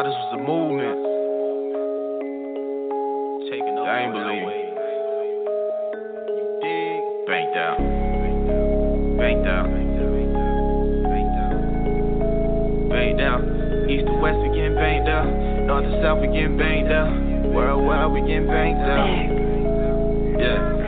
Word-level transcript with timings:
thought 0.00 0.08
this 0.08 0.16
was 0.16 0.32
a 0.32 0.40
movement. 0.40 0.96
Taking 3.52 3.76
I 3.76 4.00
ain't 4.00 4.16
believe 4.16 4.48
it. 4.48 4.56
Banked 7.28 7.52
down. 7.54 7.76
Banked 9.18 9.44
down. 9.44 9.68
Banked 12.88 13.20
out. 13.20 13.40
East 13.90 14.06
to 14.06 14.12
west 14.22 14.38
we 14.40 14.48
again, 14.48 14.74
banked 14.74 15.08
up. 15.10 15.26
North 15.66 15.84
to 15.84 15.92
south 16.02 16.20
we 16.22 16.28
again, 16.28 16.56
banked 16.56 16.90
up. 16.90 17.12
Worldwide, 17.52 18.10
we 18.12 18.20
getting 18.20 18.46
banked 18.46 18.80
up. 18.80 19.04
Yeah. 20.40 20.80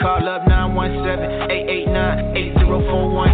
Call 0.00 0.28
up 0.28 0.46
917 0.48 1.50
889 1.50 2.36
8041 2.36 3.29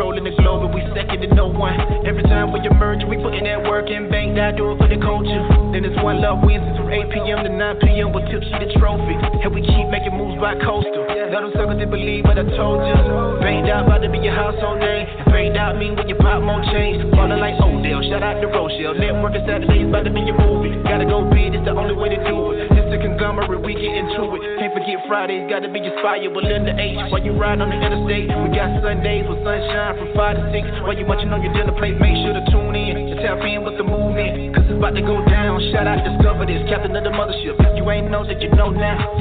controlling 0.00 0.24
the 0.24 0.32
globe 0.40 0.64
and 0.64 0.72
we 0.72 0.80
second 0.96 1.20
to 1.20 1.28
no 1.34 1.46
one. 1.46 1.76
Every 2.08 2.22
time 2.22 2.52
we 2.52 2.60
emerge, 2.64 3.04
we 3.04 3.20
putting 3.20 3.44
that 3.44 3.68
work 3.68 3.90
in. 3.90 4.08
Bang 4.08 4.34
Down, 4.34 4.56
do 4.56 4.72
it 4.72 4.78
for 4.78 4.88
the 4.88 4.96
culture. 4.96 5.44
Then 5.76 5.84
it's 5.84 6.00
one 6.02 6.22
love 6.24 6.40
Wednesdays 6.40 6.76
from 6.80 6.88
8 6.88 7.12
p.m. 7.12 7.44
to 7.44 7.52
9 7.52 7.76
p.m. 7.84 8.12
with 8.16 8.24
Tipsy 8.32 8.48
the 8.48 8.72
trophy. 8.80 9.12
And 9.44 9.52
we 9.52 9.60
keep 9.60 9.92
making 9.92 10.16
moves 10.16 10.40
by 10.40 10.56
coastal. 10.56 10.99
Let 11.30 11.46
them 11.46 11.54
suckers 11.54 11.78
they 11.78 11.86
believe 11.86 12.26
what 12.26 12.34
I 12.34 12.42
told 12.58 12.82
you. 12.82 12.98
Bang 13.38 13.62
Down 13.62 13.86
about 13.86 14.02
to 14.02 14.10
be 14.10 14.18
your 14.18 14.34
household 14.34 14.82
name. 14.82 15.06
Bang 15.30 15.54
Down 15.54 15.78
mean 15.78 15.94
when 15.94 16.10
you 16.10 16.18
pop 16.18 16.42
more 16.42 16.58
chains. 16.74 17.06
Falling 17.14 17.38
like 17.38 17.54
Odell. 17.62 18.02
Shout 18.10 18.26
out 18.26 18.42
to 18.42 18.50
Rochelle. 18.50 18.98
Network 18.98 19.38
is 19.38 19.46
Saturdays 19.46 19.86
about 19.86 20.10
to 20.10 20.10
be 20.10 20.26
your 20.26 20.34
movie. 20.34 20.74
Gotta 20.82 21.06
go 21.06 21.22
big, 21.30 21.54
it's 21.54 21.62
the 21.62 21.70
only 21.70 21.94
way 21.94 22.10
to 22.10 22.18
do 22.26 22.50
it. 22.50 22.66
It's 22.74 22.90
a 22.90 22.98
conglomerate, 22.98 23.62
we 23.62 23.78
get 23.78 23.94
into 23.94 24.26
it. 24.34 24.42
Can't 24.58 24.74
forget 24.74 24.98
Fridays, 25.06 25.46
gotta 25.46 25.70
be 25.70 25.78
inspired 25.78 26.34
with 26.34 26.50
Linda 26.50 26.74
H. 26.74 26.98
While 27.14 27.22
you 27.22 27.38
ride 27.38 27.62
on 27.62 27.70
the 27.70 27.78
interstate, 27.78 28.26
we 28.26 28.50
got 28.50 28.82
Sundays 28.82 29.22
with 29.30 29.38
sunshine 29.46 30.02
from 30.02 30.10
5 30.18 30.34
to 30.34 30.42
6. 30.50 30.82
While 30.82 30.98
you 30.98 31.06
munching 31.06 31.30
on 31.30 31.46
your 31.46 31.54
dinner 31.54 31.78
plate, 31.78 31.94
make 31.94 32.18
sure 32.26 32.34
to 32.34 32.42
tune 32.50 32.74
in 32.74 33.06
and 33.06 33.22
tap 33.22 33.38
in 33.46 33.62
with 33.62 33.78
the 33.78 33.86
movement. 33.86 34.50
Cause 34.58 34.66
it's 34.66 34.74
about 34.74 34.98
to 34.98 35.04
go 35.06 35.22
down. 35.30 35.62
Shout 35.70 35.86
out, 35.86 36.02
discover 36.02 36.42
this, 36.42 36.58
captain 36.66 36.90
of 36.90 37.06
the 37.06 37.14
mothership. 37.14 37.54
If 37.54 37.78
you 37.78 37.86
ain't 37.86 38.10
know 38.10 38.26
that 38.26 38.42
you 38.42 38.50
know 38.50 38.74
now. 38.74 39.19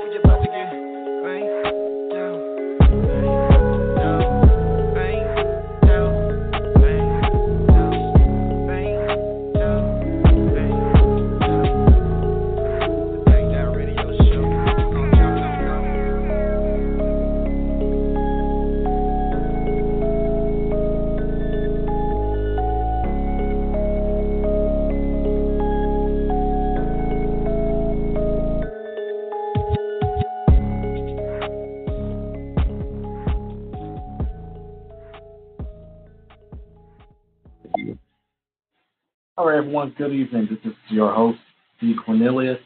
All 39.38 39.48
right, 39.48 39.58
everyone. 39.58 39.96
Good 39.98 40.12
evening. 40.12 40.48
This 40.50 40.60
is 40.72 40.78
your 40.90 41.14
host, 41.14 41.40
D. 41.80 41.96
Cornelius, 42.06 42.60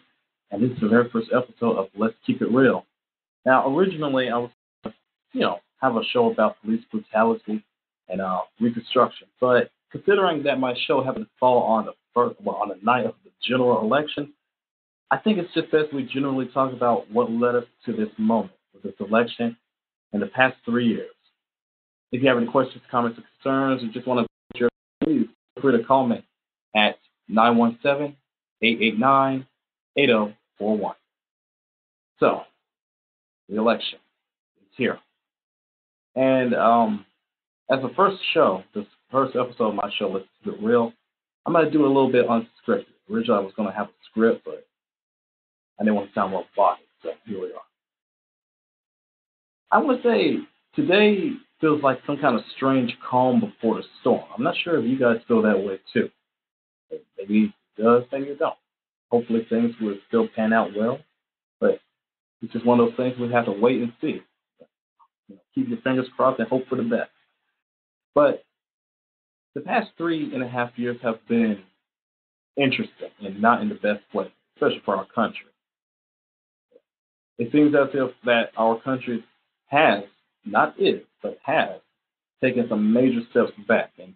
and 0.50 0.64
this 0.64 0.72
is 0.72 0.82
the 0.82 0.88
very 0.88 1.10
first 1.12 1.30
episode 1.36 1.78
of 1.78 1.88
Let's 1.96 2.16
Keep 2.26 2.42
It 2.42 2.52
Real. 2.52 2.86
Now, 3.46 3.76
originally, 3.76 4.30
I 4.30 4.38
was, 4.38 4.50
you 5.34 5.42
know, 5.42 5.60
have 5.82 5.96
a 5.96 6.02
show 6.12 6.32
about 6.32 6.60
police 6.62 6.82
brutality 6.92 7.64
and 8.10 8.22
uh, 8.22 8.42
reconstruction, 8.60 9.28
but 9.40 9.70
considering 9.92 10.42
that 10.44 10.60
my 10.60 10.74
show 10.88 11.04
happened 11.04 11.26
to 11.26 11.32
fall 11.40 11.62
on 11.62 11.86
the 11.86 11.94
first, 12.14 12.42
well, 12.42 12.56
on 12.56 12.70
the 12.70 12.80
night 12.84 13.06
of 13.06 13.14
the 13.24 13.30
general 13.48 13.82
election, 13.82 14.34
I 15.12 15.18
think 15.18 15.38
it's 15.38 15.54
just 15.54 15.72
best 15.72 15.94
we 15.94 16.10
generally 16.12 16.48
talk 16.48 16.74
about 16.74 17.10
what 17.12 17.32
led 17.32 17.56
us 17.56 17.66
to 17.86 17.94
this 17.94 18.10
moment 18.18 18.54
with 18.74 18.82
this 18.82 18.94
election 19.00 19.56
in 20.12 20.22
the 20.22 20.28
past 20.28 20.56
three 20.66 20.88
years. 20.88 21.12
If 22.12 22.24
you 22.24 22.30
have 22.30 22.38
any 22.38 22.48
questions, 22.48 22.84
comments, 22.90 23.20
or 23.20 23.24
concerns, 23.42 23.84
or 23.84 23.94
just 23.94 24.08
want 24.08 24.26
to 24.26 24.33
please 25.04 25.28
feel 25.56 25.62
free 25.62 25.78
to 25.78 25.84
call 25.84 26.08
me 26.08 26.24
at 26.76 26.98
917 27.28 28.16
889 28.62 29.46
8041. 29.98 30.96
So, 32.20 32.42
the 33.50 33.58
election 33.58 34.00
is 34.62 34.70
here. 34.78 35.00
And 36.16 36.54
um, 36.56 37.06
as 37.70 37.82
the 37.82 37.92
first 37.96 38.18
show, 38.34 38.64
this 38.74 38.86
first 39.12 39.36
episode 39.36 39.70
of 39.70 39.76
my 39.76 39.92
show, 39.98 40.10
Let's 40.10 40.26
It 40.46 40.62
Real, 40.62 40.94
I'm 41.46 41.54
going 41.54 41.66
to 41.66 41.72
do 41.72 41.86
a 41.86 41.88
little 41.88 42.12
bit 42.12 42.28
unscripted. 42.28 42.86
Originally, 43.12 43.40
I 43.40 43.44
was 43.44 43.54
going 43.56 43.70
to 43.70 43.76
have 43.76 43.88
a 43.88 43.94
script, 44.10 44.44
but 44.46 44.66
I 45.80 45.84
didn't 45.84 45.96
want 45.96 46.10
to 46.10 46.14
sound 46.14 46.34
robotic, 46.34 46.86
so 47.02 47.10
here 47.26 47.42
we 47.42 47.48
are. 47.48 47.60
I 49.72 49.80
want 49.80 50.02
to 50.02 50.08
say 50.08 50.38
today 50.76 51.32
feels 51.64 51.82
like 51.82 52.00
some 52.06 52.18
kind 52.18 52.36
of 52.36 52.42
strange 52.58 52.94
calm 53.10 53.40
before 53.40 53.76
the 53.76 53.84
storm. 54.02 54.26
I'm 54.36 54.44
not 54.44 54.56
sure 54.66 54.78
if 54.78 54.86
you 54.86 55.00
guys 55.00 55.22
feel 55.30 55.42
that 55.44 55.58
way 55.58 55.80
too. 55.94 56.10
Maybe 57.18 57.54
it 57.78 57.82
does, 57.82 58.04
maybe 58.12 58.26
it 58.26 58.40
don't. 58.40 58.58
Hopefully 59.10 59.48
things 59.50 59.74
will 59.80 59.96
still 60.10 60.28
pan 60.36 60.52
out 60.52 60.72
well, 60.76 61.00
but 61.62 61.80
it's 62.42 62.52
just 62.52 62.66
one 62.66 62.82
of 62.82 62.88
those 62.88 62.98
things 62.98 63.18
we 63.18 63.32
have 63.32 63.46
to 63.46 63.54
wait 63.54 63.82
and 63.82 63.94
see. 64.02 64.22
You 65.30 65.36
know, 65.36 65.38
keep 65.56 65.70
your 65.70 65.80
fingers 65.80 66.08
crossed 66.18 66.40
and 66.40 66.50
hope 66.50 66.68
for 66.68 66.76
the 66.76 66.84
best. 66.84 67.12
But 68.14 68.44
the 69.56 69.62
past 69.62 69.92
three 69.98 70.34
and 70.34 70.44
a 70.44 70.50
half 70.50 70.72
years 70.76 70.98
have 71.02 71.26
been 71.30 71.60
interesting 72.58 73.10
and 73.22 73.42
not 73.42 73.62
in 73.62 73.70
the 73.70 73.76
best 73.76 74.04
way, 74.14 74.34
especially 74.58 74.82
for 74.84 74.98
our 74.98 75.06
country. 75.16 75.48
It 77.38 77.54
seems 77.54 77.74
as 77.74 77.88
if 77.94 78.12
that 78.26 78.52
our 78.58 78.82
country 78.82 79.24
has, 79.68 80.04
not 80.46 80.76
is, 80.80 81.02
but 81.22 81.38
has 81.44 81.80
taken 82.42 82.68
some 82.70 82.94
major 82.94 83.22
steps 83.32 83.52
back. 83.68 83.92
And 83.98 84.14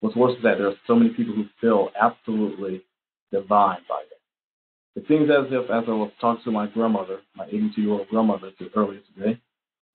what's 0.00 0.16
worse 0.16 0.36
is 0.36 0.42
that 0.42 0.58
there 0.58 0.68
are 0.68 0.76
so 0.86 0.94
many 0.94 1.10
people 1.10 1.34
who 1.34 1.46
feel 1.60 1.90
absolutely 2.00 2.82
divine 3.32 3.78
by 3.88 4.02
that. 4.08 5.00
It 5.00 5.06
seems 5.08 5.28
as 5.28 5.46
if, 5.50 5.70
as 5.70 5.84
I 5.88 5.90
was 5.90 6.12
talking 6.20 6.44
to 6.44 6.50
my 6.52 6.68
grandmother, 6.68 7.20
my 7.36 7.46
82 7.46 7.80
year 7.80 7.92
old 7.92 8.08
grandmother 8.08 8.52
earlier 8.76 9.00
today, 9.16 9.40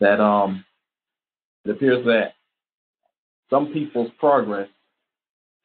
that 0.02 0.20
um, 0.20 0.66
it 1.64 1.72
appears 1.72 2.06
that 2.06 2.34
some 3.50 3.68
people's 3.74 4.12
progress 4.20 4.68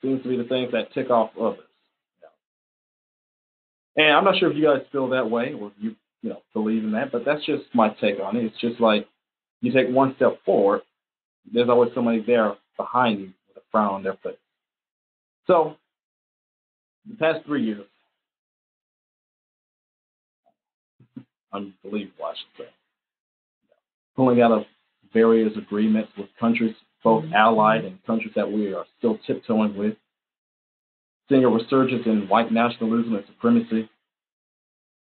seems 0.03 0.23
to 0.23 0.29
be 0.29 0.37
the 0.37 0.45
things 0.45 0.71
that 0.73 0.93
tick 0.93 1.11
off 1.11 1.31
others. 1.41 1.61
And 3.97 4.13
I'm 4.13 4.25
not 4.25 4.39
sure 4.39 4.51
if 4.51 4.57
you 4.57 4.65
guys 4.65 4.83
feel 4.91 5.09
that 5.11 5.31
way 5.31 5.53
or 5.53 5.69
if 5.69 5.73
you, 5.79 5.95
you 6.23 6.31
know, 6.31 6.43
believe 6.53 6.83
in 6.83 6.93
that, 6.93 7.13
but 7.13 7.25
that's 7.25 7.45
just 7.47 7.63
my 7.75 7.91
take 8.01 8.19
on 8.21 8.37
it. 8.37 8.45
It's 8.45 8.61
just 8.61 8.81
like 8.81 9.07
you 9.65 9.73
take 9.73 9.89
one 9.89 10.15
step 10.17 10.39
forward, 10.45 10.83
there's 11.53 11.69
always 11.69 11.91
somebody 11.95 12.23
there 12.27 12.55
behind 12.77 13.21
you 13.21 13.33
with 13.49 13.57
a 13.59 13.61
frown 13.71 13.95
on 13.95 14.03
their 14.03 14.17
face. 14.23 14.37
So, 15.47 15.77
the 17.09 17.17
past 17.17 17.45
three 17.45 17.65
years, 17.65 17.87
unbelievable, 21.53 22.25
I 22.25 22.33
should 22.33 22.65
say, 22.65 22.71
pulling 24.17 24.41
out 24.41 24.53
of 24.53 24.63
various 25.13 25.53
agreements 25.57 26.11
with 26.17 26.29
countries, 26.41 26.75
both 27.03 27.25
mm-hmm. 27.25 27.35
allied 27.35 27.85
and 27.85 28.05
countries 28.07 28.33
that 28.37 28.51
we 28.51 28.73
are 28.73 28.85
still 28.99 29.19
tiptoeing 29.27 29.77
with, 29.77 29.95
seeing 31.29 31.45
a 31.45 31.49
resurgence 31.49 32.03
in 32.07 32.29
white 32.29 32.53
nationalism 32.53 33.15
and 33.15 33.25
supremacy, 33.27 33.89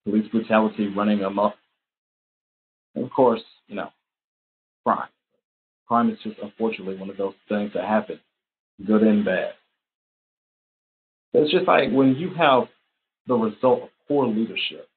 police 0.05 0.27
brutality 0.29 0.87
running 0.87 1.21
amok, 1.21 1.55
and 2.95 3.05
of 3.05 3.11
course, 3.11 3.41
you 3.67 3.75
know, 3.75 3.89
crime. 4.87 5.09
Crime 5.85 6.09
is 6.09 6.17
just 6.23 6.37
unfortunately 6.41 6.95
one 6.95 7.09
of 7.09 7.17
those 7.17 7.33
things 7.49 7.71
that 7.73 7.83
happen, 7.83 8.21
good 8.85 9.01
and 9.01 9.25
bad. 9.25 9.51
It's 11.33 11.51
just 11.51 11.67
like 11.67 11.91
when 11.91 12.15
you 12.15 12.33
have 12.35 12.63
the 13.27 13.35
result 13.35 13.83
of 13.83 13.89
poor 14.07 14.27
leadership, 14.27 14.87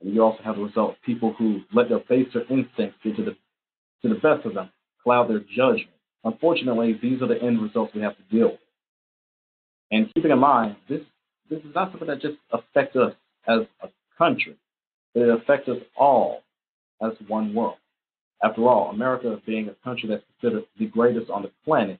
and 0.00 0.12
you 0.12 0.22
also 0.22 0.42
have 0.42 0.56
the 0.56 0.64
result 0.64 0.90
of 0.90 1.02
people 1.02 1.34
who 1.38 1.60
let 1.72 1.88
their 1.88 2.00
baser 2.00 2.42
instincts 2.50 2.98
get 3.04 3.14
to 3.16 3.24
the 3.24 3.36
to 4.02 4.08
the 4.08 4.16
best 4.16 4.44
of 4.44 4.54
them, 4.54 4.70
cloud 5.04 5.30
their 5.30 5.40
judgment. 5.56 5.90
Unfortunately, 6.24 6.98
these 7.00 7.22
are 7.22 7.28
the 7.28 7.40
end 7.40 7.62
results 7.62 7.94
we 7.94 8.02
have 8.02 8.16
to 8.16 8.36
deal 8.36 8.48
with. 8.48 8.60
And 9.92 10.12
keeping 10.14 10.32
in 10.32 10.38
mind, 10.40 10.76
this 10.88 11.02
this 11.48 11.60
is 11.60 11.74
not 11.76 11.92
something 11.92 12.08
that 12.08 12.20
just 12.20 12.38
affects 12.52 12.96
us 12.96 13.12
as 13.46 13.60
a 13.82 13.88
country, 14.18 14.56
but 15.14 15.22
it 15.22 15.30
affects 15.30 15.68
us 15.68 15.78
all 15.96 16.42
as 17.00 17.12
one 17.28 17.54
world. 17.54 17.76
After 18.46 18.68
all, 18.68 18.90
America 18.90 19.40
being 19.44 19.68
a 19.68 19.74
country 19.82 20.08
that's 20.08 20.22
considered 20.40 20.66
the 20.78 20.86
greatest 20.86 21.30
on 21.30 21.42
the 21.42 21.50
planet, 21.64 21.98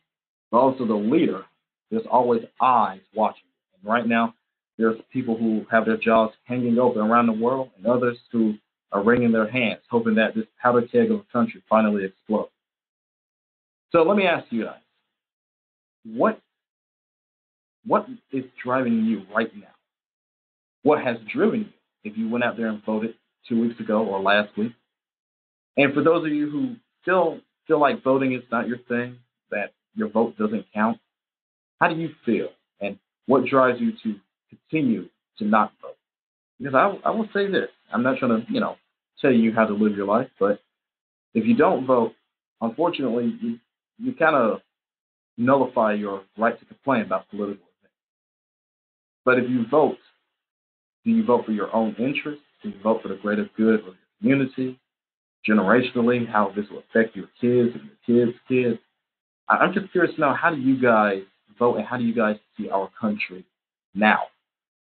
but 0.53 0.59
also 0.59 0.87
the 0.87 0.95
leader, 0.95 1.43
there's 1.91 2.07
always 2.09 2.43
eyes 2.61 3.01
watching. 3.15 3.49
And 3.75 3.91
right 3.91 4.07
now, 4.07 4.33
there's 4.79 5.01
people 5.13 5.37
who 5.37 5.67
have 5.73 5.87
their 5.87 5.97
jaws 5.97 6.31
hanging 6.45 6.79
open 6.79 7.03
around 7.03 7.27
the 7.27 7.33
world, 7.33 7.71
and 7.77 7.87
others 7.87 8.17
who 8.31 8.55
are 8.93 9.03
wringing 9.03 9.33
their 9.33 9.51
hands, 9.51 9.81
hoping 9.91 10.15
that 10.15 10.37
this 10.37 10.45
powder 10.63 10.83
keg 10.83 11.11
of 11.11 11.19
a 11.19 11.33
country 11.33 11.61
finally 11.69 12.05
explodes. 12.05 12.53
So 13.91 14.05
let 14.05 14.17
me 14.17 14.27
ask 14.27 14.47
you 14.51 14.67
guys, 14.67 14.81
what 16.05 16.41
what 17.87 18.07
is 18.33 18.45
driving 18.63 19.05
you 19.05 19.23
right 19.35 19.53
now? 19.57 19.75
What 20.85 21.03
has 21.03 21.17
driven 21.33 21.61
you 21.61 21.73
if 22.05 22.17
you 22.17 22.29
went 22.29 22.45
out 22.45 22.57
there 22.57 22.69
and 22.69 22.85
voted 22.85 23.15
two 23.49 23.61
weeks 23.61 23.81
ago 23.81 24.05
or 24.05 24.21
last 24.21 24.57
week? 24.57 24.73
And 25.77 25.93
for 25.95 26.03
those 26.03 26.25
of 26.25 26.33
you 26.33 26.51
who 26.51 26.77
still 27.03 27.41
feel 27.67 27.81
like 27.81 28.03
voting 28.03 28.33
is 28.33 28.43
not 28.51 28.69
your 28.69 28.79
thing, 28.89 29.19
that 29.51 29.73
your 29.95 30.09
vote 30.09 30.37
doesn't 30.39 30.67
count, 30.73 30.99
how 31.81 31.89
do 31.89 31.97
you 31.97 32.11
feel? 32.25 32.49
And 32.81 32.99
what 33.27 33.45
drives 33.45 33.81
you 33.81 33.93
to 34.03 34.19
continue 34.49 35.09
to 35.39 35.45
not 35.45 35.73
vote? 35.83 35.97
Because 36.59 36.75
I, 36.75 37.09
I 37.09 37.11
will 37.11 37.29
say 37.35 37.51
this 37.51 37.69
I'm 37.93 38.03
not 38.03 38.19
trying 38.19 38.45
to, 38.45 38.53
you 38.53 38.61
know, 38.61 38.77
tell 39.21 39.33
you 39.33 39.53
how 39.53 39.67
to 39.67 39.75
live 39.75 39.97
your 39.97 40.07
life, 40.07 40.29
but 40.39 40.61
if 41.35 41.47
you 41.47 41.55
don't 41.55 41.87
vote, 41.87 42.13
unfortunately, 42.61 43.37
you, 43.41 43.59
you 43.99 44.15
kind 44.15 44.35
of 44.35 44.61
nullify 45.37 45.93
your 45.93 46.23
right 46.39 46.59
to 46.59 46.65
complain 46.65 47.03
about 47.03 47.29
political 47.31 47.65
events. 47.81 47.95
But 49.25 49.39
if 49.39 49.49
you 49.51 49.67
vote, 49.71 49.99
do 51.05 51.11
you 51.11 51.25
vote 51.25 51.45
for 51.45 51.53
your 51.53 51.75
own 51.75 51.95
interests? 51.99 52.43
Do 52.63 52.71
you 52.71 52.81
vote 52.83 53.03
for 53.03 53.09
the 53.09 53.17
greater 53.17 53.49
good 53.57 53.81
of 53.81 53.87
your 53.87 53.95
community? 54.21 54.79
Generationally, 55.49 56.29
how 56.29 56.53
this 56.55 56.67
will 56.71 56.83
affect 56.91 57.15
your 57.15 57.29
kids 57.41 57.75
and 57.75 57.91
your 58.07 58.27
kids' 58.27 58.39
kids? 58.49 58.79
I'm 59.49 59.73
just 59.73 59.93
curious 59.93 60.15
to 60.17 60.21
know 60.21 60.35
how 60.35 60.51
do 60.51 60.61
you 60.61 60.81
guys 60.81 61.23
vote 61.59 61.77
and 61.77 61.87
how 61.87 61.97
do 61.97 62.05
you 62.05 62.15
guys 62.15 62.37
see 62.57 62.69
our 62.69 62.91
country 63.01 63.45
now? 63.95 64.21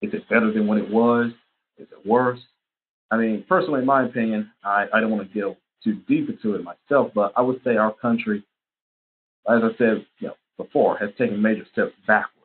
Is 0.03 0.13
it 0.13 0.29
better 0.29 0.53
than 0.53 0.67
what 0.67 0.79
it 0.79 0.91
was? 0.91 1.31
Is 1.79 1.87
it 1.93 2.07
worse? 2.07 2.41
I 3.11 3.17
mean, 3.17 3.45
personally, 3.49 3.81
in 3.81 3.87
my 3.87 4.05
opinion, 4.05 4.51
I, 4.65 4.87
I 4.93 5.01
don't 5.01 5.11
want 5.11 5.33
to 5.33 5.41
go 5.41 5.57
too 5.85 5.95
deep 6.09 6.29
into 6.29 6.55
it 6.55 6.65
myself, 6.65 7.13
but 7.15 7.33
I 7.37 7.43
would 7.43 7.61
say 7.65 7.77
our 7.77 7.93
country, 7.93 8.45
as 9.49 9.63
I 9.63 9.77
said 9.79 10.07
you 10.19 10.29
know, 10.29 10.35
before, 10.57 10.97
has 10.99 11.11
taken 11.19 11.41
major 11.41 11.65
steps 11.73 11.93
backwards. 12.07 12.37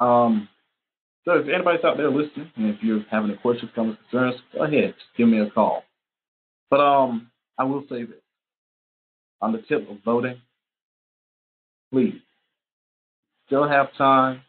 Um, 0.00 0.48
so 1.24 1.32
if 1.38 1.48
anybody's 1.48 1.84
out 1.84 1.96
there 1.96 2.10
listening, 2.10 2.50
and 2.56 2.74
if 2.74 2.82
you 2.82 3.02
have 3.10 3.24
any 3.24 3.36
questions, 3.36 3.70
comments, 3.74 4.00
concerns, 4.10 4.40
go 4.52 4.64
ahead, 4.64 4.94
just 4.94 5.16
give 5.16 5.28
me 5.28 5.40
a 5.40 5.50
call. 5.50 5.84
But 6.70 6.80
um, 6.80 7.30
I 7.58 7.64
will 7.64 7.84
say 7.88 8.04
this: 8.04 8.20
on 9.40 9.52
the 9.52 9.62
tip 9.68 9.88
of 9.90 9.96
voting, 10.04 10.40
please 11.90 12.20
still 13.46 13.66
have 13.66 13.94
time. 13.96 14.42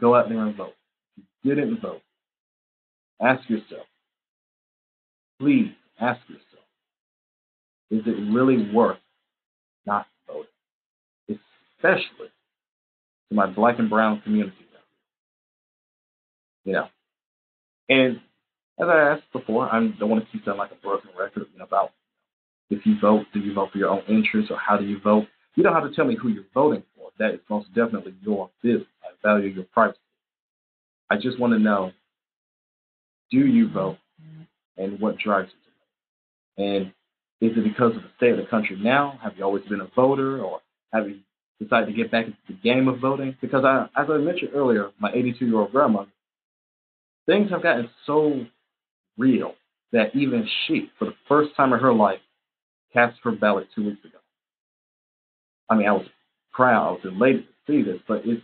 Go 0.00 0.14
out 0.14 0.28
there 0.28 0.40
and 0.44 0.56
vote. 0.56 0.74
If 1.18 1.24
you 1.42 1.54
didn't 1.54 1.80
vote, 1.80 2.00
ask 3.20 3.48
yourself. 3.48 3.86
Please 5.40 5.70
ask 6.00 6.20
yourself: 6.28 6.64
Is 7.90 8.02
it 8.06 8.32
really 8.32 8.70
worth 8.72 8.98
not 9.86 10.06
voting? 10.26 11.38
Especially 11.78 12.28
to 13.28 13.34
my 13.34 13.46
black 13.46 13.78
and 13.78 13.88
brown 13.88 14.20
community. 14.22 14.56
You 16.64 16.72
know, 16.74 16.88
and 17.88 18.20
as 18.80 18.88
I 18.88 19.12
asked 19.12 19.32
before, 19.32 19.72
I 19.72 19.80
don't 19.80 20.08
want 20.08 20.24
to 20.24 20.30
keep 20.30 20.44
that 20.44 20.56
like 20.56 20.70
a 20.70 20.76
broken 20.76 21.10
record 21.18 21.46
you 21.52 21.58
know, 21.58 21.64
about 21.64 21.90
if 22.70 22.86
you 22.86 22.98
vote, 23.00 23.26
do 23.34 23.40
you 23.40 23.52
vote 23.52 23.70
for 23.72 23.78
your 23.78 23.90
own 23.90 24.02
interests 24.08 24.50
or 24.50 24.56
how 24.56 24.76
do 24.76 24.84
you 24.84 24.98
vote? 25.00 25.26
You 25.54 25.62
don't 25.62 25.74
have 25.74 25.88
to 25.88 25.94
tell 25.94 26.06
me 26.06 26.16
who 26.16 26.28
you're 26.28 26.44
voting 26.54 26.82
for. 26.96 27.10
That 27.18 27.34
is 27.34 27.40
most 27.50 27.68
definitely 27.74 28.14
your 28.22 28.48
business. 28.62 28.86
I 29.02 29.10
value 29.22 29.48
your 29.48 29.64
privacy. 29.64 29.98
I 31.10 31.16
just 31.16 31.38
want 31.38 31.52
to 31.52 31.58
know 31.58 31.92
do 33.30 33.38
you 33.38 33.70
vote 33.70 33.98
and 34.76 34.98
what 35.00 35.18
drives 35.18 35.50
you 36.56 36.64
to 36.64 36.72
vote? 36.72 36.74
And 36.74 36.86
is 37.40 37.56
it 37.56 37.64
because 37.64 37.96
of 37.96 38.02
the 38.02 38.10
state 38.16 38.32
of 38.32 38.38
the 38.38 38.46
country 38.46 38.78
now? 38.80 39.18
Have 39.22 39.36
you 39.36 39.44
always 39.44 39.64
been 39.64 39.80
a 39.80 39.88
voter 39.94 40.42
or 40.42 40.60
have 40.92 41.08
you 41.08 41.18
decided 41.60 41.86
to 41.86 41.92
get 41.92 42.10
back 42.10 42.26
into 42.26 42.38
the 42.48 42.54
game 42.54 42.88
of 42.88 43.00
voting? 43.00 43.36
Because 43.40 43.64
I, 43.64 43.86
as 44.00 44.08
I 44.08 44.16
mentioned 44.18 44.52
earlier, 44.54 44.90
my 44.98 45.12
82 45.12 45.44
year 45.44 45.58
old 45.58 45.72
grandmother, 45.72 46.10
things 47.26 47.50
have 47.50 47.62
gotten 47.62 47.88
so 48.06 48.44
real 49.18 49.54
that 49.92 50.14
even 50.14 50.48
she, 50.66 50.90
for 50.98 51.06
the 51.06 51.14
first 51.28 51.54
time 51.56 51.72
in 51.72 51.80
her 51.80 51.92
life, 51.92 52.20
cast 52.92 53.18
her 53.22 53.32
ballot 53.32 53.68
two 53.74 53.84
weeks 53.84 54.04
ago. 54.04 54.18
I 55.68 55.76
mean, 55.76 55.86
I 55.86 55.92
was 55.92 56.06
proud, 56.52 56.88
I 56.88 56.90
was 56.92 57.00
elated 57.04 57.44
to 57.46 57.52
see 57.66 57.82
this, 57.82 58.00
but 58.06 58.22
it's 58.24 58.42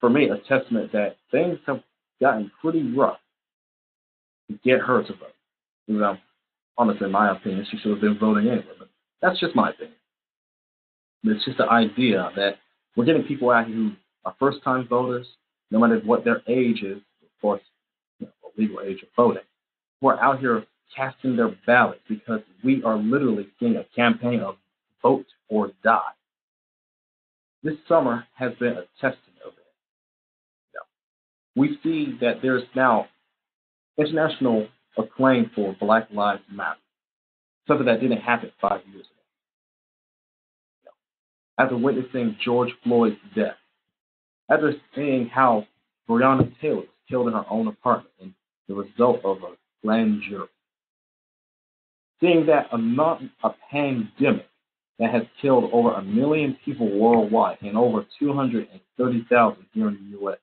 for 0.00 0.10
me 0.10 0.28
a 0.28 0.38
testament 0.48 0.92
that 0.92 1.16
things 1.30 1.58
have 1.66 1.82
gotten 2.20 2.50
pretty 2.60 2.82
rough 2.92 3.18
to 4.50 4.58
get 4.64 4.80
her 4.80 5.02
to 5.02 5.12
vote. 5.12 5.34
You 5.86 5.98
know, 5.98 6.16
honestly, 6.76 7.06
in 7.06 7.12
my 7.12 7.32
opinion, 7.32 7.66
she 7.70 7.78
should 7.78 7.92
have 7.92 8.00
been 8.00 8.18
voting 8.18 8.48
anyway, 8.48 8.66
but 8.78 8.88
that's 9.20 9.40
just 9.40 9.54
my 9.54 9.70
opinion. 9.70 9.96
It's 11.24 11.44
just 11.44 11.58
the 11.58 11.68
idea 11.68 12.30
that 12.36 12.56
we're 12.96 13.04
getting 13.04 13.22
people 13.22 13.50
out 13.50 13.66
here 13.66 13.76
who 13.76 13.92
are 14.24 14.34
first 14.38 14.62
time 14.64 14.86
voters, 14.88 15.26
no 15.70 15.78
matter 15.78 16.00
what 16.04 16.24
their 16.24 16.42
age 16.48 16.82
is, 16.82 16.98
of 16.98 17.28
course, 17.40 17.62
legal 18.56 18.80
age 18.80 19.02
of 19.02 19.08
voting, 19.16 19.42
who 20.00 20.08
are 20.08 20.20
out 20.20 20.40
here 20.40 20.64
casting 20.94 21.36
their 21.36 21.56
ballots 21.66 22.00
because 22.08 22.40
we 22.62 22.82
are 22.84 22.96
literally 22.96 23.48
seeing 23.58 23.76
a 23.76 23.84
campaign 23.96 24.40
of 24.40 24.56
vote 25.02 25.26
or 25.48 25.70
die. 25.82 26.00
This 27.62 27.76
summer 27.88 28.26
has 28.34 28.52
been 28.58 28.72
a 28.72 28.84
testament 29.00 29.38
of 29.44 29.52
it. 29.52 29.64
Know, 30.74 30.80
we 31.54 31.78
see 31.82 32.18
that 32.20 32.42
there's 32.42 32.64
now 32.74 33.06
international 33.96 34.68
acclaim 34.98 35.50
for 35.54 35.76
Black 35.80 36.08
Lives 36.12 36.42
Matter, 36.50 36.78
something 37.66 37.86
that 37.86 38.00
didn't 38.00 38.20
happen 38.20 38.50
five 38.60 38.80
years 38.92 39.06
ago. 39.06 39.22
Know, 40.86 41.64
after 41.64 41.76
witnessing 41.76 42.36
George 42.44 42.70
Floyd's 42.82 43.16
death, 43.34 43.56
after 44.50 44.74
seeing 44.94 45.28
how 45.28 45.66
Breonna 46.08 46.52
Taylor 46.60 46.76
was 46.76 46.86
killed 47.08 47.28
in 47.28 47.34
her 47.34 47.44
own 47.48 47.68
apartment 47.68 48.14
and 48.20 48.34
the 48.72 48.82
result 48.82 49.20
of 49.24 49.38
a 49.42 49.54
grand 49.84 50.22
jury, 50.28 50.48
seeing 52.20 52.46
that 52.46 52.68
a, 52.72 53.46
a 53.46 53.54
pandemic 53.70 54.48
that 54.98 55.12
has 55.12 55.22
killed 55.40 55.70
over 55.72 55.92
a 55.94 56.02
million 56.02 56.56
people 56.64 56.88
worldwide 56.98 57.58
and 57.62 57.76
over 57.76 58.06
230,000 58.18 59.66
here 59.72 59.88
in 59.88 59.94
the 59.94 60.18
U.S. 60.20 60.38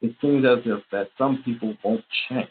It 0.00 0.14
seems 0.20 0.44
as 0.44 0.58
if 0.64 0.82
that 0.92 1.08
some 1.18 1.42
people 1.44 1.74
won't 1.84 2.04
change. 2.28 2.48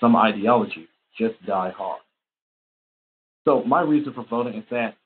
Some 0.00 0.16
ideologies 0.16 0.88
just 1.18 1.34
die 1.44 1.72
hard. 1.76 2.00
So 3.44 3.64
my 3.64 3.82
reason 3.82 4.12
for 4.12 4.24
voting 4.24 4.54
is 4.54 4.64
that 4.70 4.96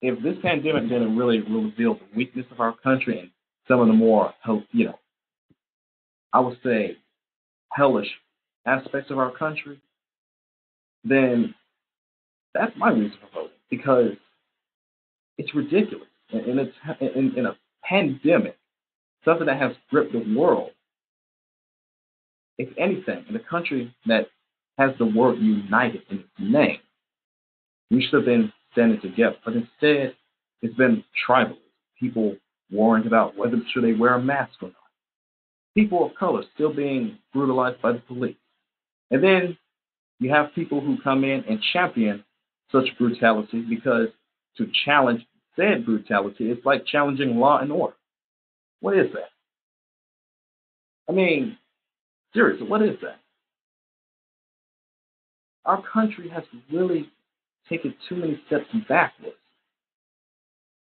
if 0.00 0.20
this 0.22 0.36
pandemic 0.42 0.88
didn't 0.88 1.16
really 1.16 1.40
reveal 1.40 1.94
the 1.94 2.16
weakness 2.16 2.46
of 2.50 2.60
our 2.60 2.74
country 2.78 3.20
and 3.20 3.30
some 3.68 3.80
of 3.80 3.86
the 3.86 3.92
more, 3.92 4.34
you 4.72 4.86
know, 4.86 4.98
I 6.32 6.40
would 6.40 6.58
say 6.64 6.96
hellish 7.74 8.08
aspects 8.66 9.10
of 9.10 9.18
our 9.18 9.30
country, 9.30 9.80
then 11.04 11.54
that's 12.54 12.72
my 12.76 12.90
reason 12.90 13.16
for 13.20 13.34
voting 13.34 13.56
because 13.70 14.12
it's 15.38 15.54
ridiculous. 15.54 16.08
And 16.32 16.58
it's 16.58 16.74
in, 17.00 17.34
in 17.36 17.46
a 17.46 17.56
pandemic, 17.84 18.56
something 19.24 19.46
that 19.46 19.60
has 19.60 19.72
gripped 19.90 20.12
the 20.12 20.24
world. 20.36 20.70
If 22.58 22.68
anything, 22.78 23.24
in 23.28 23.36
a 23.36 23.40
country 23.40 23.94
that 24.06 24.28
has 24.78 24.92
the 24.98 25.06
word 25.06 25.38
united 25.38 26.02
in 26.10 26.20
its 26.20 26.28
name, 26.38 26.78
we 27.90 28.02
should 28.02 28.14
have 28.14 28.24
been 28.24 28.52
standing 28.72 29.00
together. 29.00 29.36
But 29.44 29.54
instead, 29.54 30.14
it's 30.62 30.74
been 30.74 31.04
tribal. 31.26 31.56
People 31.98 32.36
worrying 32.70 33.06
about 33.06 33.36
whether 33.36 33.56
should 33.72 33.84
they 33.84 33.92
wear 33.92 34.14
a 34.14 34.22
mask 34.22 34.62
or 34.62 34.68
not. 34.68 34.81
People 35.74 36.04
of 36.06 36.14
color 36.14 36.42
still 36.54 36.72
being 36.72 37.18
brutalized 37.32 37.80
by 37.80 37.92
the 37.92 38.00
police. 38.00 38.36
And 39.10 39.22
then 39.22 39.56
you 40.20 40.30
have 40.30 40.54
people 40.54 40.80
who 40.80 40.96
come 41.02 41.24
in 41.24 41.44
and 41.48 41.60
champion 41.72 42.24
such 42.70 42.86
brutality 42.98 43.62
because 43.68 44.08
to 44.56 44.66
challenge 44.84 45.24
said 45.56 45.84
brutality 45.84 46.50
is 46.50 46.58
like 46.64 46.86
challenging 46.86 47.36
law 47.36 47.58
and 47.58 47.70
order. 47.70 47.96
What 48.80 48.96
is 48.96 49.12
that? 49.12 49.30
I 51.08 51.12
mean, 51.12 51.58
seriously, 52.34 52.66
what 52.66 52.82
is 52.82 52.96
that? 53.02 53.18
Our 55.64 55.82
country 55.82 56.28
has 56.28 56.42
really 56.72 57.08
taken 57.68 57.94
too 58.08 58.16
many 58.16 58.40
steps 58.46 58.66
backwards. 58.88 59.36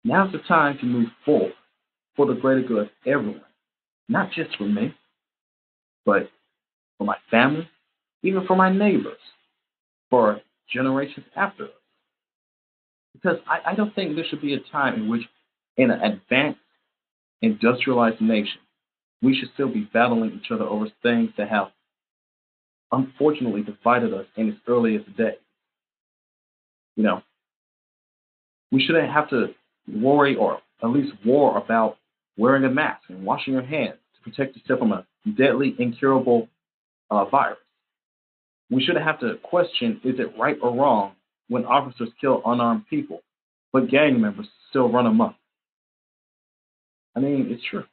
Now's 0.04 0.32
the 0.32 0.38
time 0.40 0.78
to 0.78 0.86
move 0.86 1.08
forward 1.24 1.52
for 2.16 2.26
the 2.26 2.34
greater 2.34 2.62
good 2.62 2.82
of 2.82 2.88
everyone, 3.06 3.40
not 4.08 4.30
just 4.32 4.56
for 4.56 4.64
me, 4.64 4.94
but 6.04 6.30
for 6.96 7.04
my 7.04 7.16
family, 7.30 7.68
even 8.22 8.46
for 8.46 8.56
my 8.56 8.72
neighbors, 8.72 9.18
for 10.10 10.40
generations 10.72 11.26
after 11.36 11.64
us. 11.64 11.70
Because 13.14 13.38
I, 13.46 13.72
I 13.72 13.74
don't 13.74 13.94
think 13.94 14.14
there 14.14 14.24
should 14.28 14.40
be 14.40 14.54
a 14.54 14.60
time 14.72 14.94
in 14.94 15.08
which, 15.08 15.22
in 15.76 15.90
an 15.90 16.00
advanced, 16.00 16.60
industrialized 17.42 18.20
nation, 18.20 18.60
we 19.22 19.36
should 19.38 19.50
still 19.54 19.68
be 19.68 19.88
battling 19.92 20.32
each 20.32 20.50
other 20.50 20.64
over 20.64 20.86
things 21.02 21.30
that 21.36 21.48
have 21.48 21.68
unfortunately 22.92 23.62
divided 23.62 24.14
us 24.14 24.26
in 24.36 24.48
its 24.48 24.58
earliest 24.66 25.14
days. 25.16 25.34
You 26.96 27.04
know, 27.04 27.22
we 28.72 28.82
shouldn't 28.84 29.12
have 29.12 29.30
to 29.30 29.54
worry 29.92 30.36
or 30.36 30.58
at 30.82 30.90
least 30.90 31.12
war 31.24 31.58
about 31.58 31.96
wearing 32.38 32.64
a 32.64 32.70
mask 32.70 33.02
and 33.08 33.24
washing 33.24 33.52
your 33.52 33.62
hands 33.62 33.98
to 34.14 34.30
protect 34.30 34.56
yourself 34.56 34.78
from 34.78 34.92
a 34.92 35.04
deadly, 35.36 35.74
incurable 35.78 36.48
uh, 37.10 37.24
virus. 37.26 37.58
We 38.70 38.82
shouldn't 38.82 39.04
have 39.04 39.20
to 39.20 39.34
question 39.42 40.00
is 40.04 40.18
it 40.18 40.38
right 40.38 40.56
or 40.62 40.74
wrong 40.74 41.12
when 41.48 41.64
officers 41.64 42.10
kill 42.20 42.42
unarmed 42.46 42.86
people, 42.88 43.22
but 43.72 43.90
gang 43.90 44.20
members 44.20 44.46
still 44.70 44.90
run 44.90 45.06
amok. 45.06 45.34
I 47.16 47.20
mean, 47.20 47.48
it's 47.50 47.62
true. 47.68 47.84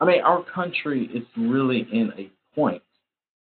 I 0.00 0.04
mean, 0.04 0.20
our 0.22 0.42
country 0.42 1.08
is 1.14 1.22
really 1.38 1.86
in 1.90 2.12
a 2.18 2.30
point 2.54 2.82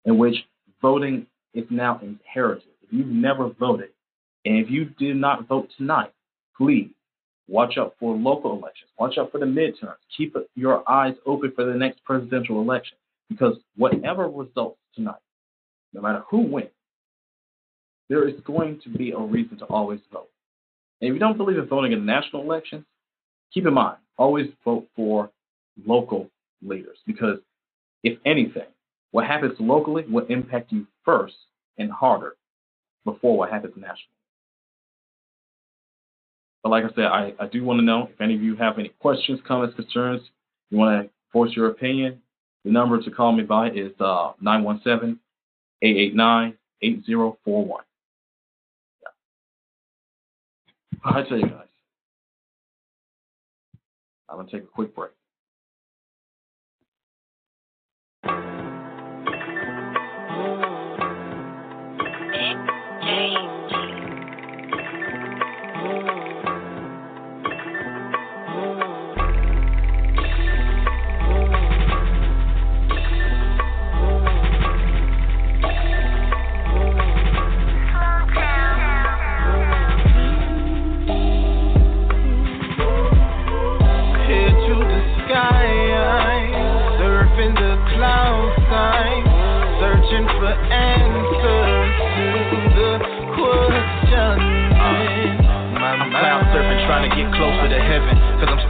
in 0.05 0.19
which 0.19 0.35
voting 0.83 1.27
is 1.55 1.65
now 1.71 2.01
imperative. 2.03 2.69
If 2.83 2.93
you've 2.93 3.07
never 3.07 3.49
voted, 3.49 3.91
and 4.45 4.59
if 4.59 4.71
you 4.71 4.85
did 4.85 5.17
not 5.17 5.49
vote 5.49 5.69
tonight, 5.79 6.13
please 6.57 6.91
watch 7.49 7.75
out 7.79 7.95
for 7.99 8.15
local 8.15 8.53
elections. 8.53 8.91
Watch 8.99 9.19
out 9.19 9.31
for 9.31 9.39
the 9.39 9.47
midterms. 9.47 9.97
Keep 10.17 10.37
your 10.55 10.89
eyes 10.89 11.15
open 11.27 11.53
for 11.55 11.65
the 11.65 11.75
next 11.75 12.03
presidential 12.05 12.61
election 12.61 12.97
because 13.29 13.57
whatever 13.77 14.29
results 14.29 14.79
tonight, 14.95 15.15
no 15.93 16.01
matter 16.01 16.23
who 16.29 16.41
wins, 16.41 16.71
there 18.09 18.29
is 18.29 18.35
going 18.45 18.81
to 18.85 18.91
be 18.91 19.13
a 19.13 19.19
reason 19.19 19.59
to 19.59 19.65
always 19.67 20.01
vote. 20.13 20.29
And 21.01 21.09
if 21.09 21.15
you 21.15 21.21
don't 21.21 21.37
believe 21.37 21.59
in 21.59 21.67
voting 21.67 21.93
in 21.93 22.05
national 22.05 22.43
elections, 22.43 22.85
keep 23.53 23.67
in 23.67 23.75
mind, 23.75 23.99
always 24.17 24.47
vote 24.65 24.87
for 24.95 25.31
local 25.87 26.31
leaders 26.63 26.99
because 27.07 27.39
if 28.03 28.19
anything, 28.25 28.67
what 29.11 29.27
happens 29.27 29.55
locally 29.59 30.05
will 30.09 30.27
impact 30.27 30.73
you 30.73 30.87
first 31.05 31.35
and 31.79 31.91
harder 31.91 32.37
before 33.05 33.37
what 33.37 33.51
happens 33.51 33.75
nationally. 33.77 34.14
But 36.65 36.71
like 36.71 36.85
I 36.85 36.95
said, 36.95 37.05
I, 37.05 37.35
I 37.39 37.47
do 37.47 37.63
want 37.63 37.79
to 37.79 37.85
know 37.85 38.09
if 38.11 38.21
any 38.23 38.35
of 38.35 38.43
you 38.43 38.57
have 38.57 38.79
any 38.79 38.89
questions, 38.99 39.39
comments, 39.47 39.77
concerns, 39.77 40.23
you 40.71 40.79
want 40.79 41.05
to 41.05 41.11
voice 41.31 41.53
your 41.55 41.69
opinion, 41.69 42.23
the 42.65 42.71
number 42.71 43.01
to 43.01 43.11
call 43.11 43.33
me 43.33 43.43
by 43.43 43.69
is 43.71 43.93
uh, 44.01 44.33
917 44.41 45.21
889 45.83 46.55
8041. 46.81 47.85
I 51.05 51.23
tell 51.29 51.39
you 51.39 51.49
guys, 51.49 51.67
I'm 54.31 54.37
going 54.37 54.49
to 54.49 54.53
take 54.53 54.63
a 54.63 54.67
quick 54.67 54.95
break. 54.95 55.13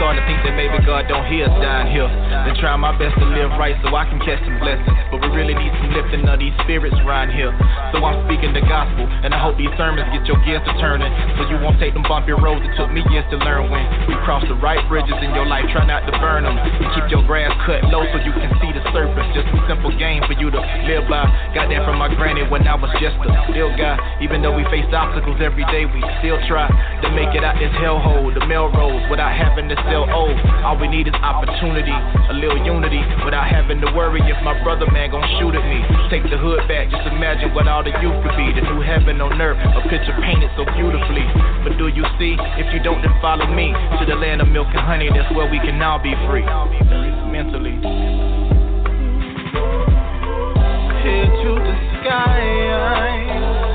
Starting 0.04 0.20
to 0.20 0.28
think 0.28 0.44
that 0.44 0.52
maybe 0.52 0.76
God 0.84 1.08
don't 1.08 1.24
hear 1.32 1.48
us 1.48 1.56
down 1.64 1.88
here. 1.88 2.04
Been 2.44 2.52
trying 2.60 2.84
my 2.84 2.92
best 3.00 3.16
to 3.16 3.24
live 3.24 3.48
right 3.56 3.72
so 3.80 3.88
I 3.96 4.04
can 4.04 4.20
catch 4.20 4.36
some 4.44 4.60
blessings. 4.60 4.92
But 5.08 5.24
we 5.24 5.32
really 5.32 5.56
need 5.56 5.72
some 5.80 5.96
lifting 5.96 6.28
of 6.28 6.36
these 6.36 6.52
spirits 6.60 6.92
around 7.08 7.32
here. 7.32 7.48
So 7.96 8.04
I'm 8.04 8.20
speaking 8.28 8.52
the 8.52 8.60
gospel, 8.68 9.08
and 9.08 9.32
I 9.32 9.40
hope 9.40 9.56
these 9.56 9.72
sermons 9.80 10.04
get 10.12 10.28
your 10.28 10.36
gears 10.44 10.60
to 10.68 10.76
turning. 10.76 11.08
So 11.40 11.48
you 11.48 11.56
won't 11.56 11.80
take 11.80 11.96
them 11.96 12.04
bumpy 12.04 12.36
roads 12.36 12.60
it 12.68 12.76
took 12.76 12.92
me 12.92 13.00
years 13.08 13.24
to 13.32 13.40
learn 13.40 13.72
when 13.72 13.80
we 14.04 14.12
cross 14.28 14.44
the 14.44 14.60
right 14.60 14.84
bridges 14.92 15.16
in 15.24 15.32
your 15.32 15.48
life. 15.48 15.64
Try 15.72 15.88
not 15.88 16.04
to 16.04 16.12
burn 16.20 16.44
them. 16.44 16.52
And 16.52 16.84
keep 16.92 17.08
your 17.08 17.24
grass 17.24 17.56
cut 17.64 17.88
low 17.88 18.04
so 18.12 18.20
you 18.20 18.36
can 18.36 18.52
see 18.60 18.76
the 18.76 18.84
surface. 18.92 19.24
Just 19.32 19.48
a 19.56 19.60
simple 19.64 19.94
game 19.96 20.20
for 20.28 20.36
you 20.36 20.52
to 20.52 20.60
live 20.84 21.08
by. 21.08 21.24
Got 21.56 21.72
that 21.72 21.80
from 21.88 21.96
my 21.96 22.12
granny 22.12 22.44
when 22.44 22.68
I 22.68 22.76
was 22.76 22.92
just 23.00 23.16
a 23.24 23.28
little 23.56 23.72
guy. 23.72 23.96
Even 24.20 24.44
though 24.44 24.52
we 24.52 24.68
face 24.68 24.84
obstacles 24.92 25.40
every 25.40 25.64
day, 25.72 25.88
we 25.88 26.04
still 26.20 26.36
try 26.44 26.68
to 26.68 27.08
make 27.16 27.32
it 27.32 27.40
out 27.40 27.56
this 27.56 27.72
hellhole 27.80 28.36
the 28.36 28.44
Melrose, 28.44 29.06
without 29.08 29.30
having 29.30 29.70
to 29.70 29.76
sell 29.94 30.10
old. 30.10 30.34
All 30.66 30.74
we 30.74 30.90
need 30.90 31.06
is 31.06 31.14
opportunity, 31.22 31.94
a 31.94 32.34
little 32.34 32.58
unity, 32.66 32.98
without 33.22 33.46
having 33.46 33.78
to 33.78 33.88
worry 33.94 34.18
if 34.26 34.34
my 34.42 34.58
brother 34.66 34.90
man 34.90 35.14
gon' 35.14 35.22
shoot 35.38 35.54
at 35.54 35.62
me. 35.62 35.78
Take 36.10 36.26
the 36.26 36.34
hood 36.34 36.66
back, 36.66 36.90
just 36.90 37.06
imagine 37.06 37.54
what 37.54 37.70
all 37.70 37.86
the 37.86 37.94
youth 38.02 38.18
could 38.26 38.34
be. 38.34 38.50
The 38.58 38.66
new 38.66 38.82
heaven 38.82 39.22
on 39.22 39.38
earth, 39.38 39.62
a 39.62 39.86
picture 39.86 40.18
painted 40.18 40.50
so 40.58 40.66
beautifully. 40.74 41.22
But 41.62 41.78
do 41.78 41.86
you 41.86 42.02
see? 42.18 42.34
If 42.58 42.74
you 42.74 42.82
don't, 42.82 42.98
then 43.06 43.14
follow 43.22 43.46
me 43.46 43.70
to 43.70 44.02
the 44.02 44.18
land 44.18 44.42
of 44.42 44.50
milk 44.50 44.66
and 44.74 44.82
honey. 44.82 45.06
That's 45.14 45.30
where 45.30 45.46
we 45.46 45.62
can 45.62 45.78
all 45.78 46.02
be 46.02 46.18
free. 46.26 46.42
Mentally. 47.30 47.78
Head 51.06 51.30
to 51.30 51.50
the 51.54 51.76
sky, 52.02 52.42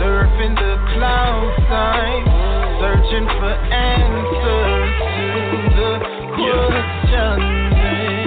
surfing 0.03 0.55
the 0.59 0.75
clouds 0.97 2.49
searching 2.79 3.27
for 3.27 3.51
answers 3.75 4.68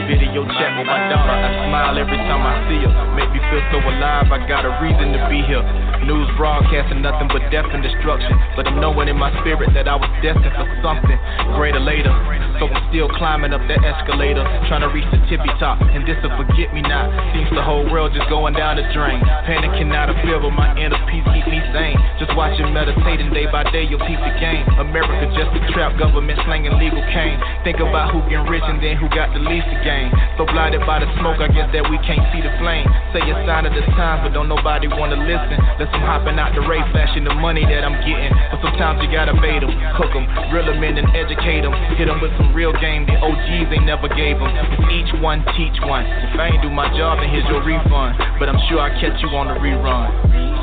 Video 0.04 0.44
chat 0.44 0.76
with 0.76 0.86
my 0.86 1.08
daughter, 1.08 1.32
I 1.32 1.48
smile 1.64 1.96
every 1.96 2.20
time 2.28 2.44
I 2.44 2.60
see 2.68 2.84
her. 2.84 2.92
Make 3.16 3.32
me 3.32 3.40
feel 3.48 3.64
so 3.72 3.78
alive, 3.80 4.28
I 4.28 4.44
got 4.46 4.68
a 4.68 4.76
reason 4.84 5.16
to 5.16 5.20
be 5.32 5.40
here. 5.48 5.64
News 6.02 6.26
broadcasting 6.36 7.02
nothing 7.02 7.28
but 7.30 7.46
death 7.54 7.70
and 7.70 7.82
destruction. 7.82 8.34
But 8.58 8.66
I'm 8.66 8.82
knowing 8.82 9.06
in 9.06 9.16
my 9.16 9.30
spirit 9.40 9.70
that 9.74 9.86
I 9.86 9.94
was 9.94 10.10
destined 10.18 10.50
for 10.54 10.66
something 10.82 11.18
greater 11.54 11.78
later. 11.78 12.10
So 12.58 12.66
I'm 12.66 12.82
still 12.90 13.06
climbing 13.18 13.54
up 13.54 13.62
that 13.70 13.80
escalator, 13.82 14.42
trying 14.66 14.82
to 14.82 14.90
reach 14.90 15.06
the 15.14 15.22
tippy 15.30 15.50
top. 15.62 15.78
And 15.82 16.02
this 16.02 16.18
will 16.22 16.34
forget 16.34 16.74
me 16.74 16.82
not. 16.82 17.10
Seems 17.34 17.50
the 17.54 17.62
whole 17.62 17.86
world 17.86 18.14
just 18.14 18.26
going 18.26 18.54
down 18.54 18.76
the 18.78 18.86
drain. 18.90 19.22
Panicking 19.46 19.94
out 19.94 20.10
of 20.10 20.18
fear, 20.26 20.42
but 20.42 20.50
my 20.50 20.74
inner 20.74 20.98
peace 21.06 21.26
keep 21.30 21.46
me 21.46 21.62
sane. 21.70 21.98
Just 22.18 22.34
watching, 22.34 22.70
meditating 22.74 23.30
day 23.30 23.46
by 23.46 23.62
day, 23.70 23.86
you'll 23.86 24.02
peep 24.02 24.18
the 24.18 24.34
game. 24.42 24.66
America 24.82 25.30
just 25.38 25.54
a 25.54 25.62
trap, 25.70 25.94
government 25.98 26.38
slanging 26.46 26.74
legal 26.82 27.02
cane. 27.14 27.38
Think 27.62 27.78
about 27.78 28.10
who 28.10 28.22
getting 28.26 28.46
rich 28.50 28.66
and 28.66 28.82
then 28.82 28.98
who 28.98 29.06
got 29.14 29.30
the 29.34 29.42
least 29.42 29.70
to 29.70 29.78
gain. 29.86 30.10
So 30.34 30.46
blinded 30.46 30.82
by 30.82 30.98
the 30.98 31.08
smoke, 31.22 31.38
I 31.38 31.48
guess 31.48 31.70
that 31.70 31.86
we 31.86 31.98
can't 32.02 32.26
see 32.34 32.42
the 32.42 32.52
flame. 32.58 32.86
Say 33.14 33.22
a 33.22 33.34
sign 33.46 33.66
of 33.66 33.72
the 33.74 33.86
times, 33.94 34.26
but 34.26 34.34
don't 34.34 34.50
nobody 34.50 34.90
wanna 34.90 35.18
listen. 35.22 35.58
Let's 35.78 35.91
I'm 35.92 36.02
hopping 36.02 36.40
out 36.40 36.56
the 36.56 36.64
race, 36.64 36.84
flashing 36.90 37.24
the 37.24 37.34
money 37.36 37.62
that 37.68 37.84
I'm 37.84 37.96
getting. 38.02 38.32
But 38.50 38.64
sometimes 38.64 39.04
you 39.04 39.12
gotta 39.12 39.36
bait 39.36 39.60
them, 39.60 39.72
cook 39.96 40.12
them, 40.12 40.24
reel 40.50 40.66
them 40.66 40.82
in 40.82 40.96
and 40.98 41.08
educate 41.14 41.62
them. 41.62 41.72
Hit 41.94 42.08
them 42.08 42.20
with 42.20 42.32
some 42.40 42.56
real 42.56 42.72
game 42.80 43.06
the 43.06 43.16
OGs 43.20 43.68
they 43.68 43.80
never 43.84 44.08
gave 44.08 44.40
them. 44.40 44.50
Each 44.90 45.12
one 45.20 45.44
teach 45.56 45.76
one. 45.84 46.04
If 46.04 46.40
I 46.40 46.52
ain't 46.52 46.62
do 46.62 46.70
my 46.70 46.88
job, 46.96 47.20
then 47.20 47.28
here's 47.28 47.46
your 47.46 47.62
refund. 47.62 48.18
But 48.40 48.48
I'm 48.48 48.60
sure 48.68 48.80
I'll 48.80 48.96
catch 48.96 49.20
you 49.20 49.28
on 49.36 49.52
the 49.52 49.56
rerun. 49.60 50.08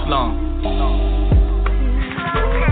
Slum. 0.05 0.49
fight 2.29 2.68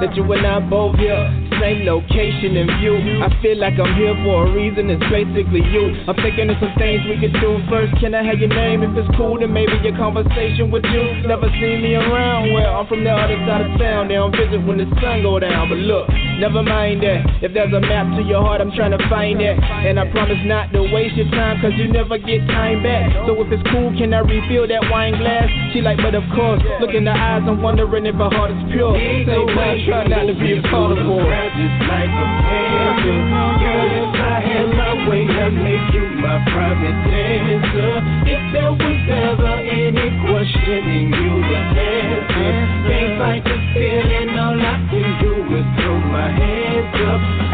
that 0.00 0.16
you 0.16 0.24
and 0.32 0.46
I 0.46 0.60
both 0.60 0.96
here, 0.96 1.28
same 1.60 1.84
location 1.84 2.56
and 2.56 2.68
view. 2.80 2.96
I 3.20 3.28
feel 3.44 3.60
like 3.60 3.76
I'm 3.76 3.92
here 4.00 4.16
for 4.24 4.48
a 4.48 4.52
reason. 4.52 4.88
It's 4.88 5.04
basically 5.12 5.60
you. 5.60 5.92
I'm 6.08 6.16
thinking 6.16 6.48
of 6.48 6.56
some 6.56 6.72
things 6.80 7.04
we 7.04 7.20
could 7.20 7.36
do 7.36 7.60
first. 7.68 7.92
Can 8.00 8.16
I 8.16 8.24
have 8.24 8.40
your 8.40 8.48
name 8.48 8.82
if 8.82 8.96
it's 8.96 9.08
cool? 9.16 9.38
Then 9.38 9.52
maybe 9.52 9.76
a 9.76 9.92
conversation 9.96 10.72
with 10.72 10.84
you. 10.88 11.28
Never 11.28 11.52
seen 11.60 11.84
me 11.84 11.94
around. 11.94 12.52
Well, 12.52 12.80
I'm 12.80 12.86
from 12.88 13.04
the 13.04 13.12
other 13.12 13.36
side 13.44 13.60
of 13.60 13.76
town. 13.78 14.08
They 14.08 14.16
don't 14.16 14.32
visit 14.32 14.64
when 14.64 14.80
the 14.80 14.88
sun 15.04 15.20
go 15.20 15.38
down. 15.38 15.68
But 15.68 15.84
look, 15.84 16.08
never 16.40 16.64
mind 16.64 17.04
that. 17.04 17.44
If 17.44 17.52
there's 17.52 17.72
a 17.76 17.84
map 17.84 18.16
to 18.16 18.24
your 18.24 18.40
heart, 18.40 18.64
I'm 18.64 18.72
trying 18.72 18.96
to 18.96 19.02
find 19.12 19.44
it. 19.44 19.60
And 19.60 20.00
I 20.00 20.08
promise 20.08 20.40
not 20.48 20.72
to 20.72 20.80
waste 20.88 21.14
your 21.14 21.28
time, 21.36 21.60
cause 21.60 21.76
you 21.76 21.92
never 21.92 22.16
get 22.16 22.40
time 22.48 22.82
back. 22.82 23.12
So 23.28 23.36
if 23.44 23.52
it's 23.52 23.62
cool, 23.68 23.92
can 23.92 24.16
I 24.16 24.24
refill 24.24 24.64
that 24.66 24.88
wine 24.88 25.20
glass? 25.20 25.52
She 25.76 25.84
like, 25.84 26.00
but 26.00 26.16
of 26.16 26.24
course, 26.32 26.64
look 26.80 26.96
in 26.96 27.04
the 27.04 27.12
eyes, 27.12 27.44
I'm 27.44 27.60
wondering 27.60 28.08
if 28.08 28.16
her 28.16 28.32
heart 28.32 28.56
is 28.56 28.62
pure. 28.72 28.96
Same 28.96 29.52
time, 29.52 29.84
try 29.84 30.08
not 30.08 30.24
to 30.24 30.34
be 30.34 30.56
a 30.56 30.64
carnivore. 30.64 31.28
Just 31.28 31.76
like 31.84 32.08
a 32.08 32.26
panther. 32.48 33.20
Girl, 33.60 33.88
if 34.00 34.16
I 34.16 34.36
had 34.40 34.68
my 34.72 34.92
way, 35.12 35.28
I'd 35.28 35.52
make 35.52 35.92
you 35.92 36.08
my 36.24 36.40
private 36.48 36.98
dancer. 37.04 37.92
If 38.32 38.42
there 38.56 38.72
was 38.72 39.00
ever 39.12 39.54
any 39.60 40.08
questioning 40.24 41.12
you 41.12 41.32
the 41.44 41.60
answer. 41.84 42.20
Can't 42.88 43.12
fight 43.20 43.44
the 43.44 43.56
feeling, 43.76 44.32
all 44.40 44.56
I 44.56 44.74
can 44.88 45.08
do 45.20 45.49
my 46.10 46.28
hands 46.30 46.94
up. 47.06 47.50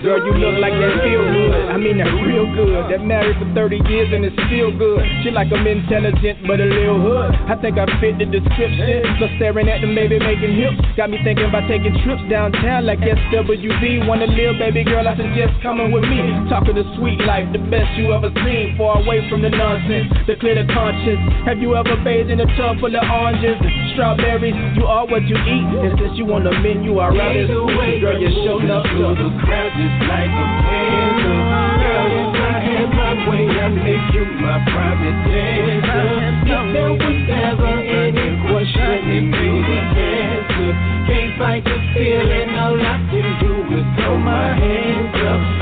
Girl, 0.00 0.16
you 0.16 0.32
look 0.32 0.56
like 0.56 0.72
that 0.72 1.04
feel 1.04 1.20
good. 1.28 1.52
I 1.68 1.76
mean 1.76 2.00
that 2.00 2.08
real 2.24 2.48
good. 2.56 2.88
That 2.88 3.04
married 3.04 3.36
for 3.36 3.44
30 3.52 3.84
years 3.84 4.08
and 4.08 4.24
it's 4.24 4.32
still 4.48 4.72
good. 4.72 5.04
She 5.20 5.28
like 5.28 5.52
I'm 5.52 5.60
intelligent 5.68 6.40
but 6.48 6.56
a 6.56 6.64
little 6.64 6.96
hood. 7.04 7.36
I 7.44 7.52
think 7.60 7.76
I 7.76 7.84
fit 8.00 8.16
the 8.16 8.24
description. 8.24 9.04
So 9.20 9.28
staring 9.36 9.68
at 9.68 9.84
them, 9.84 9.92
baby, 9.92 10.16
making 10.16 10.56
hips. 10.56 10.80
Got 10.96 11.12
me 11.12 11.20
thinking 11.20 11.44
about 11.44 11.68
taking 11.68 11.92
trips 12.00 12.24
downtown 12.32 12.88
like 12.88 13.04
SWV. 13.04 14.08
Wanna 14.08 14.24
live, 14.32 14.56
baby 14.56 14.88
girl? 14.88 15.04
I 15.04 15.12
suggest 15.20 15.60
coming 15.60 15.92
with 15.92 16.08
me. 16.08 16.48
Talking 16.48 16.80
the 16.80 16.88
sweet 16.96 17.20
life, 17.28 17.44
the 17.52 17.60
best 17.68 17.92
you 18.00 18.16
ever 18.16 18.32
seen. 18.40 18.80
Far 18.80 19.04
away 19.04 19.20
from 19.28 19.44
the 19.44 19.52
nonsense, 19.52 20.08
to 20.24 20.32
clear 20.40 20.56
the 20.56 20.64
conscience. 20.72 21.20
Have 21.44 21.60
you 21.60 21.76
ever 21.76 22.00
bathed 22.00 22.32
in 22.32 22.40
a 22.40 22.48
tub 22.56 22.80
full 22.80 22.88
of 22.88 23.04
oranges 23.04 23.60
strawberries? 23.94 24.54
You 24.76 24.84
are 24.86 25.06
what 25.06 25.22
you 25.26 25.36
eat. 25.36 25.66
And 25.82 25.98
since 25.98 26.18
you 26.18 26.26
on 26.32 26.44
the 26.44 26.52
menu, 26.52 26.98
I'd 26.98 27.16
rather 27.16 27.66
way, 27.78 28.00
girl, 28.00 28.18
you 28.18 28.30
show 28.44 28.58
up 28.70 28.84
through 28.90 29.14
the 29.16 29.28
crowd 29.42 29.70
just 29.74 29.98
like 30.06 30.30
a 30.30 30.46
panther. 30.64 31.38
Girl, 31.80 32.08
if 32.10 32.34
I 32.40 32.56
had 32.60 32.88
my 32.94 33.12
way, 33.28 33.44
I'd 33.48 33.74
make 33.74 34.06
you 34.14 34.24
my 34.40 34.58
private 34.70 35.18
dancer. 35.26 36.30
If 36.50 36.74
there 36.74 36.92
was 36.94 37.20
ever 37.30 37.74
any 37.78 38.28
questioning 38.46 39.32
you 39.34 39.54
the 39.66 39.78
answer. 39.80 40.72
Can't 41.06 41.38
fight 41.38 41.64
the 41.64 41.78
feeling, 41.94 42.50
all 42.54 42.78
I 42.78 42.96
can 43.10 43.26
do 43.42 43.52
is 43.74 43.86
throw 43.96 44.18
my 44.18 44.54
hands 44.54 45.16
up. 45.26 45.59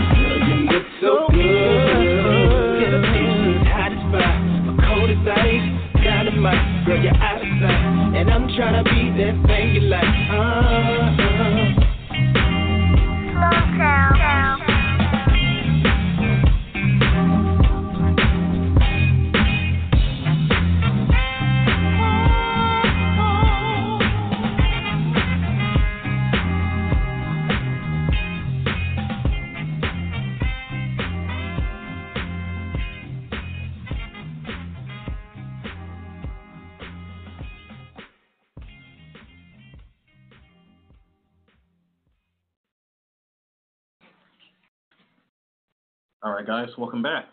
Guys, 46.48 46.68
welcome 46.78 47.02
back. 47.02 47.26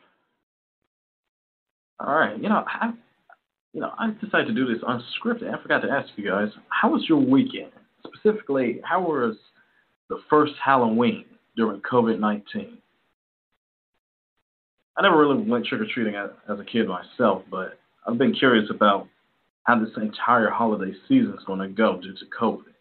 All 2.01 2.13
right, 2.13 2.37
you 2.37 2.49
know, 2.49 2.65
I, 2.67 2.91
you 3.71 3.79
know, 3.79 3.93
I 3.97 4.11
decided 4.21 4.47
to 4.47 4.53
do 4.53 4.65
this 4.65 4.83
unscripted. 4.83 5.57
I 5.57 5.61
forgot 5.61 5.79
to 5.83 5.89
ask 5.89 6.09
you 6.17 6.29
guys, 6.29 6.49
how 6.67 6.91
was 6.91 7.05
your 7.07 7.19
weekend? 7.19 7.71
Specifically, 8.05 8.81
how 8.83 8.99
was 8.99 9.37
the 10.09 10.19
first 10.29 10.51
Halloween 10.61 11.23
during 11.55 11.79
COVID 11.89 12.19
nineteen? 12.19 12.79
I 14.97 15.01
never 15.01 15.17
really 15.17 15.41
went 15.41 15.65
trick 15.65 15.79
or 15.79 15.87
treating 15.93 16.15
as, 16.15 16.31
as 16.51 16.59
a 16.59 16.65
kid 16.65 16.85
myself, 16.89 17.43
but 17.49 17.79
I've 18.05 18.17
been 18.17 18.35
curious 18.35 18.69
about 18.69 19.07
how 19.63 19.79
this 19.79 19.91
entire 19.95 20.49
holiday 20.49 20.91
season 21.07 21.35
is 21.37 21.45
going 21.45 21.59
to 21.59 21.69
go 21.69 22.01
due 22.01 22.15
to 22.15 22.25
COVID. 22.37 22.73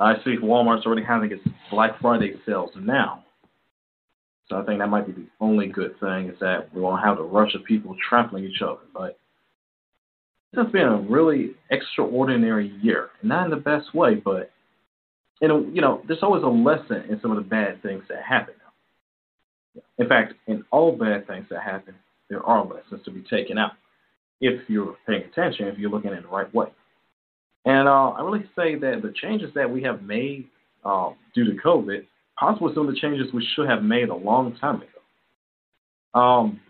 I 0.00 0.14
see 0.24 0.38
Walmart's 0.42 0.86
already 0.86 1.04
having 1.04 1.30
its 1.30 1.42
Black 1.70 2.00
Friday 2.00 2.34
sales 2.44 2.70
now. 2.76 3.24
So 4.48 4.56
I 4.56 4.64
think 4.64 4.78
that 4.78 4.88
might 4.88 5.06
be 5.06 5.12
the 5.12 5.28
only 5.40 5.66
good 5.66 5.98
thing 6.00 6.28
is 6.28 6.38
that 6.40 6.74
we 6.74 6.80
won't 6.80 7.04
have 7.04 7.18
the 7.18 7.22
rush 7.22 7.54
of 7.54 7.64
people 7.64 7.96
trampling 8.08 8.44
each 8.44 8.62
other. 8.62 8.80
But 8.94 9.18
it's 10.52 10.72
been 10.72 10.88
a 10.88 10.96
really 10.96 11.50
extraordinary 11.70 12.68
year, 12.80 13.10
not 13.22 13.44
in 13.44 13.50
the 13.50 13.56
best 13.56 13.94
way, 13.94 14.14
but 14.14 14.50
you 15.40 15.48
know, 15.48 15.66
you 15.72 15.80
know, 15.80 16.02
there's 16.08 16.22
always 16.22 16.42
a 16.42 16.46
lesson 16.46 17.04
in 17.10 17.20
some 17.20 17.30
of 17.30 17.36
the 17.36 17.48
bad 17.48 17.82
things 17.82 18.02
that 18.08 18.22
happen. 18.22 18.54
In 19.98 20.08
fact, 20.08 20.34
in 20.46 20.64
all 20.70 20.96
bad 20.96 21.26
things 21.26 21.46
that 21.50 21.62
happen, 21.62 21.94
there 22.28 22.42
are 22.42 22.64
lessons 22.64 23.04
to 23.04 23.10
be 23.10 23.22
taken 23.22 23.58
out 23.58 23.72
if 24.40 24.68
you're 24.68 24.96
paying 25.06 25.22
attention, 25.22 25.68
if 25.68 25.78
you're 25.78 25.90
looking 25.90 26.12
in 26.12 26.22
the 26.22 26.28
right 26.28 26.52
way. 26.54 26.68
And 27.64 27.88
uh, 27.88 28.10
I 28.10 28.22
really 28.22 28.44
say 28.56 28.76
that 28.76 29.02
the 29.02 29.12
changes 29.20 29.50
that 29.54 29.70
we 29.70 29.82
have 29.82 30.02
made 30.02 30.48
uh, 30.84 31.10
due 31.34 31.44
to 31.44 31.60
COVID 31.60 32.06
possibly 32.38 32.72
some 32.74 32.88
of 32.88 32.94
the 32.94 33.00
changes 33.00 33.32
we 33.32 33.46
should 33.54 33.68
have 33.68 33.82
made 33.82 34.08
a 34.08 34.14
long 34.14 34.56
time 34.56 34.76
ago. 34.76 36.20
Um, 36.20 36.60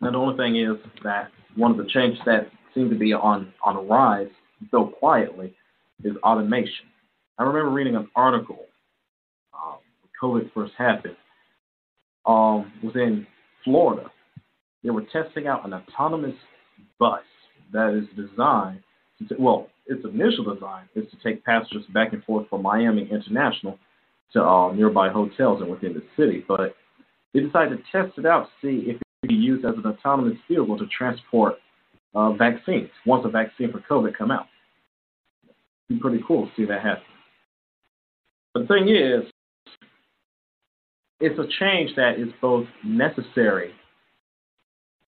and 0.00 0.14
the 0.14 0.18
only 0.18 0.36
thing 0.36 0.56
is 0.56 0.76
that 1.04 1.30
one 1.54 1.70
of 1.70 1.76
the 1.76 1.86
changes 1.92 2.20
that 2.26 2.50
seem 2.74 2.90
to 2.90 2.96
be 2.96 3.12
on, 3.12 3.52
on 3.64 3.76
a 3.76 3.80
rise, 3.80 4.28
though 4.70 4.88
quietly, 4.88 5.54
is 6.04 6.14
automation. 6.22 6.86
I 7.38 7.44
remember 7.44 7.70
reading 7.70 7.96
an 7.96 8.08
article 8.14 8.66
um, 9.54 9.78
when 10.02 10.42
COVID 10.42 10.52
first 10.52 10.74
happened. 10.76 11.16
Um, 12.26 12.72
was 12.82 12.96
in 12.96 13.24
Florida. 13.62 14.10
They 14.82 14.90
were 14.90 15.04
testing 15.12 15.46
out 15.46 15.64
an 15.64 15.72
autonomous 15.72 16.34
bus 16.98 17.20
that 17.72 17.94
is 17.94 18.08
designed 18.16 18.80
to, 19.28 19.36
well, 19.38 19.68
its 19.86 20.04
initial 20.04 20.52
design 20.52 20.88
is 20.96 21.04
to 21.10 21.16
take 21.22 21.44
passengers 21.44 21.84
back 21.94 22.12
and 22.12 22.24
forth 22.24 22.48
from 22.48 22.62
Miami 22.62 23.08
International 23.10 23.78
to 24.32 24.42
uh, 24.42 24.72
nearby 24.72 25.08
hotels 25.08 25.60
and 25.60 25.70
within 25.70 25.94
the 25.94 26.02
city. 26.16 26.44
But 26.46 26.74
they 27.32 27.40
decided 27.40 27.78
to 27.78 27.82
test 27.92 28.18
it 28.18 28.26
out 28.26 28.46
to 28.46 28.50
see 28.62 28.90
if 28.90 28.96
it 28.96 29.02
could 29.22 29.28
be 29.28 29.34
used 29.34 29.64
as 29.64 29.74
an 29.76 29.86
autonomous 29.86 30.38
vehicle 30.48 30.78
to 30.78 30.86
transport 30.86 31.54
uh, 32.14 32.32
vaccines 32.32 32.88
once 33.04 33.24
a 33.24 33.28
vaccine 33.28 33.70
for 33.70 33.80
COVID 33.80 34.16
come 34.16 34.30
out. 34.30 34.46
It'd 35.88 36.00
be 36.00 36.00
pretty 36.00 36.24
cool 36.26 36.46
to 36.46 36.52
see 36.56 36.64
that 36.64 36.82
happen. 36.82 37.04
the 38.54 38.66
thing 38.66 38.88
is, 38.88 39.30
it's 41.20 41.38
a 41.38 41.46
change 41.60 41.94
that 41.96 42.18
is 42.18 42.28
both 42.40 42.66
necessary, 42.84 43.72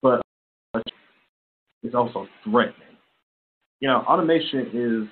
but 0.02 0.22
it's 1.84 1.96
also 1.96 2.28
threatening. 2.44 2.76
You 3.80 3.90
know, 3.90 3.98
automation 4.08 4.70
is 4.74 5.08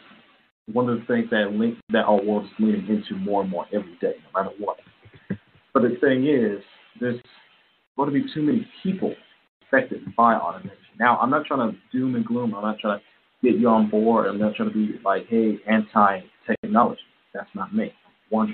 one 0.71 0.89
of 0.89 0.99
the 0.99 1.05
things 1.05 1.29
that 1.31 1.51
link, 1.51 1.77
that 1.89 2.05
our 2.05 2.21
world 2.21 2.45
is 2.45 2.51
leaning 2.59 2.87
into 2.87 3.15
more 3.15 3.41
and 3.41 3.49
more 3.49 3.65
every 3.73 3.95
day, 4.01 4.13
no 4.33 4.41
matter 4.41 4.55
what. 4.57 4.77
But 5.73 5.83
the 5.83 5.97
thing 6.01 6.27
is, 6.27 6.63
there's 6.99 7.19
going 7.97 8.11
to 8.11 8.13
be 8.13 8.25
too 8.33 8.41
many 8.41 8.67
people 8.81 9.13
affected 9.63 10.01
by 10.15 10.33
automation. 10.33 10.77
Now, 10.99 11.17
I'm 11.17 11.29
not 11.29 11.45
trying 11.45 11.71
to 11.71 11.77
doom 11.91 12.15
and 12.15 12.25
gloom. 12.25 12.53
I'm 12.55 12.63
not 12.63 12.79
trying 12.79 12.99
to 12.99 13.05
get 13.43 13.59
you 13.59 13.67
on 13.67 13.89
board. 13.89 14.27
I'm 14.27 14.39
not 14.39 14.55
trying 14.55 14.69
to 14.69 14.75
be 14.75 14.99
like, 15.03 15.27
hey, 15.27 15.59
anti-technology. 15.67 17.01
That's 17.33 17.49
not 17.53 17.75
me. 17.75 17.93
100% 18.31 18.53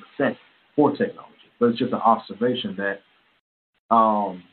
for 0.76 0.91
technology. 0.95 1.32
But 1.60 1.67
it's 1.67 1.80
just 1.80 1.93
an 1.93 2.00
observation 2.00 2.76
that 2.78 3.95
um, 3.95 4.43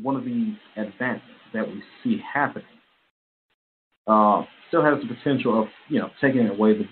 one 0.00 0.16
of 0.16 0.24
the 0.24 0.54
advances 0.76 1.28
that 1.52 1.66
we 1.66 1.82
see 2.02 2.20
happening 2.32 2.64
uh, 4.06 4.42
still 4.68 4.84
has 4.84 5.00
the 5.00 5.14
potential 5.14 5.62
of, 5.62 5.68
you 5.88 5.98
know, 5.98 6.10
taking 6.20 6.46
away 6.48 6.76
the 6.76 6.84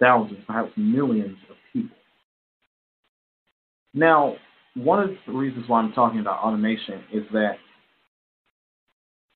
thousands, 0.00 0.40
perhaps 0.46 0.70
millions 0.76 1.36
of 1.50 1.56
people. 1.72 1.96
Now, 3.94 4.36
one 4.74 5.02
of 5.02 5.10
the 5.26 5.32
reasons 5.32 5.64
why 5.68 5.80
I'm 5.80 5.92
talking 5.92 6.20
about 6.20 6.42
automation 6.42 7.02
is 7.12 7.24
that 7.32 7.56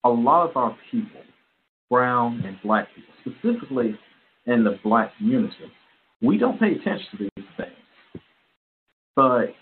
a 0.05 0.09
lot 0.11 0.49
of 0.49 0.57
our 0.57 0.77
people, 0.91 1.23
brown 1.89 2.43
and 2.47 2.59
black 2.63 2.89
people, 2.95 3.13
specifically 3.21 3.99
in 4.47 4.65
the 4.65 4.79
black 4.85 5.17
community, 5.17 5.55
we 6.23 6.37
don't 6.37 6.61
pay 6.61 6.73
attention 6.73 7.07
to 7.13 7.19
these 7.19 7.47
things. 7.57 8.23
But 9.17 9.55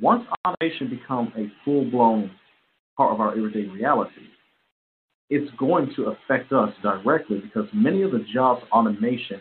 once 0.00 0.24
automation 0.46 0.90
becomes 0.90 1.30
a 1.36 1.50
full 1.64 1.90
blown 1.90 2.30
part 2.96 3.12
of 3.12 3.20
our 3.20 3.32
everyday 3.32 3.68
reality, 3.68 4.28
it's 5.30 5.50
going 5.58 5.92
to 5.96 6.14
affect 6.14 6.52
us 6.52 6.72
directly 6.82 7.40
because 7.40 7.68
many 7.72 8.02
of 8.02 8.12
the 8.12 8.24
jobs 8.32 8.62
automation 8.72 9.40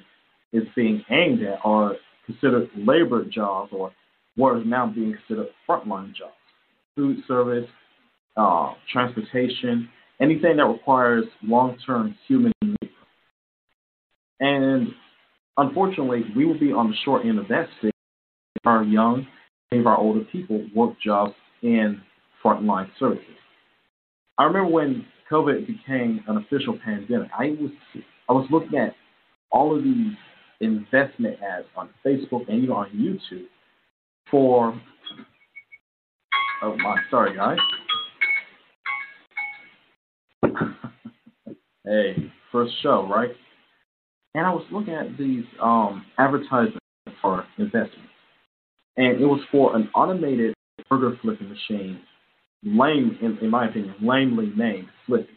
is 0.51 0.63
being 0.75 1.03
aimed 1.09 1.43
at 1.43 1.59
are 1.63 1.93
considered 2.25 2.69
labor 2.75 3.23
jobs 3.25 3.71
or 3.71 3.91
what 4.35 4.57
is 4.57 4.63
now 4.65 4.87
being 4.87 5.15
considered 5.27 5.47
frontline 5.67 6.13
jobs 6.15 6.33
food 6.95 7.17
service, 7.27 7.67
uh, 8.37 8.73
transportation, 8.91 9.89
anything 10.21 10.57
that 10.57 10.65
requires 10.65 11.25
long 11.43 11.77
term 11.85 12.15
human 12.27 12.53
labor. 12.61 12.93
And 14.39 14.87
unfortunately, 15.57 16.23
we 16.35 16.45
will 16.45 16.59
be 16.59 16.71
on 16.71 16.89
the 16.89 16.95
short 17.03 17.25
end 17.25 17.37
of 17.39 17.47
that 17.49 17.67
stick 17.79 17.93
if 18.55 18.65
our 18.65 18.83
young, 18.83 19.27
if 19.71 19.85
our 19.85 19.97
older 19.97 20.21
people 20.31 20.65
work 20.73 20.93
jobs 21.03 21.33
in 21.61 22.01
frontline 22.43 22.89
services. 22.97 23.25
I 24.37 24.43
remember 24.43 24.69
when 24.71 25.05
COVID 25.31 25.67
became 25.67 26.23
an 26.27 26.37
official 26.37 26.77
pandemic, 26.83 27.29
I 27.37 27.55
was 27.59 27.71
I 28.29 28.33
was 28.33 28.47
looking 28.51 28.77
at 28.77 28.95
all 29.51 29.75
of 29.75 29.83
these 29.83 30.13
investment 30.61 31.37
ads 31.41 31.65
on 31.75 31.89
Facebook 32.05 32.47
and 32.47 32.63
even 32.63 32.71
on 32.71 32.89
YouTube 32.91 33.47
for 34.29 34.79
oh 36.61 36.75
my 36.77 36.97
sorry 37.09 37.35
guys. 37.35 37.57
hey, 41.85 42.31
first 42.51 42.73
show, 42.81 43.07
right? 43.09 43.31
And 44.35 44.45
I 44.45 44.51
was 44.51 44.65
looking 44.71 44.93
at 44.93 45.17
these 45.17 45.45
um, 45.61 46.05
advertisements 46.17 46.79
for 47.21 47.45
investments, 47.57 48.11
and 48.97 49.21
it 49.21 49.25
was 49.25 49.39
for 49.51 49.75
an 49.75 49.89
automated 49.95 50.53
burger 50.89 51.17
flipping 51.21 51.49
machine, 51.49 51.99
lame 52.65 53.17
in, 53.21 53.37
in 53.41 53.49
my 53.49 53.67
opinion, 53.67 53.95
lamely 54.01 54.51
named 54.57 54.87
Flippy. 55.05 55.29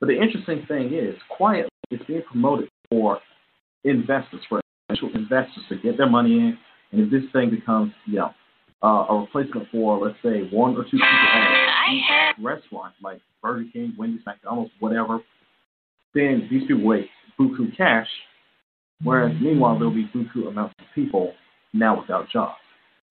But 0.00 0.06
the 0.06 0.20
interesting 0.20 0.64
thing 0.66 0.94
is, 0.94 1.16
quietly, 1.36 1.70
it's 1.90 2.04
being 2.04 2.22
promoted 2.22 2.68
for 2.88 3.18
investors, 3.84 4.40
for 4.48 4.60
potential 4.88 5.10
investors 5.14 5.64
to 5.68 5.76
get 5.76 5.96
their 5.96 6.08
money 6.08 6.32
in, 6.32 6.58
and 6.92 7.02
if 7.02 7.10
this 7.10 7.30
thing 7.32 7.50
becomes, 7.50 7.92
you 8.06 8.16
know, 8.16 8.30
uh, 8.82 9.06
a 9.08 9.20
replacement 9.20 9.66
for, 9.70 9.98
let's 9.98 10.18
say, 10.22 10.48
one 10.52 10.76
or 10.76 10.84
two 10.84 10.90
people 10.90 11.06
at 11.06 12.38
a 12.38 12.42
restaurant 12.42 12.94
like 13.02 13.20
Burger 13.42 13.64
King, 13.72 13.94
Wendy's, 13.98 14.20
McDonald's, 14.26 14.70
whatever, 14.78 15.20
then 16.14 16.46
these 16.50 16.62
people 16.68 16.84
wait 16.84 17.08
buku 17.40 17.76
cash, 17.76 18.06
whereas 19.02 19.34
meanwhile 19.40 19.78
there'll 19.78 19.94
be 19.94 20.08
buku 20.14 20.46
amounts 20.48 20.74
of 20.78 20.84
people 20.94 21.32
now 21.72 22.00
without 22.00 22.28
jobs. 22.30 22.54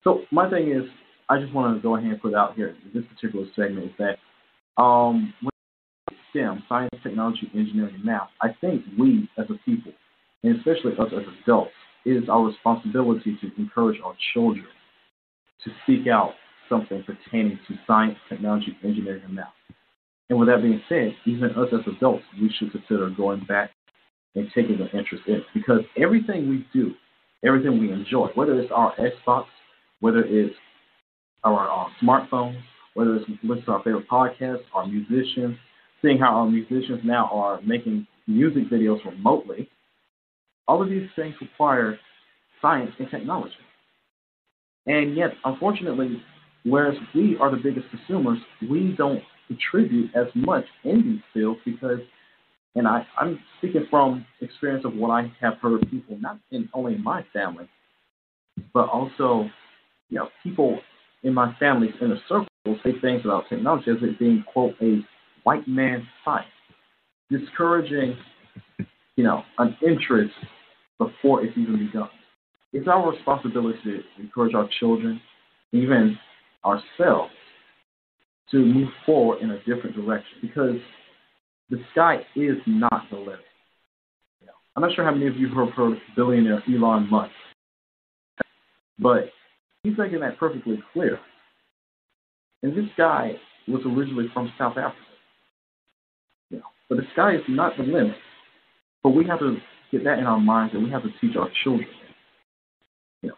So 0.02 0.22
my 0.30 0.48
thing 0.48 0.70
is, 0.70 0.84
I 1.28 1.40
just 1.40 1.54
want 1.54 1.76
to 1.76 1.82
go 1.82 1.96
ahead 1.96 2.10
and 2.10 2.20
put 2.20 2.34
out 2.34 2.54
here 2.54 2.76
this 2.92 3.04
particular 3.14 3.46
segment 3.56 3.86
is 3.86 3.92
that 3.98 4.82
um, 4.82 5.32
when 5.40 6.18
STEM, 6.30 6.64
science, 6.68 6.90
technology, 7.02 7.50
engineering, 7.54 7.94
and 7.94 8.04
math, 8.04 8.28
I 8.42 8.48
think 8.60 8.82
we 8.98 9.28
as 9.38 9.46
a 9.48 9.54
people, 9.64 9.92
and 10.42 10.56
especially 10.56 10.92
us 10.98 11.12
as 11.12 11.24
adults, 11.42 11.70
it 12.04 12.10
is 12.10 12.28
our 12.28 12.44
responsibility 12.44 13.38
to 13.40 13.50
encourage 13.56 14.00
our 14.04 14.14
children 14.34 14.66
to 15.64 15.70
seek 15.86 16.06
out 16.06 16.32
something 16.68 17.02
pertaining 17.04 17.58
to 17.68 17.74
science, 17.86 18.18
technology, 18.28 18.76
engineering, 18.84 19.22
and 19.24 19.34
math. 19.34 19.52
And 20.28 20.38
with 20.38 20.48
that 20.48 20.62
being 20.62 20.82
said, 20.88 21.14
even 21.26 21.50
us 21.50 21.68
as 21.72 21.80
adults, 21.96 22.24
we 22.40 22.52
should 22.58 22.72
consider 22.72 23.10
going 23.10 23.44
back 23.46 23.70
and 24.34 24.48
taking 24.54 24.80
an 24.80 24.88
interest 24.92 25.24
in 25.26 25.34
it. 25.34 25.42
Because 25.54 25.80
everything 25.96 26.48
we 26.48 26.66
do, 26.72 26.92
everything 27.44 27.78
we 27.78 27.92
enjoy, 27.92 28.28
whether 28.34 28.58
it's 28.58 28.72
our 28.74 28.94
Xbox, 28.96 29.44
whether 30.00 30.24
it's 30.24 30.54
our, 31.44 31.68
our 31.68 31.88
smartphones, 32.02 32.58
whether 32.94 33.16
it's 33.16 33.28
listening 33.42 33.64
to 33.64 33.72
our 33.72 33.82
favorite 33.82 34.08
podcasts, 34.08 34.62
our 34.74 34.86
musicians, 34.86 35.56
seeing 36.02 36.18
how 36.18 36.34
our 36.36 36.46
musicians 36.46 37.00
now 37.04 37.28
are 37.32 37.60
making 37.62 38.06
music 38.26 38.70
videos 38.70 39.04
remotely, 39.04 39.68
all 40.66 40.82
of 40.82 40.88
these 40.88 41.08
things 41.16 41.34
require 41.40 41.98
science 42.62 42.90
and 42.98 43.10
technology. 43.10 43.54
And 44.86 45.16
yet, 45.16 45.30
unfortunately, 45.44 46.22
whereas 46.64 46.94
we 47.14 47.36
are 47.40 47.50
the 47.50 47.60
biggest 47.62 47.86
consumers, 47.90 48.38
we 48.68 48.94
don't 48.96 49.22
contribute 49.46 50.10
as 50.14 50.26
much 50.34 50.64
in 50.84 51.02
these 51.02 51.20
fields 51.32 51.60
because, 51.64 52.00
and 52.74 52.88
I, 52.88 53.06
I'm 53.18 53.38
speaking 53.58 53.86
from 53.90 54.24
experience 54.40 54.84
of 54.84 54.94
what 54.94 55.10
I 55.10 55.32
have 55.40 55.54
heard 55.60 55.88
people, 55.90 56.18
not 56.18 56.38
in, 56.50 56.68
only 56.72 56.94
in 56.94 57.04
my 57.04 57.24
family, 57.32 57.68
but 58.72 58.88
also, 58.88 59.48
you 60.08 60.18
know, 60.18 60.28
people 60.42 60.80
in 61.24 61.34
my 61.34 61.54
family's 61.58 61.94
inner 62.00 62.18
circle 62.28 62.46
say 62.84 62.92
things 63.00 63.22
about 63.24 63.44
technology 63.48 63.90
as 63.90 63.96
it 64.02 64.18
being, 64.18 64.44
quote, 64.52 64.74
a 64.80 65.00
white 65.42 65.66
man's 65.66 66.04
science, 66.24 66.46
discouraging, 67.30 68.16
you 69.16 69.24
know, 69.24 69.42
an 69.58 69.76
interest 69.86 70.32
before 70.98 71.44
it's 71.44 71.56
even 71.58 71.86
begun. 71.86 72.08
It's 72.72 72.88
our 72.88 73.10
responsibility 73.10 73.78
to 73.84 74.02
encourage 74.18 74.54
our 74.54 74.68
children, 74.78 75.20
even 75.72 76.18
ourselves, 76.64 77.32
to 78.50 78.58
move 78.58 78.88
forward 79.04 79.40
in 79.42 79.50
a 79.50 79.58
different 79.64 79.96
direction 79.96 80.38
because 80.40 80.76
the 81.70 81.78
sky 81.92 82.18
is 82.36 82.56
not 82.66 83.04
the 83.10 83.16
limit. 83.16 83.40
I'm 84.76 84.82
not 84.82 84.92
sure 84.94 85.04
how 85.04 85.12
many 85.12 85.28
of 85.28 85.36
you 85.36 85.48
have 85.48 85.70
heard 85.70 85.92
of 85.92 85.98
billionaire 86.16 86.60
Elon 86.68 87.08
Musk, 87.08 87.30
but 88.98 89.30
he's 89.84 89.96
making 89.96 90.20
that 90.20 90.38
perfectly 90.38 90.82
clear. 90.92 91.20
And 92.64 92.76
this 92.76 92.90
guy 92.96 93.32
was 93.68 93.82
originally 93.86 94.26
from 94.34 94.52
South 94.58 94.76
Africa. 94.76 94.96
You 96.50 96.58
know, 96.58 96.64
but 96.88 96.96
the 96.96 97.04
sky 97.12 97.36
is 97.36 97.42
not 97.48 97.76
the 97.76 97.84
limit. 97.84 98.16
But 99.04 99.10
we 99.10 99.24
have 99.26 99.38
to 99.38 99.58
get 99.92 100.02
that 100.04 100.18
in 100.18 100.24
our 100.24 100.40
minds, 100.40 100.74
and 100.74 100.82
we 100.82 100.90
have 100.90 101.02
to 101.02 101.10
teach 101.20 101.36
our 101.36 101.50
children. 101.62 101.86
You 103.22 103.28
know, 103.28 103.34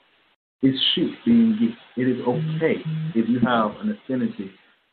it's 0.62 0.78
sheep 0.94 1.10
being. 1.26 1.74
It 1.96 2.02
is 2.02 2.22
okay 2.26 2.76
if 3.14 3.28
you 3.28 3.40
have 3.40 3.72
an 3.80 3.90
affinity 3.90 4.52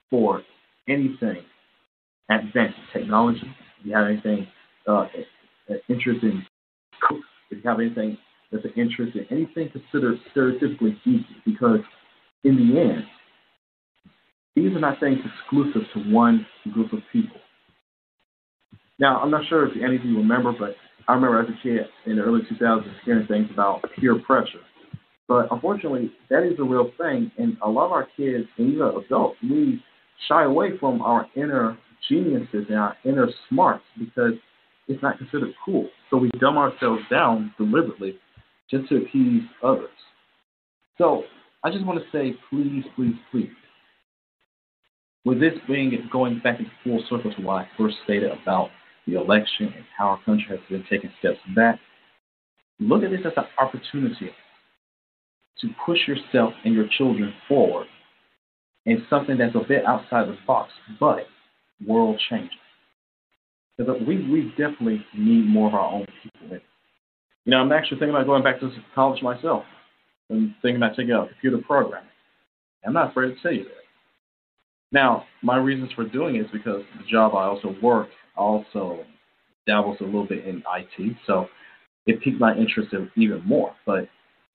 for 0.09 0.41
anything 0.89 1.43
advanced 2.29 2.77
technology, 2.91 3.47
if 3.79 3.85
you 3.85 3.95
have 3.95 4.07
anything 4.07 4.47
uh, 4.87 5.05
interest 5.87 6.23
in 6.23 6.43
if 7.51 7.63
you 7.63 7.69
have 7.69 7.79
anything 7.79 8.17
that's 8.53 8.65
an 8.65 8.73
interest 8.77 9.17
in 9.17 9.25
anything 9.31 9.69
considered 9.71 10.19
stereotypically 10.33 10.95
geeky, 11.05 11.25
because 11.45 11.79
in 12.43 12.55
the 12.55 12.79
end, 12.79 13.03
these 14.55 14.71
are 14.75 14.79
not 14.79 14.99
things 14.99 15.17
exclusive 15.25 15.81
to 15.93 16.11
one 16.11 16.45
group 16.71 16.93
of 16.93 16.99
people. 17.11 17.37
Now, 18.99 19.19
I'm 19.19 19.31
not 19.31 19.47
sure 19.49 19.67
if 19.67 19.73
any 19.83 19.95
of 19.95 20.05
you 20.05 20.17
remember, 20.17 20.53
but 20.57 20.75
I 21.07 21.13
remember 21.13 21.41
as 21.41 21.49
a 21.49 21.63
kid 21.63 21.87
in 22.05 22.17
the 22.17 22.21
early 22.21 22.41
2000s 22.41 22.83
hearing 23.03 23.27
things 23.27 23.49
about 23.51 23.81
peer 23.99 24.19
pressure. 24.19 24.61
But 25.27 25.47
unfortunately, 25.51 26.11
that 26.29 26.43
is 26.43 26.59
a 26.59 26.63
real 26.63 26.91
thing, 26.97 27.31
and 27.37 27.57
a 27.63 27.69
lot 27.69 27.87
of 27.87 27.91
our 27.91 28.07
kids 28.15 28.45
and 28.57 28.73
even 28.73 28.85
adults, 28.85 29.37
we 29.41 29.83
shy 30.29 30.43
away 30.43 30.77
from 30.79 31.01
our 31.01 31.27
inner 31.35 31.77
geniuses 32.07 32.65
and 32.69 32.77
our 32.77 32.95
inner 33.03 33.27
smarts 33.49 33.83
because 33.97 34.33
it's 34.87 35.01
not 35.01 35.17
considered 35.17 35.53
cool. 35.65 35.89
So 36.09 36.17
we 36.17 36.29
dumb 36.39 36.57
ourselves 36.57 37.01
down 37.09 37.53
deliberately 37.57 38.19
just 38.73 38.89
to 38.89 38.97
appease 38.97 39.43
others. 39.61 39.89
So 40.97 41.23
I 41.63 41.71
just 41.71 41.85
want 41.85 41.99
to 41.99 42.05
say, 42.11 42.35
please, 42.49 42.83
please, 42.95 43.15
please. 43.31 43.49
With 45.25 45.39
this 45.39 45.53
being 45.67 45.97
going 46.11 46.41
back 46.43 46.59
into 46.59 46.71
full 46.83 47.03
circle 47.09 47.33
to 47.33 47.41
what 47.41 47.65
I 47.65 47.67
first 47.77 47.95
stated 48.03 48.31
about 48.31 48.69
the 49.07 49.15
election 49.15 49.67
and 49.67 49.85
how 49.97 50.09
our 50.09 50.23
country 50.23 50.47
has 50.49 50.59
been 50.69 50.83
taking 50.89 51.11
steps 51.19 51.39
back, 51.55 51.79
look 52.79 53.03
at 53.03 53.11
this 53.11 53.21
as 53.25 53.33
an 53.37 53.45
opportunity 53.59 54.31
to 55.61 55.69
push 55.85 55.99
yourself 56.07 56.53
and 56.65 56.73
your 56.73 56.87
children 56.97 57.33
forward 57.47 57.87
in 58.85 59.05
something 59.09 59.37
that's 59.37 59.55
a 59.55 59.65
bit 59.65 59.85
outside 59.85 60.27
the 60.27 60.37
box, 60.45 60.71
but 60.99 61.19
world 61.87 62.19
changing. 62.29 62.49
Because 63.77 64.01
we, 64.05 64.29
we 64.29 64.49
definitely 64.57 65.05
need 65.17 65.45
more 65.47 65.69
of 65.69 65.73
our 65.73 65.93
own 65.93 66.05
people. 66.21 66.59
You 67.45 67.51
know, 67.51 67.57
I'm 67.57 67.71
actually 67.71 67.99
thinking 67.99 68.15
about 68.15 68.25
going 68.25 68.43
back 68.43 68.59
to 68.61 68.71
college 68.95 69.21
myself 69.21 69.63
and 70.29 70.53
thinking 70.61 70.77
about 70.77 70.95
taking 70.95 71.11
a 71.11 71.27
computer 71.27 71.57
programming. 71.57 72.09
I'm 72.85 72.93
not 72.93 73.11
afraid 73.11 73.35
to 73.35 73.41
tell 73.41 73.51
you 73.51 73.63
that. 73.63 73.83
Now, 74.91 75.25
my 75.41 75.57
reasons 75.57 75.91
for 75.93 76.05
doing 76.05 76.35
it 76.35 76.41
is 76.41 76.51
because 76.53 76.83
the 76.97 77.05
job 77.09 77.33
I 77.33 77.45
also 77.45 77.75
work 77.81 78.09
also 78.37 79.05
dabbles 79.65 79.97
a 80.01 80.03
little 80.03 80.25
bit 80.25 80.45
in 80.45 80.63
IT, 80.75 81.17
so 81.25 81.47
it 82.05 82.21
piqued 82.21 82.39
my 82.39 82.55
interest 82.55 82.93
even 83.15 83.41
more. 83.45 83.73
But 83.85 84.07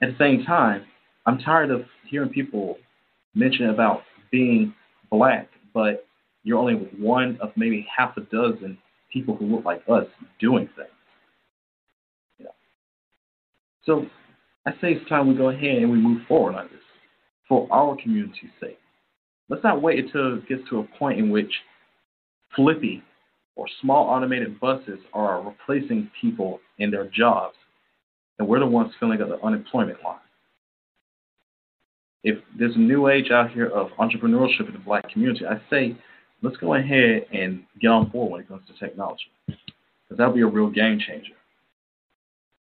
at 0.03 0.11
the 0.11 0.17
same 0.19 0.45
time, 0.45 0.85
I'm 1.27 1.39
tired 1.39 1.71
of 1.71 1.83
hearing 2.09 2.31
people 2.31 2.79
mention 3.35 3.71
about 3.71 4.03
being 4.31 4.75
black, 5.11 5.49
but 5.75 6.07
you're 6.45 6.59
only 6.59 6.75
one 6.99 7.39
of 7.43 7.51
maybe 7.57 7.87
half 7.95 8.17
a 8.17 8.21
dozen 8.21 8.79
people 9.13 9.37
who 9.37 9.47
look 9.47 9.65
like 9.65 9.83
us 9.89 10.07
doing 10.41 10.69
things. 10.77 10.89
So 13.89 14.05
I 14.67 14.73
say 14.73 14.93
it's 14.93 15.09
time 15.09 15.27
we 15.27 15.35
go 15.35 15.49
ahead 15.49 15.79
and 15.79 15.91
we 15.91 15.97
move 15.97 16.21
forward 16.29 16.55
on 16.55 16.67
this 16.71 16.83
for 17.49 17.67
our 17.73 17.97
community's 17.97 18.51
sake. 18.61 18.79
Let's 19.49 19.65
not 19.65 19.81
wait 19.81 20.05
until 20.05 20.37
it 20.37 20.47
gets 20.47 20.61
to 20.69 20.81
a 20.81 20.99
point 20.99 21.19
in 21.19 21.31
which 21.31 21.51
Flippy 22.55 23.03
or 23.57 23.65
small 23.81 24.05
automated 24.11 24.61
buses 24.61 24.99
are 25.15 25.43
replacing 25.43 26.11
people 26.21 26.61
in 26.79 26.91
their 26.91 27.07
jobs, 27.07 27.57
and 28.39 28.47
we're 28.47 28.61
the 28.61 28.67
ones 28.67 28.93
filling 29.01 29.23
up 29.23 29.29
the 29.31 29.43
unemployment 29.43 30.05
line. 30.05 30.19
If 32.25 32.39
there's 32.59 32.77
a 32.77 32.81
new 32.81 33.09
age 33.09 33.31
out 33.31 33.53
here 33.53 33.69
of 33.69 33.89
entrepreneurship 33.99 34.67
in 34.67 34.75
the 34.75 34.81
black 34.85 35.11
community, 35.11 35.47
I 35.47 35.63
say 35.71 35.97
let's 36.43 36.59
go 36.59 36.75
ahead 36.75 37.25
and 37.33 37.63
get 37.81 37.89
on 37.89 38.11
board 38.11 38.33
when 38.33 38.41
it 38.43 38.49
comes 38.49 38.67
to 38.67 38.79
technology, 38.79 39.31
because 39.47 40.19
that'll 40.19 40.35
be 40.35 40.43
a 40.43 40.47
real 40.47 40.69
game 40.69 40.99
changer. 41.01 41.33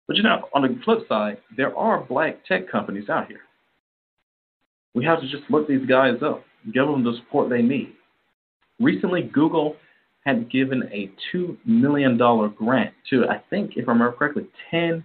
But 0.06 0.16
you 0.16 0.22
know, 0.22 0.48
on 0.54 0.62
the 0.62 0.78
flip 0.84 1.00
side, 1.08 1.38
there 1.56 1.76
are 1.76 2.04
black 2.04 2.44
tech 2.46 2.70
companies 2.70 3.08
out 3.08 3.28
here. 3.28 3.40
We 4.94 5.04
have 5.04 5.20
to 5.20 5.28
just 5.28 5.50
look 5.50 5.68
these 5.68 5.86
guys 5.86 6.16
up, 6.22 6.44
give 6.72 6.86
them 6.86 7.04
the 7.04 7.14
support 7.24 7.48
they 7.48 7.62
need. 7.62 7.94
Recently, 8.78 9.22
Google 9.22 9.76
had 10.24 10.50
given 10.50 10.82
a 10.92 11.10
$2 11.34 11.56
million 11.64 12.16
grant 12.16 12.94
to, 13.10 13.24
I 13.28 13.42
think, 13.50 13.72
if 13.76 13.88
I 13.88 13.92
remember 13.92 14.16
correctly, 14.16 14.46
10 14.70 15.04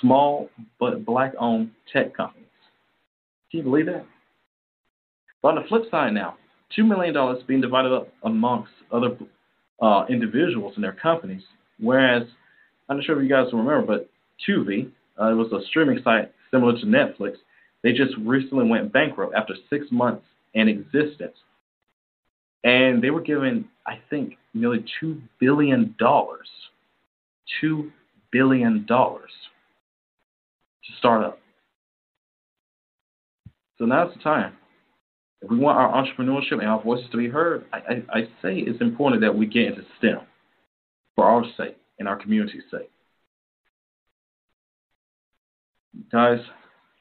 small 0.00 0.48
but 0.78 1.04
black 1.04 1.32
owned 1.38 1.70
tech 1.92 2.16
companies. 2.16 2.46
Can 3.50 3.58
you 3.58 3.64
believe 3.64 3.86
that? 3.86 4.06
But 5.42 5.48
on 5.48 5.54
the 5.56 5.68
flip 5.68 5.82
side 5.90 6.12
now, 6.12 6.36
$2 6.76 6.86
million 6.86 7.14
being 7.46 7.60
divided 7.60 7.92
up 7.92 8.08
amongst 8.24 8.72
other 8.92 9.16
uh, 9.80 10.06
individuals 10.08 10.72
and 10.74 10.84
their 10.84 10.92
companies, 10.92 11.42
whereas, 11.78 12.24
I'm 12.88 12.96
not 12.96 13.06
sure 13.06 13.16
if 13.16 13.22
you 13.22 13.28
guys 13.28 13.46
remember, 13.52 13.82
but 13.82 14.10
Quibi, 14.46 14.90
uh, 15.20 15.30
it 15.30 15.34
was 15.34 15.52
a 15.52 15.64
streaming 15.66 16.00
site 16.02 16.32
similar 16.50 16.78
to 16.78 16.86
Netflix, 16.86 17.36
they 17.82 17.92
just 17.92 18.14
recently 18.18 18.68
went 18.68 18.92
bankrupt 18.92 19.34
after 19.34 19.54
six 19.70 19.86
months 19.90 20.24
in 20.54 20.68
existence. 20.68 21.36
And 22.64 23.02
they 23.02 23.10
were 23.10 23.20
given, 23.20 23.66
I 23.86 24.00
think, 24.10 24.36
nearly 24.52 24.84
$2 25.02 25.20
billion. 25.38 25.94
$2 26.00 27.90
billion 28.32 28.86
to 28.86 29.18
start 30.98 31.24
up. 31.24 31.38
So 33.78 33.84
now's 33.84 34.12
the 34.14 34.20
time. 34.22 34.54
If 35.40 35.50
we 35.50 35.56
want 35.56 35.78
our 35.78 35.92
entrepreneurship 35.92 36.58
and 36.58 36.66
our 36.66 36.82
voices 36.82 37.06
to 37.12 37.16
be 37.16 37.28
heard, 37.28 37.64
I, 37.72 37.76
I, 37.76 38.02
I 38.12 38.22
say 38.42 38.58
it's 38.58 38.80
important 38.80 39.22
that 39.22 39.36
we 39.36 39.46
get 39.46 39.66
into 39.66 39.82
STEM 39.98 40.20
for 41.14 41.26
our 41.26 41.44
sake 41.56 41.76
and 42.00 42.08
our 42.08 42.16
community's 42.16 42.64
sake. 42.72 42.90
Guys, 46.12 46.40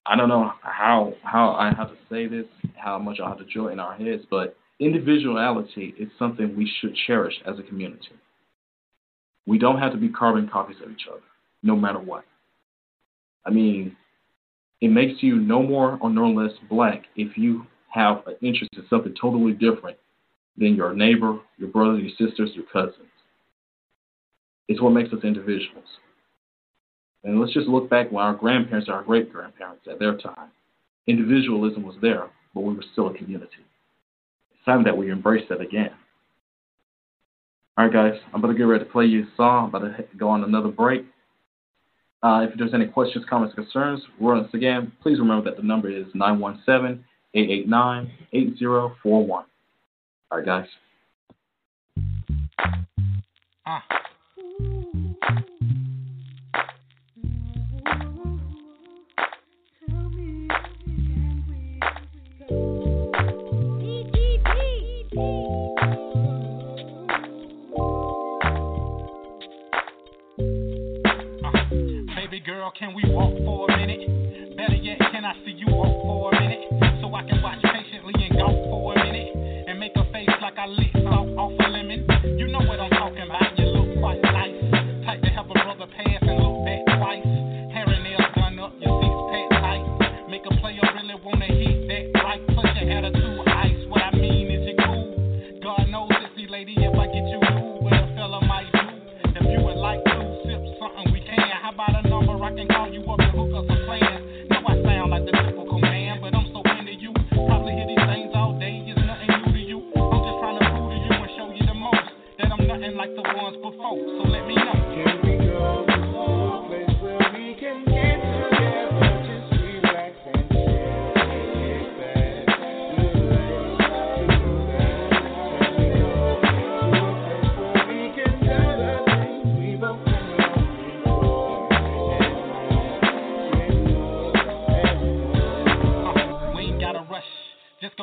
I 0.05 0.15
don't 0.15 0.29
know 0.29 0.51
how 0.61 1.13
how 1.23 1.51
I 1.51 1.73
have 1.75 1.89
to 1.89 1.97
say 2.09 2.27
this, 2.27 2.45
how 2.75 2.97
much 2.97 3.19
I 3.23 3.27
have 3.29 3.37
to 3.39 3.45
drill 3.45 3.67
in 3.67 3.79
our 3.79 3.95
heads, 3.95 4.23
but 4.29 4.55
individuality 4.79 5.93
is 5.99 6.09
something 6.17 6.55
we 6.55 6.71
should 6.79 6.95
cherish 7.07 7.33
as 7.45 7.59
a 7.59 7.63
community. 7.63 8.09
We 9.45 9.57
don't 9.57 9.79
have 9.79 9.91
to 9.93 9.97
be 9.97 10.09
carbon 10.09 10.49
copies 10.51 10.77
of 10.83 10.91
each 10.91 11.07
other, 11.09 11.21
no 11.63 11.75
matter 11.75 11.99
what. 11.99 12.25
I 13.45 13.49
mean, 13.49 13.95
it 14.81 14.89
makes 14.89 15.23
you 15.23 15.37
no 15.37 15.63
more 15.63 15.97
or 16.01 16.09
no 16.09 16.29
less 16.29 16.51
black 16.69 17.03
if 17.15 17.37
you 17.37 17.65
have 17.89 18.25
an 18.27 18.35
interest 18.41 18.73
in 18.75 18.85
something 18.89 19.15
totally 19.19 19.53
different 19.53 19.97
than 20.57 20.75
your 20.75 20.93
neighbor, 20.93 21.39
your 21.57 21.69
brothers, 21.69 22.03
your 22.03 22.29
sisters, 22.29 22.51
your 22.53 22.65
cousins. 22.71 23.07
It's 24.67 24.81
what 24.81 24.91
makes 24.91 25.13
us 25.13 25.23
individuals. 25.23 25.85
And 27.27 27.41
let's 27.41 27.53
just 27.53 27.67
look 27.67 27.89
back 27.89 28.09
when 28.09 28.23
our 28.23 28.33
grandparents, 28.33 28.87
our 28.87 29.03
great 29.03 29.33
grandparents 29.33 29.85
at 29.91 29.99
their 29.99 30.15
time, 30.15 30.47
individualism 31.07 31.83
was 31.83 31.97
there, 32.01 32.29
but 32.55 32.61
we 32.61 32.73
were 32.73 32.85
still 32.93 33.07
a 33.07 33.13
community. 33.13 33.51
It's 34.53 34.63
time 34.65 34.85
that 34.85 34.95
we 34.95 35.11
embrace 35.11 35.43
that 35.49 35.59
again. 35.59 35.89
All 37.77 37.85
right, 37.85 37.93
guys, 37.93 38.13
I'm 38.33 38.39
about 38.39 38.53
to 38.53 38.57
get 38.57 38.63
ready 38.63 38.85
to 38.85 38.89
play 38.89 39.03
you 39.03 39.23
a 39.23 39.27
song. 39.35 39.65
I'm 39.65 39.75
about 39.75 39.97
to 39.97 40.05
go 40.17 40.29
on 40.29 40.45
another 40.45 40.69
break. 40.69 41.05
Uh, 42.23 42.47
if 42.49 42.57
there's 42.57 42.73
any 42.73 42.87
questions, 42.87 43.25
comments, 43.29 43.53
concerns, 43.55 44.01
once 44.21 44.47
again, 44.53 44.93
please 45.03 45.19
remember 45.19 45.49
that 45.49 45.57
the 45.57 45.63
number 45.67 45.89
is 45.89 46.05
917 46.13 47.03
889 47.33 48.11
8041. 48.31 49.45
All 50.31 50.37
right, 50.37 50.45
guys. 50.45 50.67
Uh. 53.65 53.79
Can 72.75 72.93
we 72.93 73.01
walk 73.07 73.33
for 73.45 73.71
a 73.71 73.77
minute? 73.77 74.57
Better 74.57 74.75
yet, 74.75 74.99
can 74.99 75.23
I 75.23 75.33
see 75.45 75.51
you 75.51 75.67
walk 75.73 75.87
for 76.03 76.35
a 76.35 76.39
minute? 76.39 76.99
So 77.01 77.13
I 77.15 77.23
can 77.23 77.41
watch 77.41 77.63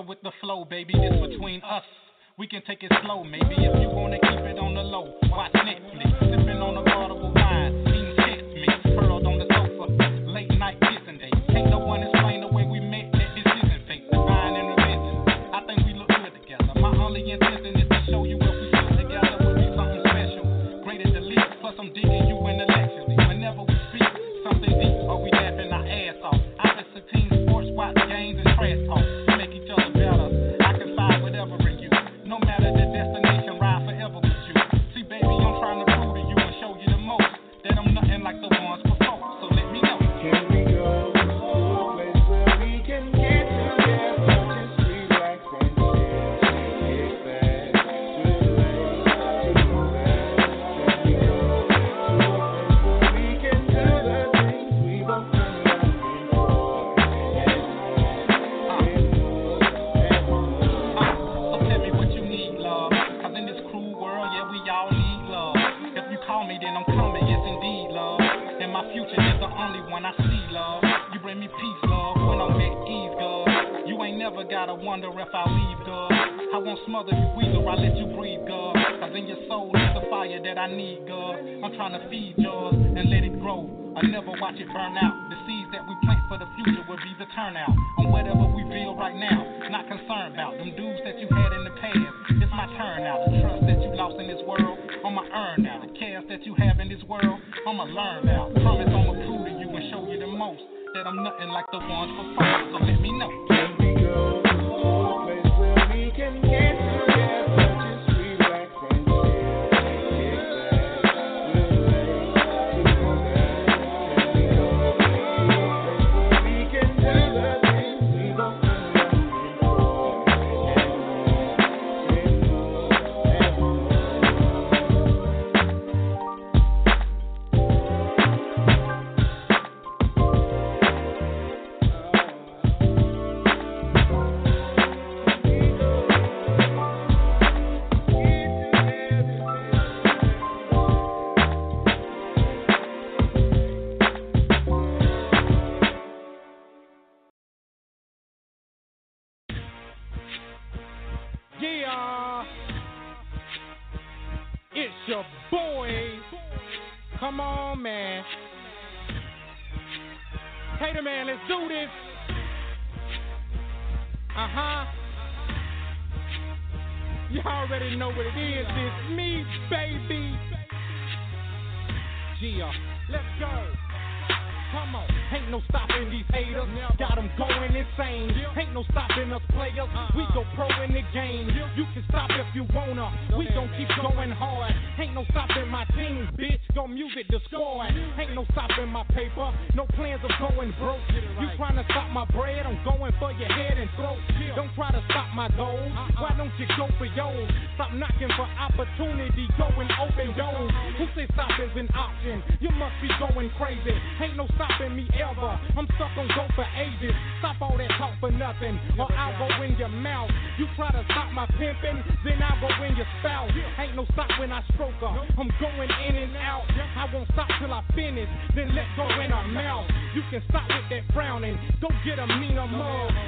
with 0.07 0.21
the 0.23 0.33
flow, 0.41 0.65
baby. 0.65 0.93
It's 0.95 1.31
between 1.31 1.63
us. 1.63 1.85
We 2.37 2.47
can 2.47 2.63
take 2.67 2.83
it 2.83 2.93
slow, 3.05 3.23
maybe 3.23 3.55
if 3.55 3.81
you 3.81 3.89
wanna 3.89 4.19
keep 4.19 4.41
it 4.41 4.59
on 4.59 4.75
the 4.75 4.83
low. 4.83 5.15
Watch 5.31 5.53
Netflix, 5.53 6.19
sipping 6.19 6.61
on 6.61 6.77
a 6.77 6.83
bottle 6.83 7.27
of 7.27 7.35
wine, 7.35 7.85
eating 7.87 8.17
chips 8.27 8.43
mix, 8.55 8.99
curled 8.99 9.27
on 9.27 9.39
the 9.39 9.47
sofa, 9.55 9.87
late 10.27 10.51
night 10.59 10.81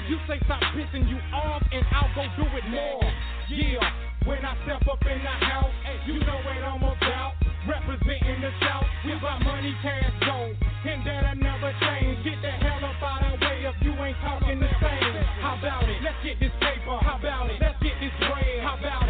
You 0.07 0.19
say 0.29 0.39
stop 0.45 0.63
pissing 0.71 1.09
you 1.11 1.19
off, 1.35 1.63
and 1.73 1.85
I'll 1.91 2.15
go 2.15 2.23
do 2.39 2.47
it 2.57 2.67
more. 2.71 3.03
Yeah, 3.51 3.83
when 4.25 4.39
I 4.45 4.55
step 4.63 4.87
up 4.87 5.03
in 5.03 5.19
the 5.19 5.37
house, 5.47 5.75
you 6.07 6.21
know 6.21 6.39
it 6.47 6.63
I'm 6.63 6.83
about. 6.83 7.35
Representing 7.67 8.41
the 8.41 8.53
South, 8.63 8.87
we 9.05 9.19
got 9.19 9.43
money, 9.43 9.75
cash, 9.83 10.15
gold, 10.23 10.55
and 10.87 11.03
that'll 11.05 11.35
never 11.43 11.75
change. 11.83 12.23
Get 12.23 12.39
the 12.41 12.51
hell 12.63 12.79
up 12.87 13.03
out 13.03 13.23
our 13.27 13.35
way 13.35 13.67
if 13.67 13.75
you 13.83 13.91
ain't 13.99 14.17
talking 14.23 14.61
the 14.61 14.71
same. 14.79 15.15
How 15.43 15.59
about 15.59 15.83
it? 15.89 15.99
Let's 16.03 16.23
get 16.23 16.39
this 16.39 16.55
paper. 16.63 16.99
How 17.03 17.19
about 17.19 17.51
it? 17.51 17.59
Let's 17.61 17.83
get 17.83 17.99
this 17.99 18.15
bread. 18.23 18.63
How 18.63 18.79
about 18.79 19.03
it? 19.03 19.06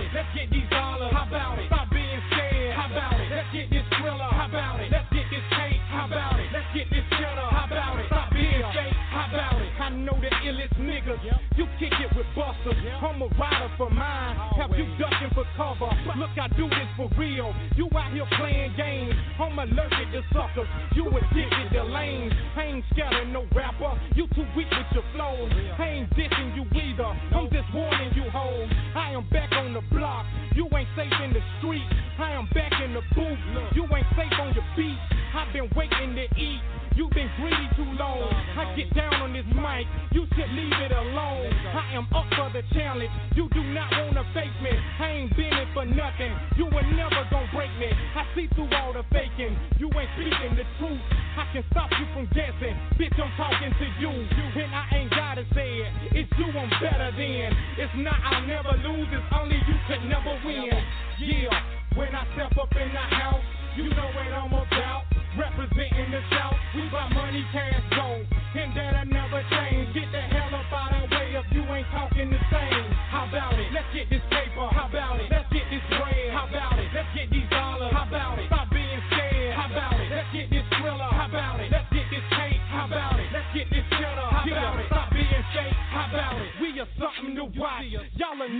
Yep. 11.24 11.40
You 11.56 11.66
kick 11.78 11.92
it 11.92 12.10
with 12.16 12.26
busters. 12.36 12.76
Yep. 12.82 13.02
I'm 13.02 13.22
a 13.22 13.28
rider 13.38 13.70
for 13.76 13.90
mine. 13.90 14.36
Always. 14.36 14.60
Have 14.60 14.72
you 14.78 14.86
ducking 14.98 15.32
for 15.34 15.44
cover? 15.56 15.90
Look, 16.16 16.34
I 16.36 16.48
do 16.56 16.68
this 16.68 16.90
for 16.96 17.08
real. 17.18 17.54
You 17.76 17.88
out 17.96 18.12
here 18.12 18.26
playing 18.36 18.74
games. 18.76 19.14
I'm 19.40 19.58
allergic 19.58 20.12
to 20.12 20.22
suckers. 20.32 20.68
You 20.94 21.08
addicted 21.08 21.72
to 21.72 21.84
lanes. 21.84 22.32
I 22.56 22.64
ain't 22.64 22.84
scared 22.92 23.28
no 23.32 23.46
rapper. 23.54 23.98
You 24.14 24.26
too 24.34 24.46
weak 24.56 24.70
with 24.70 24.90
your 24.92 25.04
flows. 25.14 25.50
Yeah. 25.54 25.76
I 25.78 25.88
ain't 26.02 26.10
dissing 26.16 26.56
you 26.56 26.64
either. 26.74 27.10
Nope. 27.32 27.32
I'm 27.32 27.50
just 27.52 27.68
warning 27.74 28.12
you, 28.14 28.28
hoes. 28.30 28.70
I 28.94 29.12
am 29.12 29.28
back 29.30 29.52
on 29.52 29.74
the 29.74 29.82
block. 29.92 30.26
You 30.54 30.68
ain't 30.76 30.88
safe 30.96 31.12
in 31.24 31.32
the 31.32 31.42
street. 31.58 31.84
I 32.18 32.32
am 32.32 32.48
back 32.54 32.72
in 32.84 32.94
the 32.94 33.02
booth. 33.14 33.38
Look. 33.54 33.72
You 33.74 33.84
ain't 33.94 34.06
safe 34.16 34.32
on 34.40 34.54
your 34.54 34.64
feet. 34.74 34.98
I've 35.34 35.52
been 35.52 35.68
waiting 35.76 36.16
to 36.16 36.24
eat. 36.40 36.60
You've 36.96 37.10
been 37.10 37.28
greedy 37.36 37.68
too 37.76 37.92
long. 38.00 38.32
I 38.56 38.74
get 38.74 38.88
down 38.94 39.12
on 39.20 39.32
this 39.34 39.44
mic 39.52 39.84
leave 40.44 40.76
it 40.84 40.92
alone. 40.92 41.48
I 41.72 41.96
am 41.96 42.04
up 42.12 42.28
for 42.36 42.52
the 42.52 42.60
challenge. 42.76 43.08
You 43.32 43.48
do 43.56 43.62
not 43.72 43.88
wanna 43.88 44.24
face 44.36 44.52
me. 44.60 44.72
I 45.00 45.24
ain't 45.24 45.32
been 45.36 45.52
it 45.52 45.68
for 45.72 45.88
nothing. 45.88 46.32
You 46.60 46.66
were 46.68 46.84
never 46.92 47.24
gonna 47.32 47.48
break 47.56 47.72
me. 47.80 47.88
I 47.88 48.28
see 48.36 48.48
through 48.52 48.68
all 48.76 48.92
the 48.92 49.04
faking. 49.08 49.56
You 49.80 49.88
ain't 49.96 50.10
speaking 50.20 50.56
the 50.56 50.68
truth. 50.76 51.00
I 51.40 51.44
can 51.52 51.64
stop 51.72 51.88
you 51.96 52.06
from 52.12 52.28
guessing. 52.36 52.76
Bitch, 53.00 53.16
I'm 53.16 53.32
talking 53.40 53.72
to 53.72 53.86
you. 53.96 54.12
And 54.60 54.72
I 54.72 54.84
ain't 54.92 55.10
gotta 55.10 55.44
say 55.56 55.68
it. 55.80 55.92
It's 56.12 56.32
you 56.36 56.48
I'm 56.52 56.68
better 56.80 57.12
than. 57.16 57.52
It's 57.80 57.96
not 57.96 58.20
I'll 58.24 58.46
never 58.46 58.76
lose. 58.84 59.08
It's 59.12 59.28
only 59.32 59.56
you 59.56 59.76
could 59.88 60.04
never 60.08 60.36
win. 60.44 60.72
Yeah, 61.20 61.52
when 61.96 62.12
I 62.14 62.24
step 62.36 62.52
up 62.60 62.72
in 62.76 62.88
the 62.92 63.06
house, 63.16 63.44
you 63.76 63.88
know 63.92 64.08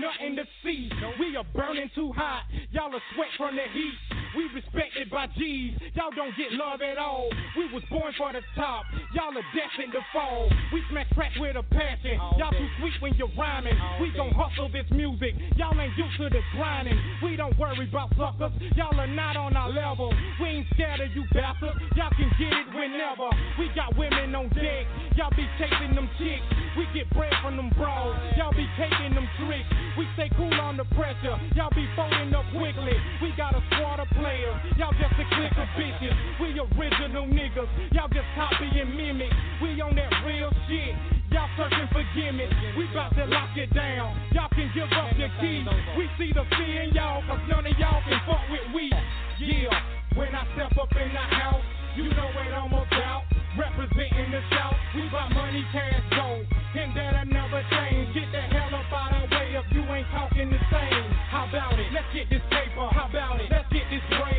nothing 0.00 0.36
to 0.36 0.44
see. 0.62 0.90
We 1.18 1.36
are 1.36 1.44
burning 1.54 1.90
too 1.94 2.12
hot. 2.12 2.44
Y'all 2.70 2.94
are 2.94 3.02
sweat 3.14 3.28
from 3.36 3.56
the 3.56 3.66
heat. 3.72 3.94
We 4.36 4.48
respected 4.76 5.10
by 5.10 5.26
G's. 5.38 5.72
Y'all 5.94 6.12
don't 6.14 6.36
get 6.36 6.52
love 6.52 6.80
at 6.82 6.98
all. 6.98 7.28
We 7.56 7.72
was 7.72 7.82
born 7.90 8.12
for 8.18 8.32
the 8.32 8.40
top. 8.54 8.84
Y'all 9.14 9.32
are 9.32 9.48
destined 9.56 9.92
to 9.92 10.00
fall. 10.12 10.48
We 10.72 10.82
smash 10.90 11.08
crack 11.14 11.32
with 11.40 11.56
a 11.56 11.62
passion. 11.62 12.20
Y'all 12.36 12.52
too 12.52 12.68
sweet 12.80 12.92
when 13.00 13.14
you're 13.16 13.32
rhyming. 13.38 13.76
We 14.00 14.12
gon' 14.12 14.32
hustle 14.36 14.68
this 14.68 14.86
music. 14.90 15.34
Y'all 15.56 15.78
ain't 15.80 15.96
used 15.96 16.16
to 16.18 16.28
this 16.28 16.44
grinding. 16.54 16.98
We 17.22 17.36
don't 17.36 17.56
worry 17.58 17.88
about 17.88 18.12
suckers. 18.16 18.52
Y'all 18.76 18.98
are 19.00 19.06
not 19.06 19.36
on 19.36 19.56
our 19.56 19.70
level. 19.70 20.12
We 20.40 20.60
ain't 20.60 20.66
scared 20.74 21.00
of 21.00 21.10
you 21.16 21.24
bastards. 21.32 21.80
Y'all 21.96 22.12
can 22.12 22.30
get 22.38 22.52
it 22.52 22.68
whenever. 22.76 23.32
We 23.58 23.72
got 23.74 23.96
women 23.96 24.34
on 24.34 24.48
deck. 24.52 24.84
Y'all 25.16 25.32
be 25.32 25.48
chasing 25.56 25.94
them 25.94 26.08
chicks. 26.18 26.44
We 26.76 26.84
get 26.92 27.08
bread 27.16 27.32
from 27.42 27.56
them 27.56 27.72
bros. 27.72 28.16
Y'all 28.36 28.52
be 28.52 28.68
taking 28.76 29.16
them 29.16 29.24
tricks. 29.40 29.68
We 29.96 30.04
stay 30.14 30.28
cool 30.36 30.52
on 30.60 30.76
the 30.76 30.84
pressure. 30.92 31.40
Y'all 31.56 31.72
be 31.72 31.88
folding 31.96 32.34
up 32.34 32.44
quickly. 32.52 32.92
We 33.22 33.32
got 33.36 33.56
a 33.56 33.64
squad 33.72 34.00
of 34.00 34.08
players. 34.12 34.65
Y'all 34.74 34.92
just 34.98 35.14
a 35.14 35.24
clique 35.34 35.56
of 35.56 35.68
bitches. 35.78 36.16
We 36.42 36.58
original 36.58 37.26
niggas. 37.30 37.70
Y'all 37.94 38.10
just 38.10 38.26
copy 38.34 38.66
and 38.74 38.90
mimic. 38.96 39.30
We 39.62 39.80
on 39.80 39.94
that 39.96 40.10
real 40.26 40.50
shit. 40.66 40.94
Y'all 41.30 41.48
searching 41.56 41.88
for 41.92 42.04
gimmicks. 42.14 42.54
We 42.76 42.90
bout 42.92 43.14
to 43.14 43.24
lock 43.26 43.56
it 43.56 43.72
down. 43.74 44.18
Y'all 44.32 44.50
can 44.50 44.70
give 44.74 44.90
up 44.92 45.14
your 45.16 45.30
keys. 45.40 45.66
We 45.96 46.10
see 46.18 46.32
the 46.32 46.44
fear 46.56 46.82
in 46.82 46.90
y'all, 46.94 47.22
cause 47.26 47.40
none 47.48 47.66
of 47.66 47.78
y'all 47.78 48.02
can 48.02 48.20
fuck 48.26 48.42
with 48.50 48.66
we. 48.74 48.90
Yeah, 49.38 49.70
when 50.16 50.34
I 50.34 50.42
step 50.54 50.72
up 50.80 50.90
in 50.92 51.12
the 51.12 51.26
house, 51.36 51.62
you 51.96 52.08
know 52.10 52.28
I'm 52.34 52.72
about. 52.72 52.92
Out. 52.92 53.22
Representing 53.56 54.30
the 54.30 54.40
South, 54.52 54.76
we 54.94 55.08
got 55.08 55.32
money, 55.32 55.64
cash, 55.72 56.04
gold. 56.12 56.44
And 56.76 56.94
that'll 56.94 57.24
never 57.24 57.64
change. 57.72 58.12
Get 58.12 58.28
the 58.30 58.40
hell 58.52 58.68
up 58.68 58.92
out 58.92 59.24
of 59.24 59.30
way 59.30 59.56
if 59.56 59.64
you 59.72 59.80
ain't 59.92 60.06
talking 60.12 60.50
the 60.50 60.60
same. 60.70 61.04
How 61.32 61.48
about 61.48 61.78
it? 61.78 61.90
Let's 61.92 62.04
get 62.12 62.28
this 62.28 62.42
paper. 62.50 62.88
How 62.92 63.08
about 63.08 63.40
it? 63.40 63.48
Let's 63.50 63.68
get 63.72 63.88
this 63.88 64.04
bread. 64.10 64.35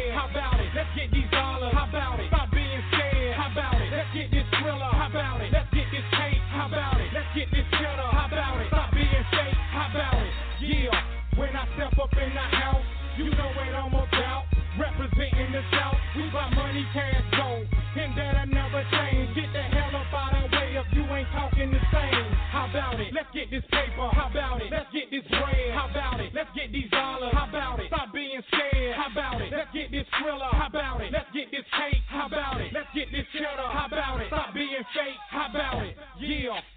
Get 23.49 23.61
this 23.61 23.69
paper. 23.71 24.09
How 24.11 24.29
about 24.29 24.61
it? 24.61 24.71
Let's 24.71 24.91
get 24.91 25.09
this 25.11 25.23
bread. 25.29 25.71
How 25.73 25.87
about 25.89 26.19
it? 26.19 26.33
Let's 26.33 26.49
get 26.55 26.71
these 26.71 26.89
dollars. 26.91 27.31
How 27.33 27.47
about 27.47 27.79
it? 27.79 27.87
Stop 27.87 28.13
being 28.13 28.41
scared. 28.47 28.95
How 28.95 29.11
about 29.11 29.41
it? 29.41 29.51
Let's 29.51 29.71
get 29.73 29.91
this 29.91 30.05
thriller. 30.19 30.51
How 30.51 30.67
about 30.67 31.01
it? 31.01 31.11
Let's 31.11 31.31
get 31.33 31.51
this 31.51 31.65
cake. 31.71 32.03
How 32.07 32.27
about 32.27 32.61
it? 32.61 32.73
Let's 32.73 32.91
get 32.93 33.07
this 33.11 33.25
cheddar. 33.33 33.67
How 33.71 33.87
about 33.87 34.21
it? 34.21 34.27
Stop 34.27 34.53
being 34.53 34.83
fake. 34.93 35.19
How 35.29 35.47
about 35.49 35.85
it? 35.85 35.95
Yeah. 36.19 36.76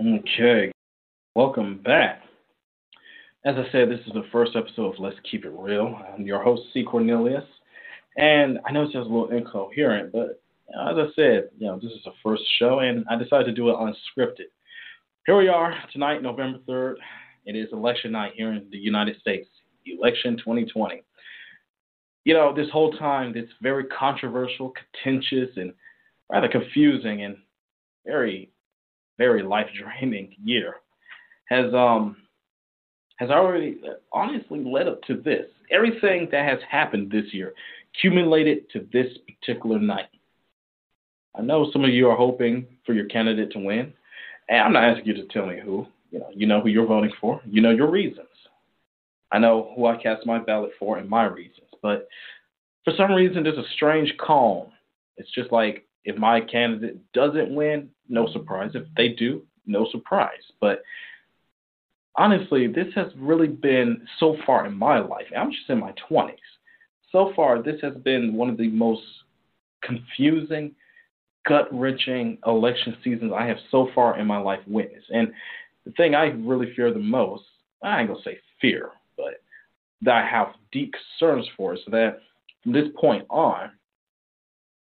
Okay, 0.00 0.70
welcome 1.34 1.82
back. 1.82 2.22
As 3.44 3.56
I 3.56 3.64
said, 3.72 3.90
this 3.90 3.98
is 4.06 4.12
the 4.12 4.28
first 4.30 4.52
episode 4.54 4.94
of 4.94 5.00
Let's 5.00 5.16
Keep 5.28 5.44
It 5.44 5.52
Real. 5.52 6.00
I'm 6.14 6.24
your 6.24 6.40
host, 6.40 6.62
C. 6.72 6.84
Cornelius, 6.84 7.42
and 8.16 8.60
I 8.64 8.70
know 8.70 8.84
it's 8.84 8.92
just 8.92 9.08
a 9.08 9.12
little 9.12 9.36
incoherent, 9.36 10.12
but 10.12 10.40
as 10.68 10.96
I 10.96 11.06
said, 11.16 11.48
you 11.58 11.66
know, 11.66 11.80
this 11.82 11.90
is 11.90 12.04
the 12.04 12.12
first 12.22 12.44
show, 12.60 12.78
and 12.78 13.04
I 13.10 13.16
decided 13.16 13.46
to 13.46 13.52
do 13.52 13.70
it 13.70 13.74
unscripted. 13.74 14.50
Here 15.26 15.36
we 15.36 15.48
are 15.48 15.74
tonight, 15.92 16.22
November 16.22 16.60
3rd. 16.68 16.94
It 17.46 17.56
is 17.56 17.66
election 17.72 18.12
night 18.12 18.34
here 18.36 18.52
in 18.52 18.68
the 18.70 18.78
United 18.78 19.18
States, 19.20 19.48
election 19.84 20.36
2020. 20.36 21.02
You 22.24 22.34
know, 22.34 22.54
this 22.54 22.70
whole 22.72 22.92
time, 22.92 23.32
it's 23.34 23.50
very 23.60 23.86
controversial, 23.86 24.72
contentious, 25.02 25.56
and 25.56 25.72
rather 26.30 26.48
confusing, 26.48 27.24
and 27.24 27.36
very 28.06 28.52
very 29.18 29.42
life 29.42 29.66
draining 29.78 30.34
year 30.42 30.76
has 31.48 31.72
um 31.74 32.16
has 33.16 33.30
already 33.30 33.80
honestly 34.12 34.62
led 34.64 34.86
up 34.86 35.02
to 35.02 35.16
this. 35.16 35.46
Everything 35.70 36.28
that 36.30 36.48
has 36.48 36.60
happened 36.70 37.10
this 37.10 37.34
year 37.34 37.52
accumulated 37.94 38.70
to 38.70 38.86
this 38.92 39.06
particular 39.26 39.78
night. 39.78 40.06
I 41.36 41.42
know 41.42 41.70
some 41.72 41.84
of 41.84 41.90
you 41.90 42.08
are 42.08 42.16
hoping 42.16 42.66
for 42.86 42.94
your 42.94 43.06
candidate 43.06 43.52
to 43.52 43.58
win, 43.58 43.92
and 44.48 44.60
I'm 44.60 44.72
not 44.72 44.84
asking 44.84 45.06
you 45.06 45.14
to 45.14 45.26
tell 45.26 45.46
me 45.46 45.58
who. 45.62 45.86
You 46.10 46.20
know, 46.20 46.28
you 46.32 46.46
know 46.46 46.60
who 46.60 46.68
you're 46.68 46.86
voting 46.86 47.12
for. 47.20 47.40
You 47.44 47.60
know 47.60 47.70
your 47.70 47.90
reasons. 47.90 48.28
I 49.30 49.38
know 49.38 49.72
who 49.76 49.86
I 49.86 50.00
cast 50.00 50.24
my 50.24 50.38
ballot 50.38 50.70
for 50.78 50.96
and 50.96 51.08
my 51.08 51.24
reasons, 51.24 51.68
but 51.82 52.08
for 52.84 52.94
some 52.96 53.12
reason 53.12 53.42
there's 53.42 53.58
a 53.58 53.68
strange 53.74 54.14
calm. 54.18 54.68
It's 55.16 55.30
just 55.34 55.52
like 55.52 55.86
if 56.08 56.16
my 56.16 56.40
candidate 56.40 56.96
doesn't 57.12 57.54
win, 57.54 57.90
no 58.08 58.32
surprise. 58.32 58.70
If 58.74 58.84
they 58.96 59.08
do, 59.08 59.42
no 59.66 59.86
surprise. 59.90 60.40
But 60.58 60.82
honestly, 62.16 62.66
this 62.66 62.86
has 62.94 63.08
really 63.18 63.46
been 63.46 64.06
so 64.18 64.36
far 64.46 64.66
in 64.66 64.72
my 64.72 65.00
life. 65.00 65.26
I'm 65.36 65.50
just 65.50 65.68
in 65.68 65.78
my 65.78 65.92
20s. 66.10 66.32
So 67.12 67.32
far, 67.36 67.62
this 67.62 67.78
has 67.82 67.94
been 67.96 68.34
one 68.34 68.48
of 68.48 68.56
the 68.56 68.70
most 68.70 69.02
confusing, 69.82 70.74
gut 71.46 71.68
wrenching 71.70 72.38
election 72.46 72.96
seasons 73.04 73.32
I 73.38 73.44
have 73.44 73.58
so 73.70 73.90
far 73.94 74.18
in 74.18 74.26
my 74.26 74.38
life 74.38 74.60
witnessed. 74.66 75.10
And 75.10 75.28
the 75.84 75.92
thing 75.92 76.14
I 76.14 76.28
really 76.28 76.72
fear 76.74 76.90
the 76.90 76.98
most, 77.00 77.44
I 77.82 78.00
ain't 78.00 78.08
gonna 78.08 78.22
say 78.24 78.38
fear, 78.62 78.92
but 79.18 79.42
that 80.02 80.14
I 80.14 80.26
have 80.26 80.54
deep 80.72 80.94
concerns 81.18 81.46
for 81.54 81.74
is 81.74 81.80
that 81.88 82.20
from 82.62 82.72
this 82.72 82.88
point 82.98 83.26
on, 83.28 83.72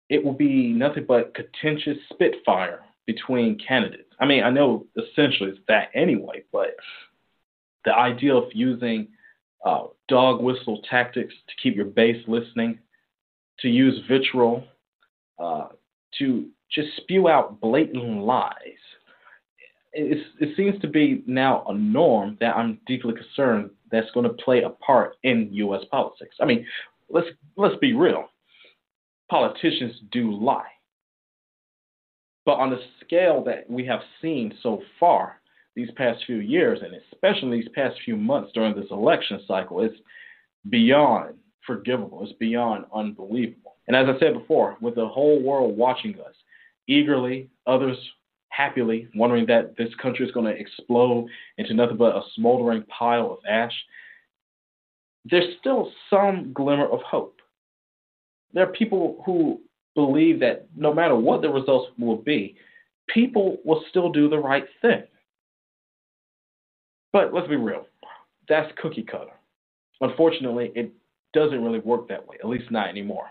it 0.09 0.23
will 0.23 0.33
be 0.33 0.71
nothing 0.73 1.05
but 1.07 1.33
contentious 1.33 1.97
spitfire 2.11 2.81
between 3.05 3.57
candidates. 3.65 4.09
I 4.19 4.25
mean, 4.25 4.43
I 4.43 4.49
know 4.49 4.85
essentially 4.97 5.51
it's 5.51 5.59
that 5.67 5.89
anyway, 5.93 6.43
but 6.51 6.75
the 7.85 7.93
idea 7.93 8.35
of 8.35 8.45
using 8.53 9.09
uh, 9.65 9.87
dog 10.07 10.41
whistle 10.41 10.81
tactics 10.89 11.33
to 11.47 11.53
keep 11.61 11.75
your 11.75 11.85
base 11.85 12.23
listening, 12.27 12.79
to 13.59 13.69
use 13.69 14.01
vitriol, 14.07 14.63
uh, 15.39 15.67
to 16.19 16.47
just 16.71 16.89
spew 16.97 17.27
out 17.27 17.59
blatant 17.59 18.23
lies. 18.23 18.53
It's, 19.93 20.27
it 20.39 20.55
seems 20.55 20.79
to 20.81 20.87
be 20.87 21.23
now 21.25 21.65
a 21.67 21.73
norm 21.73 22.37
that 22.39 22.55
I'm 22.55 22.79
deeply 22.85 23.13
concerned 23.13 23.71
that's 23.91 24.11
going 24.13 24.25
to 24.25 24.43
play 24.43 24.61
a 24.61 24.69
part 24.69 25.15
in 25.23 25.49
U.S. 25.53 25.81
politics. 25.89 26.35
I 26.39 26.45
mean, 26.45 26.65
let's 27.09 27.27
let's 27.55 27.77
be 27.77 27.93
real. 27.93 28.25
Politicians 29.29 29.93
do 30.11 30.31
lie. 30.31 30.71
But 32.45 32.59
on 32.59 32.69
the 32.69 32.79
scale 33.03 33.43
that 33.43 33.69
we 33.69 33.85
have 33.85 33.99
seen 34.21 34.53
so 34.63 34.81
far 34.99 35.41
these 35.75 35.89
past 35.95 36.23
few 36.25 36.37
years, 36.37 36.79
and 36.81 36.93
especially 37.13 37.59
these 37.59 37.69
past 37.75 37.97
few 38.05 38.15
months 38.15 38.51
during 38.53 38.75
this 38.75 38.89
election 38.89 39.41
cycle, 39.47 39.81
it's 39.81 39.97
beyond 40.69 41.35
forgivable. 41.65 42.23
It's 42.23 42.33
beyond 42.39 42.85
unbelievable. 42.95 43.75
And 43.87 43.95
as 43.95 44.07
I 44.07 44.17
said 44.19 44.33
before, 44.33 44.77
with 44.81 44.95
the 44.95 45.07
whole 45.07 45.41
world 45.41 45.77
watching 45.77 46.15
us 46.19 46.33
eagerly, 46.87 47.49
others 47.67 47.97
happily, 48.49 49.07
wondering 49.13 49.45
that 49.47 49.75
this 49.77 49.93
country 50.01 50.25
is 50.25 50.31
going 50.31 50.45
to 50.45 50.59
explode 50.59 51.27
into 51.57 51.73
nothing 51.73 51.97
but 51.97 52.15
a 52.15 52.21
smoldering 52.35 52.83
pile 52.83 53.31
of 53.31 53.39
ash, 53.47 53.73
there's 55.25 55.57
still 55.59 55.91
some 56.09 56.53
glimmer 56.53 56.87
of 56.87 57.01
hope. 57.01 57.36
There 58.53 58.63
are 58.63 58.71
people 58.71 59.21
who 59.25 59.61
believe 59.95 60.39
that 60.39 60.67
no 60.75 60.93
matter 60.93 61.15
what 61.15 61.41
the 61.41 61.49
results 61.49 61.91
will 61.97 62.17
be, 62.17 62.55
people 63.07 63.57
will 63.65 63.83
still 63.89 64.11
do 64.11 64.29
the 64.29 64.37
right 64.37 64.65
thing. 64.81 65.03
But 67.13 67.33
let's 67.33 67.47
be 67.47 67.55
real, 67.55 67.87
that's 68.47 68.71
cookie 68.81 69.03
cutter. 69.03 69.31
Unfortunately, 70.01 70.71
it 70.75 70.91
doesn't 71.33 71.63
really 71.63 71.79
work 71.79 72.07
that 72.09 72.25
way, 72.27 72.37
at 72.41 72.47
least 72.47 72.69
not 72.71 72.89
anymore. 72.89 73.27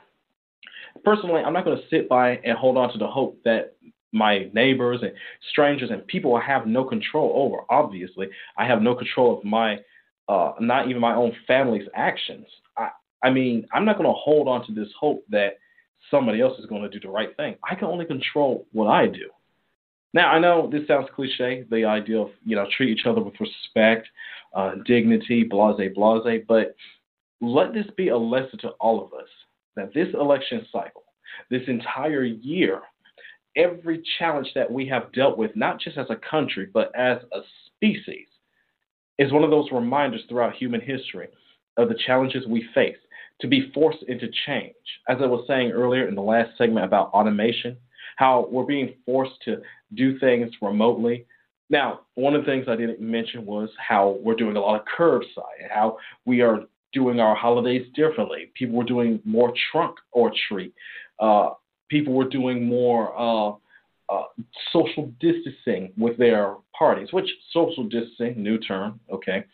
Personally, 1.04 1.42
I'm 1.42 1.52
not 1.52 1.64
going 1.64 1.76
to 1.76 1.88
sit 1.88 2.08
by 2.08 2.40
and 2.44 2.56
hold 2.58 2.76
on 2.76 2.90
to 2.92 2.98
the 2.98 3.06
hope 3.06 3.38
that 3.44 3.74
my 4.12 4.50
neighbors 4.54 5.00
and 5.02 5.12
strangers 5.50 5.90
and 5.90 6.06
people 6.06 6.34
I 6.34 6.44
have 6.44 6.66
no 6.66 6.84
control 6.84 7.32
over. 7.34 7.64
Obviously, 7.68 8.28
I 8.56 8.66
have 8.66 8.82
no 8.82 8.94
control 8.94 9.38
of 9.38 9.44
my, 9.44 9.78
uh, 10.28 10.52
not 10.58 10.88
even 10.88 11.00
my 11.00 11.14
own 11.14 11.32
family's 11.46 11.86
actions. 11.94 12.46
I, 13.22 13.30
mean, 13.30 13.66
I'm 13.72 13.84
not 13.84 13.96
going 13.98 14.08
to 14.08 14.18
hold 14.18 14.48
on 14.48 14.66
to 14.66 14.72
this 14.72 14.88
hope 14.98 15.24
that 15.30 15.58
somebody 16.10 16.40
else 16.40 16.58
is 16.58 16.66
going 16.66 16.82
to 16.82 16.88
do 16.88 17.00
the 17.00 17.08
right 17.08 17.36
thing. 17.36 17.56
I 17.68 17.74
can 17.74 17.88
only 17.88 18.04
control 18.04 18.66
what 18.72 18.86
I 18.86 19.06
do. 19.06 19.30
Now, 20.14 20.30
I 20.30 20.38
know 20.38 20.68
this 20.70 20.86
sounds 20.86 21.08
cliche, 21.14 21.64
the 21.70 21.84
idea 21.84 22.18
of, 22.18 22.30
you 22.44 22.56
know, 22.56 22.66
treat 22.76 22.90
each 22.90 23.06
other 23.06 23.20
with 23.20 23.34
respect, 23.40 24.08
uh, 24.54 24.76
dignity, 24.86 25.44
blase, 25.44 25.92
blase, 25.94 26.42
but 26.48 26.74
let 27.40 27.74
this 27.74 27.86
be 27.96 28.08
a 28.08 28.16
lesson 28.16 28.58
to 28.60 28.70
all 28.80 29.04
of 29.04 29.12
us 29.12 29.28
that 29.76 29.92
this 29.92 30.08
election 30.14 30.66
cycle, 30.72 31.04
this 31.50 31.62
entire 31.68 32.24
year, 32.24 32.80
every 33.56 34.02
challenge 34.18 34.48
that 34.54 34.70
we 34.70 34.86
have 34.86 35.12
dealt 35.12 35.36
with, 35.36 35.54
not 35.54 35.78
just 35.80 35.98
as 35.98 36.06
a 36.08 36.16
country, 36.16 36.68
but 36.72 36.90
as 36.94 37.18
a 37.32 37.40
species, 37.66 38.26
is 39.18 39.32
one 39.32 39.44
of 39.44 39.50
those 39.50 39.68
reminders 39.72 40.22
throughout 40.28 40.54
human 40.54 40.80
history 40.80 41.28
of 41.76 41.88
the 41.88 41.98
challenges 42.06 42.46
we 42.46 42.66
face 42.74 42.96
to 43.40 43.46
be 43.46 43.70
forced 43.74 44.02
into 44.08 44.28
change. 44.46 44.74
As 45.08 45.18
I 45.20 45.26
was 45.26 45.44
saying 45.46 45.70
earlier 45.70 46.08
in 46.08 46.14
the 46.14 46.22
last 46.22 46.56
segment 46.56 46.86
about 46.86 47.10
automation, 47.10 47.76
how 48.16 48.48
we're 48.50 48.64
being 48.64 48.94
forced 49.04 49.34
to 49.44 49.60
do 49.94 50.18
things 50.18 50.50
remotely. 50.62 51.26
Now, 51.68 52.00
one 52.14 52.34
of 52.34 52.44
the 52.44 52.50
things 52.50 52.66
I 52.68 52.76
didn't 52.76 53.00
mention 53.00 53.44
was 53.44 53.68
how 53.76 54.18
we're 54.22 54.36
doing 54.36 54.56
a 54.56 54.60
lot 54.60 54.80
of 54.80 54.86
curbside, 54.98 55.70
how 55.70 55.98
we 56.24 56.40
are 56.40 56.60
doing 56.92 57.20
our 57.20 57.34
holidays 57.34 57.86
differently. 57.94 58.52
People 58.54 58.76
were 58.76 58.84
doing 58.84 59.20
more 59.24 59.52
trunk 59.70 59.96
or 60.12 60.32
treat. 60.48 60.72
Uh, 61.18 61.50
people 61.88 62.14
were 62.14 62.28
doing 62.28 62.64
more 62.64 63.12
uh, 63.18 63.56
uh, 64.08 64.24
social 64.72 65.12
distancing 65.20 65.92
with 65.98 66.16
their 66.16 66.54
parties, 66.78 67.08
which 67.12 67.28
social 67.52 67.84
distancing, 67.84 68.42
new 68.42 68.58
term, 68.58 69.00
okay. 69.12 69.44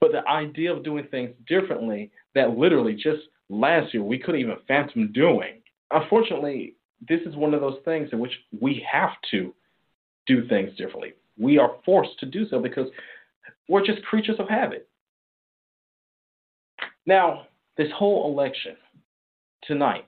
But 0.00 0.12
the 0.12 0.26
idea 0.26 0.72
of 0.72 0.84
doing 0.84 1.06
things 1.10 1.30
differently 1.46 2.10
that 2.34 2.56
literally 2.56 2.94
just 2.94 3.22
last 3.48 3.92
year 3.92 4.02
we 4.02 4.18
couldn't 4.18 4.40
even 4.40 4.56
fathom 4.66 5.12
doing. 5.12 5.60
Unfortunately, 5.90 6.74
this 7.08 7.20
is 7.26 7.36
one 7.36 7.54
of 7.54 7.60
those 7.60 7.78
things 7.84 8.08
in 8.12 8.18
which 8.18 8.32
we 8.60 8.84
have 8.90 9.12
to 9.30 9.54
do 10.26 10.46
things 10.48 10.76
differently. 10.76 11.14
We 11.38 11.58
are 11.58 11.76
forced 11.84 12.18
to 12.20 12.26
do 12.26 12.48
so 12.48 12.60
because 12.60 12.88
we're 13.68 13.84
just 13.84 14.02
creatures 14.04 14.36
of 14.38 14.48
habit. 14.48 14.88
Now, 17.06 17.46
this 17.76 17.88
whole 17.96 18.30
election 18.32 18.76
tonight, 19.64 20.06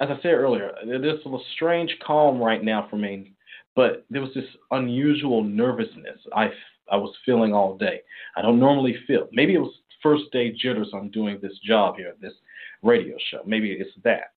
as 0.00 0.08
I 0.10 0.16
said 0.22 0.32
earlier, 0.32 0.72
there's 0.86 1.20
a 1.24 1.38
strange 1.54 1.94
calm 2.04 2.40
right 2.40 2.64
now 2.64 2.86
for 2.88 2.96
me, 2.96 3.32
but 3.76 4.04
there 4.10 4.22
was 4.22 4.34
this 4.34 4.44
unusual 4.70 5.44
nervousness 5.44 6.18
I, 6.34 6.50
I 6.92 6.96
was 6.96 7.14
feeling 7.24 7.52
all 7.52 7.76
day. 7.76 8.02
I 8.36 8.42
don't 8.42 8.60
normally 8.60 8.96
feel. 9.06 9.28
Maybe 9.32 9.54
it 9.54 9.58
was 9.58 9.72
first 10.02 10.24
day 10.32 10.52
jitters 10.52 10.90
on 10.92 11.10
doing 11.10 11.38
this 11.40 11.58
job 11.64 11.96
here, 11.96 12.08
at 12.08 12.20
this 12.20 12.34
radio 12.82 13.16
show. 13.30 13.40
Maybe 13.46 13.72
it's 13.72 13.90
that. 14.04 14.32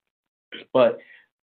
But 0.73 0.97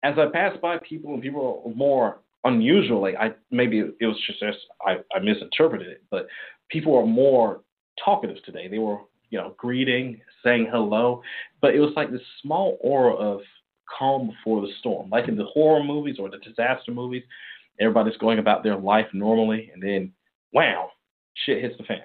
as 0.03 0.16
I 0.18 0.28
passed 0.32 0.62
by 0.62 0.78
people 0.78 1.14
and 1.14 1.22
people 1.22 1.64
were 1.66 1.76
more 1.76 2.20
unusually, 2.43 3.16
I 3.18 3.32
maybe 3.51 3.80
it 3.80 4.05
was 4.05 4.18
just 4.26 4.41
I, 4.86 4.97
I 5.14 5.20
misinterpreted 5.20 5.88
it, 5.88 6.03
but 6.09 6.28
people 6.70 6.95
are 6.97 7.05
more 7.05 7.62
talkative 8.03 8.43
today. 8.45 8.68
They 8.68 8.80
were 8.80 8.99
you 9.30 9.38
know 9.38 9.53
greeting, 9.57 10.22
saying 10.43 10.70
hello, 10.72 11.22
but 11.62 11.76
it 11.76 11.80
was 11.80 11.93
like 11.95 12.12
this 12.12 12.22
small 12.41 12.78
aura 12.82 13.14
of 13.14 13.41
calm 13.99 14.28
before 14.28 14.62
the 14.62 14.72
storm, 14.80 15.09
like 15.09 15.28
in 15.28 15.36
the 15.36 15.45
horror 15.45 15.84
movies 15.84 16.16
or 16.20 16.30
the 16.30 16.38
disaster 16.38 16.91
movies. 16.91 17.24
Everybody's 17.80 18.18
going 18.18 18.39
about 18.39 18.64
their 18.64 18.78
life 18.78 19.07
normally, 19.14 19.72
and 19.74 19.82
then 19.82 20.12
wow, 20.53 20.89
shit 21.46 21.62
hits 21.62 21.76
the 21.78 21.84
fan. 21.84 22.00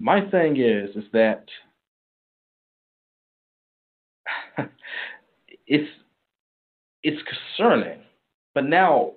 My 0.00 0.28
thing 0.30 0.56
is, 0.60 0.94
is 0.96 1.04
that 1.12 1.44
it's 5.66 5.88
it's 7.02 7.22
concerning. 7.56 8.00
But 8.54 8.64
now 8.64 9.12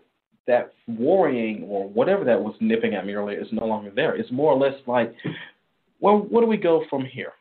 that 0.47 0.73
worrying 0.87 1.63
or 1.63 1.87
whatever 1.89 2.23
that 2.25 2.39
was 2.41 2.55
nipping 2.59 2.95
at 2.95 3.05
me 3.05 3.13
earlier 3.13 3.39
is 3.39 3.47
no 3.51 3.65
longer 3.65 3.91
there. 3.93 4.15
It's 4.15 4.31
more 4.31 4.51
or 4.51 4.57
less 4.57 4.79
like, 4.87 5.13
well, 5.99 6.19
where 6.29 6.41
do 6.41 6.47
we 6.47 6.57
go 6.57 6.85
from 6.89 7.05
here? 7.05 7.33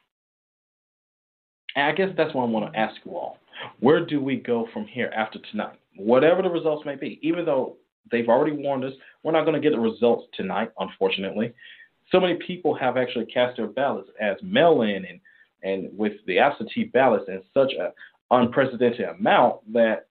And 1.75 1.87
I 1.87 1.93
guess 1.93 2.09
that's 2.17 2.35
what 2.35 2.43
I 2.43 2.47
want 2.47 2.73
to 2.73 2.79
ask 2.79 2.97
you 3.05 3.13
all. 3.13 3.39
Where 3.81 4.05
do 4.05 4.21
we 4.21 4.37
go 4.37 4.67
from 4.73 4.87
here 4.87 5.13
after 5.17 5.39
tonight? 5.51 5.79
Whatever 5.97 6.43
the 6.43 6.51
results 6.51 6.85
may 6.85 6.97
be, 6.97 7.19
even 7.23 7.45
though 7.45 7.77
they've 8.11 8.29
already 8.29 8.57
warned 8.57 8.85
us, 8.85 8.93
we're 9.23 9.33
not 9.33 9.45
going 9.45 9.61
to 9.61 9.61
get 9.61 9.75
the 9.75 9.81
results 9.81 10.27
tonight, 10.35 10.71
unfortunately. 10.79 11.53
So 12.11 12.21
many 12.21 12.35
people 12.35 12.75
have 12.75 12.97
actually 12.97 13.27
cast 13.27 13.57
their 13.57 13.67
ballots 13.67 14.11
as 14.21 14.37
mail 14.43 14.83
in 14.83 15.05
and, 15.05 15.21
and 15.63 15.99
with 15.99 16.13
the 16.27 16.39
absentee 16.39 16.85
ballots 16.85 17.25
in 17.29 17.43
such 17.53 17.73
an 17.79 17.91
unprecedented 18.31 19.09
amount 19.09 19.73
that 19.73 20.07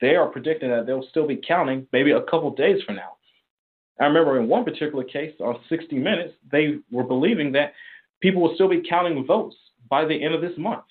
they 0.00 0.16
are 0.16 0.26
predicting 0.26 0.70
that 0.70 0.86
they'll 0.86 1.06
still 1.10 1.26
be 1.26 1.40
counting 1.46 1.86
maybe 1.92 2.10
a 2.10 2.22
couple 2.22 2.50
days 2.54 2.82
from 2.84 2.96
now. 2.96 3.12
I 3.98 4.04
remember 4.04 4.38
in 4.38 4.48
one 4.48 4.64
particular 4.64 5.04
case 5.04 5.34
on 5.40 5.58
60 5.68 5.96
Minutes, 5.96 6.34
they 6.50 6.78
were 6.90 7.04
believing 7.04 7.52
that 7.52 7.72
people 8.20 8.42
will 8.42 8.54
still 8.54 8.68
be 8.68 8.82
counting 8.86 9.24
votes 9.24 9.56
by 9.88 10.04
the 10.04 10.22
end 10.22 10.34
of 10.34 10.40
this 10.40 10.56
month. 10.58 10.84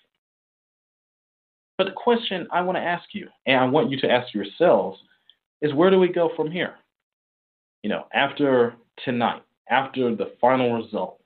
But 1.78 1.86
the 1.86 1.94
question 1.94 2.48
I 2.52 2.62
want 2.62 2.78
to 2.78 2.82
ask 2.82 3.10
you, 3.14 3.28
and 3.46 3.58
I 3.58 3.66
want 3.66 3.92
you 3.92 4.00
to 4.00 4.10
ask 4.10 4.34
yourselves, 4.34 4.98
is 5.62 5.74
where 5.74 5.90
do 5.90 6.00
we 6.00 6.10
go 6.10 6.32
from 6.36 6.52
here? 6.52 6.76
You 7.84 7.90
know, 7.90 8.08
after 8.14 8.76
tonight, 9.04 9.44
after 9.70 10.16
the 10.16 10.34
final 10.40 10.74
results, 10.74 11.22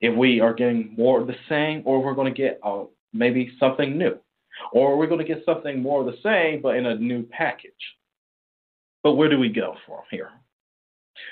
if 0.00 0.16
we 0.16 0.40
are 0.40 0.54
getting 0.54 0.94
more 0.96 1.20
of 1.20 1.26
the 1.26 1.36
same, 1.48 1.82
or 1.84 2.02
we're 2.02 2.14
going 2.14 2.32
to 2.32 2.42
get 2.42 2.60
uh, 2.62 2.84
maybe 3.12 3.52
something 3.58 3.96
new. 3.96 4.18
Or 4.72 4.96
we're 4.96 5.06
going 5.06 5.24
to 5.24 5.34
get 5.34 5.44
something 5.44 5.82
more 5.82 6.00
of 6.00 6.06
the 6.06 6.18
same, 6.22 6.62
but 6.62 6.76
in 6.76 6.86
a 6.86 6.96
new 6.96 7.22
package? 7.24 7.72
But 9.02 9.14
where 9.14 9.28
do 9.28 9.38
we 9.38 9.48
go 9.48 9.76
from 9.86 10.02
here? 10.10 10.30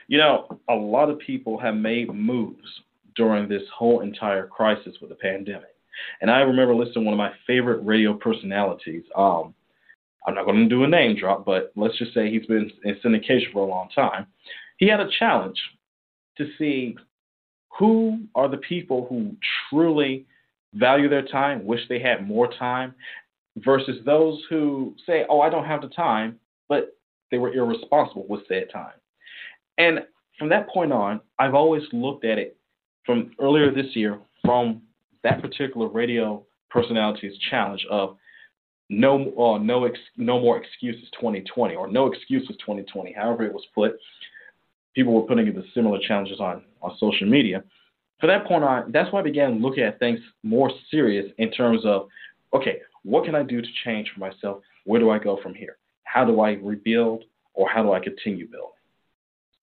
You 0.09 0.19
know, 0.19 0.61
a 0.69 0.75
lot 0.75 1.11
of 1.11 1.19
people 1.19 1.59
have 1.59 1.75
made 1.75 2.13
moves 2.13 2.69
during 3.17 3.49
this 3.49 3.63
whole 3.77 4.01
entire 4.01 4.47
crisis 4.47 4.97
with 5.01 5.11
the 5.11 5.17
pandemic. 5.17 5.75
And 6.21 6.31
I 6.31 6.41
remember 6.41 6.75
listening 6.75 6.95
to 6.95 7.01
one 7.11 7.15
of 7.15 7.19
my 7.19 7.33
favorite 7.47 7.83
radio 7.85 8.15
personalities. 8.15 9.03
Um, 9.17 9.55
I'm 10.27 10.35
not 10.35 10.45
going 10.45 10.59
to 10.59 10.68
do 10.68 10.85
a 10.85 10.89
name 10.89 11.16
drop, 11.16 11.45
but 11.45 11.73
let's 11.77 11.99
just 11.99 12.14
say 12.14 12.31
he's 12.31 12.47
been 12.47 12.70
in 12.85 12.97
syndication 13.05 13.53
for 13.53 13.66
a 13.66 13.70
long 13.70 13.89
time. 13.95 14.27
He 14.77 14.89
had 14.89 15.01
a 15.01 15.09
challenge 15.18 15.61
to 16.39 16.49
see 16.59 16.97
who 17.79 18.20
are 18.35 18.49
the 18.49 18.59
people 18.59 19.07
who 19.09 19.35
truly 19.68 20.27
value 20.75 21.09
their 21.09 21.27
time, 21.27 21.64
wish 21.64 21.81
they 21.89 21.99
had 22.01 22.27
more 22.27 22.53
time, 22.53 22.95
versus 23.57 23.99
those 24.05 24.41
who 24.49 24.95
say, 25.07 25.25
oh, 25.29 25.41
I 25.41 25.51
don't 25.51 25.64
have 25.64 25.83
the 25.83 25.89
time, 25.89 26.39
but 26.68 26.97
they 27.31 27.39
were 27.39 27.53
irresponsible 27.53 28.27
with 28.29 28.47
said 28.49 28.68
time. 28.73 28.95
And 29.79 30.01
from 30.39 30.49
that 30.51 30.68
point 30.68 30.93
on, 30.93 31.20
I've 31.39 31.55
always 31.55 31.83
looked 31.93 32.25
at 32.25 32.39
it 32.39 32.57
from 33.05 33.33
earlier 33.41 33.73
this 33.73 33.95
year 33.95 34.18
from 34.45 34.83
that 35.23 35.41
particular 35.41 35.89
radio 35.89 36.45
personality's 36.70 37.37
challenge 37.51 37.85
of 37.91 38.16
no 38.93 39.32
uh, 39.38 39.59
no 39.59 39.84
ex- 39.84 39.99
no 40.16 40.40
more 40.40 40.57
excuses 40.62 41.09
2020 41.18 41.74
or 41.74 41.88
no 41.88 42.07
excuses 42.07 42.57
2020 42.59 43.12
however 43.12 43.45
it 43.45 43.53
was 43.53 43.64
put 43.74 43.99
people 44.95 45.14
were 45.14 45.22
putting 45.22 45.47
the 45.47 45.64
similar 45.74 45.99
challenges 46.07 46.40
on 46.40 46.62
on 46.82 46.97
social 46.99 47.26
media 47.26 47.64
from 48.22 48.28
that 48.28 48.47
point 48.47 48.62
on, 48.62 48.93
that's 48.93 49.12
why 49.12 49.18
I 49.18 49.24
began 49.24 49.61
looking 49.61 49.82
at 49.82 49.99
things 49.99 50.20
more 50.45 50.70
serious 50.93 51.26
in 51.38 51.51
terms 51.51 51.84
of, 51.84 52.07
okay, 52.55 52.78
what 53.03 53.24
can 53.24 53.34
I 53.34 53.43
do 53.43 53.61
to 53.61 53.68
change 53.84 54.12
for 54.14 54.20
myself? 54.20 54.62
Where 54.84 55.01
do 55.01 55.11
I 55.11 55.18
go 55.18 55.40
from 55.43 55.55
here? 55.55 55.76
How 56.05 56.24
do 56.24 56.40
I 56.40 56.53
rebuild 56.53 57.24
or 57.55 57.68
how 57.68 57.82
do 57.82 57.93
I 57.93 57.99
continue 57.99 58.47
building? 58.47 58.68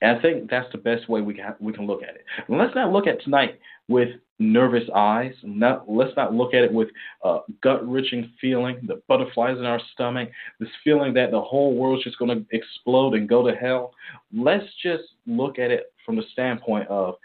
And 0.01 0.17
I 0.17 0.21
think 0.21 0.49
that's 0.49 0.69
the 0.73 0.77
best 0.77 1.07
way 1.07 1.21
we 1.21 1.35
can 1.35 1.55
we 1.61 1.71
can 1.71 1.87
look 1.87 2.03
at 2.03 2.15
it. 2.15 2.25
And 2.49 2.57
let's 2.57 2.75
not 2.75 2.91
look 2.91 3.07
at 3.07 3.21
tonight 3.21 3.59
with 3.87 4.09
nervous 4.39 4.89
eyes. 4.95 5.33
Not 5.43 5.89
let's 5.89 6.15
not 6.15 6.33
look 6.33 6.53
at 6.53 6.63
it 6.63 6.73
with 6.73 6.87
uh, 7.23 7.39
gut 7.61 7.87
wrenching 7.87 8.31
feeling, 8.39 8.79
the 8.87 9.01
butterflies 9.07 9.57
in 9.57 9.65
our 9.65 9.81
stomach, 9.93 10.29
this 10.59 10.69
feeling 10.83 11.13
that 11.13 11.31
the 11.31 11.41
whole 11.41 11.75
world's 11.75 12.03
just 12.03 12.17
going 12.17 12.35
to 12.35 12.45
explode 12.55 13.13
and 13.13 13.29
go 13.29 13.45
to 13.45 13.55
hell. 13.55 13.93
Let's 14.33 14.65
just 14.81 15.03
look 15.27 15.59
at 15.59 15.71
it 15.71 15.93
from 16.05 16.15
the 16.15 16.23
standpoint 16.31 16.87
of 16.87 17.15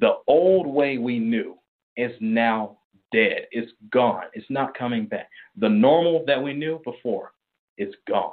the 0.00 0.14
old 0.26 0.66
way 0.66 0.98
we 0.98 1.18
knew 1.18 1.58
is 1.96 2.12
now 2.20 2.76
dead. 3.10 3.46
It's 3.50 3.72
gone. 3.90 4.24
It's 4.34 4.48
not 4.48 4.76
coming 4.76 5.06
back. 5.06 5.28
The 5.56 5.68
normal 5.68 6.24
that 6.26 6.40
we 6.40 6.52
knew 6.52 6.80
before 6.84 7.32
is 7.78 7.94
gone. 8.06 8.32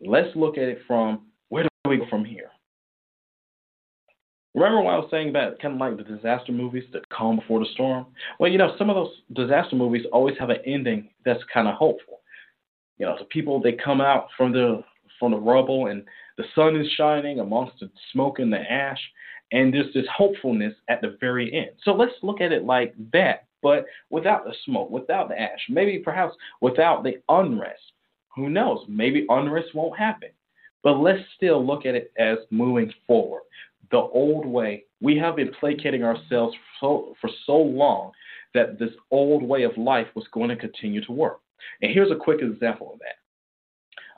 Let's 0.00 0.34
look 0.36 0.58
at 0.58 0.64
it 0.64 0.80
from 0.86 1.26
where 1.48 1.64
do 1.64 1.68
we 1.88 1.96
go 1.96 2.06
from 2.08 2.24
here? 2.24 2.47
Remember 4.58 4.82
what 4.82 4.94
I 4.94 4.98
was 4.98 5.08
saying 5.08 5.28
about 5.28 5.60
kind 5.60 5.74
of 5.74 5.80
like 5.80 5.96
the 5.96 6.16
disaster 6.16 6.50
movies, 6.50 6.82
the 6.92 7.00
calm 7.10 7.36
before 7.36 7.60
the 7.60 7.70
storm? 7.74 8.06
Well, 8.40 8.50
you 8.50 8.58
know, 8.58 8.74
some 8.76 8.90
of 8.90 8.96
those 8.96 9.14
disaster 9.32 9.76
movies 9.76 10.04
always 10.12 10.36
have 10.40 10.50
an 10.50 10.56
ending 10.66 11.10
that's 11.24 11.44
kind 11.54 11.68
of 11.68 11.76
hopeful. 11.76 12.22
You 12.98 13.06
know, 13.06 13.14
the 13.16 13.26
people 13.26 13.60
they 13.60 13.72
come 13.72 14.00
out 14.00 14.26
from 14.36 14.50
the 14.52 14.82
from 15.20 15.30
the 15.30 15.38
rubble 15.38 15.86
and 15.86 16.04
the 16.38 16.44
sun 16.56 16.74
is 16.74 16.90
shining 16.96 17.38
amongst 17.38 17.78
the 17.78 17.88
smoke 18.12 18.40
and 18.40 18.52
the 18.52 18.58
ash, 18.58 18.98
and 19.52 19.72
there's 19.72 19.94
this 19.94 20.06
hopefulness 20.12 20.74
at 20.88 21.00
the 21.02 21.16
very 21.20 21.54
end. 21.54 21.70
So 21.84 21.92
let's 21.92 22.14
look 22.24 22.40
at 22.40 22.50
it 22.50 22.64
like 22.64 22.94
that, 23.12 23.46
but 23.62 23.86
without 24.10 24.44
the 24.44 24.54
smoke, 24.64 24.90
without 24.90 25.28
the 25.28 25.40
ash, 25.40 25.60
maybe 25.68 26.00
perhaps 26.00 26.34
without 26.60 27.04
the 27.04 27.18
unrest. 27.28 27.92
who 28.34 28.50
knows? 28.50 28.84
Maybe 28.88 29.24
unrest 29.28 29.72
won't 29.72 29.96
happen. 29.96 30.30
But 30.82 30.98
let's 30.98 31.22
still 31.36 31.64
look 31.64 31.86
at 31.86 31.94
it 31.94 32.12
as 32.18 32.38
moving 32.50 32.92
forward. 33.06 33.42
The 33.90 33.98
old 33.98 34.46
way, 34.46 34.84
we 35.00 35.16
have 35.18 35.36
been 35.36 35.52
placating 35.58 36.02
ourselves 36.02 36.54
for, 36.80 37.14
for 37.20 37.30
so 37.46 37.56
long 37.56 38.12
that 38.54 38.78
this 38.78 38.90
old 39.10 39.42
way 39.42 39.62
of 39.62 39.76
life 39.76 40.06
was 40.14 40.26
going 40.32 40.48
to 40.48 40.56
continue 40.56 41.04
to 41.04 41.12
work. 41.12 41.40
And 41.82 41.92
here's 41.92 42.10
a 42.10 42.16
quick 42.16 42.40
example 42.40 42.92
of 42.92 42.98
that. 43.00 43.16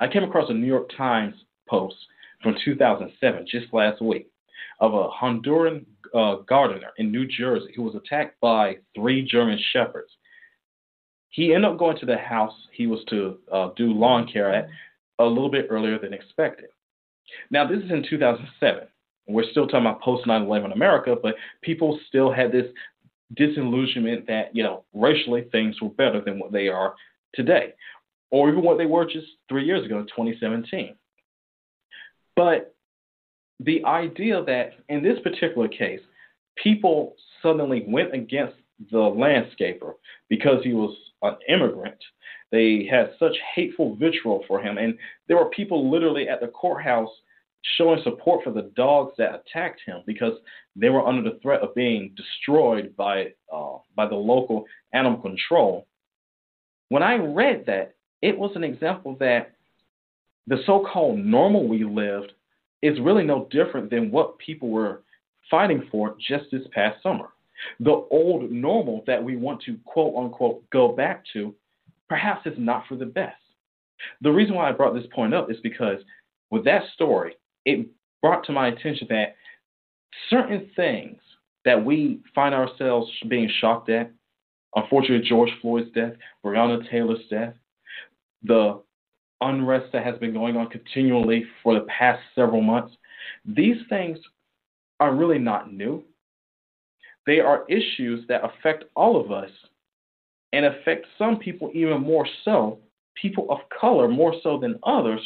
I 0.05 0.11
came 0.11 0.25
across 0.25 0.51
a 0.51 0.55
New 0.55 0.67
York 0.67 0.91
Times 0.97 1.35
post 1.69 1.97
from 2.43 2.57
2007, 2.65 3.47
just 3.51 3.73
last 3.73 4.01
week, 4.01 4.29
of 4.81 4.95
a 4.95 5.09
Honduran 5.09 5.85
uh, 6.15 6.37
gardener 6.49 6.91
in 6.99 7.13
New 7.13 7.27
Jersey 7.27 7.73
who 7.77 7.83
was 7.83 7.95
attacked 7.95 8.41
by 8.41 8.79
three 8.95 9.23
German 9.23 9.59
shepherds. 9.73 10.11
He 11.29 11.55
ended 11.55 11.71
up 11.71 11.79
going 11.79 11.99
to 11.99 12.07
the 12.07 12.17
house 12.17 12.55
he 12.73 12.87
was 12.87 13.01
to 13.11 13.39
uh, 13.53 13.71
do 13.77 13.93
lawn 13.93 14.29
care 14.33 14.53
at 14.53 14.69
a 15.19 15.25
little 15.25 15.51
bit 15.51 15.67
earlier 15.71 15.99
than 15.99 16.13
expected. 16.13 16.71
Now, 17.51 17.69
this 17.69 17.85
is 17.85 17.91
in 17.91 18.05
2007. 18.09 18.89
We're 19.33 19.51
still 19.51 19.67
talking 19.67 19.87
about 19.87 20.03
post 20.03 20.27
9 20.27 20.43
11 20.43 20.73
America, 20.73 21.17
but 21.21 21.35
people 21.63 21.99
still 22.09 22.33
had 22.33 22.53
this 22.53 22.67
disillusionment 23.37 24.27
that, 24.27 24.55
you 24.55 24.63
know, 24.63 24.85
racially 24.93 25.47
things 25.53 25.81
were 25.81 25.89
better 25.91 26.21
than 26.21 26.39
what 26.39 26.53
they 26.53 26.69
are 26.69 26.95
today, 27.35 27.75
or 28.31 28.51
even 28.51 28.63
what 28.63 28.79
they 28.79 28.87
were 28.87 29.05
just 29.05 29.27
three 29.49 29.65
years 29.65 29.85
ago 29.85 29.99
in 29.99 30.07
2017. 30.07 30.95
But 32.37 32.75
the 33.61 33.85
idea 33.85 34.43
that 34.45 34.73
in 34.89 35.03
this 35.03 35.19
particular 35.23 35.69
case, 35.69 36.01
people 36.63 37.15
suddenly 37.43 37.85
went 37.87 38.15
against 38.15 38.57
the 38.91 38.97
landscaper 38.97 39.95
because 40.29 40.65
he 40.65 40.73
was 40.73 40.97
an 41.23 41.37
immigrant. 41.49 41.99
They 42.51 42.89
had 42.91 43.13
such 43.19 43.37
hateful 43.55 43.95
vitriol 43.97 44.45
for 44.49 44.61
him, 44.61 44.79
and 44.79 44.97
there 45.29 45.37
were 45.37 45.51
people 45.51 45.91
literally 45.91 46.29
at 46.29 46.41
the 46.41 46.49
courthouse 46.49 47.11
showing 47.77 48.03
support 48.03 48.43
for 48.43 48.53
the 48.53 48.71
dogs 48.77 49.13
that 49.19 49.35
attacked 49.35 49.81
him 49.85 50.03
because 50.07 50.35
they 50.77 50.89
were 50.89 51.07
under 51.07 51.29
the 51.29 51.39
threat 51.41 51.61
of 51.61 51.75
being 51.75 52.15
destroyed 52.17 52.95
by 52.97 53.33
uh, 53.53 53.77
by 53.95 54.07
the 54.07 54.15
local 54.15 54.65
animal 54.93 55.21
control. 55.21 55.87
When 56.89 57.03
I 57.03 57.15
read 57.17 57.65
that, 57.67 57.95
it 58.23 58.37
was 58.37 58.53
an 58.57 58.65
example 58.65 59.17
that 59.21 59.53
the 60.47 60.63
so-called 60.67 61.19
normal 61.19 61.69
we 61.69 61.85
lived 61.85 62.33
is 62.83 62.99
really 63.01 63.25
no 63.25 63.47
different 63.51 63.91
than 63.91 64.11
what 64.11 64.39
people 64.39 64.71
were 64.71 65.03
fighting 65.51 65.87
for 65.91 66.17
just 66.29 66.45
this 66.51 66.67
past 66.73 67.03
summer. 67.03 67.29
The 67.81 68.07
old 68.11 68.51
normal 68.51 69.05
that 69.07 69.23
we 69.23 69.37
want 69.37 69.63
to 69.63 69.77
quote 69.85 70.15
unquote 70.17 70.69
go 70.71 70.89
back 70.89 71.25
to 71.35 71.55
perhaps 72.09 72.47
is 72.47 72.55
not 72.57 72.85
for 72.89 72.97
the 72.97 73.07
best. 73.07 73.37
The 74.23 74.31
reason 74.31 74.55
why 74.55 74.69
I 74.69 74.73
brought 74.73 74.95
this 74.95 75.07
point 75.15 75.35
up 75.35 75.51
is 75.51 75.59
because 75.63 76.01
with 76.51 76.65
that 76.65 76.83
story, 76.95 77.37
it 77.65 77.87
brought 78.23 78.45
to 78.45 78.53
my 78.53 78.69
attention 78.69 79.07
that 79.11 79.37
certain 80.29 80.71
things 80.77 81.19
that 81.65 81.85
we 81.85 82.21
find 82.35 82.55
ourselves 82.55 83.11
being 83.29 83.51
shocked 83.61 83.89
at, 83.89 84.11
unfortunately, 84.75 85.29
George 85.29 85.51
Floyd's 85.61 85.91
death, 85.93 86.13
Breonna 86.45 86.89
Taylor's 86.91 87.27
death, 87.29 87.55
the 88.43 88.81
unrest 89.41 89.93
that 89.93 90.05
has 90.05 90.19
been 90.19 90.33
going 90.33 90.57
on 90.57 90.69
continually 90.69 91.45
for 91.63 91.75
the 91.75 91.87
past 91.87 92.21
several 92.35 92.63
months, 92.63 92.95
these 93.45 93.77
things 93.89 94.19
are 94.99 95.15
really 95.15 95.39
not 95.39 95.73
new. 95.73 96.03
They 97.27 97.41
are 97.41 97.65
issues 97.69 98.27
that 98.29 98.43
affect 98.45 98.85
all 98.97 99.21
of 99.21 99.31
us 99.31 99.51
and 100.53 100.65
affect 100.67 101.07
some 101.17 101.37
people 101.39 101.71
even 101.75 102.01
more 102.01 102.27
so, 102.45 102.79
people 103.15 103.47
of 103.51 103.59
color 103.79 104.09
more 104.09 104.35
so 104.43 104.59
than 104.59 104.79
others. 104.83 105.21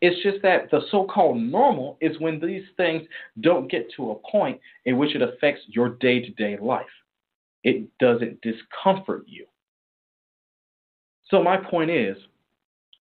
It's 0.00 0.22
just 0.22 0.42
that 0.42 0.70
the 0.70 0.80
so 0.90 1.04
called 1.04 1.38
normal 1.38 1.98
is 2.00 2.18
when 2.20 2.40
these 2.40 2.64
things 2.76 3.02
don't 3.40 3.70
get 3.70 3.90
to 3.96 4.12
a 4.12 4.30
point 4.30 4.58
in 4.86 4.96
which 4.96 5.14
it 5.14 5.22
affects 5.22 5.62
your 5.68 5.90
day 5.90 6.20
to 6.20 6.30
day 6.30 6.56
life. 6.60 6.86
It 7.64 7.86
doesn't 7.98 8.40
discomfort 8.40 9.24
you. 9.26 9.46
So, 11.28 11.42
my 11.42 11.58
point 11.58 11.90
is 11.90 12.16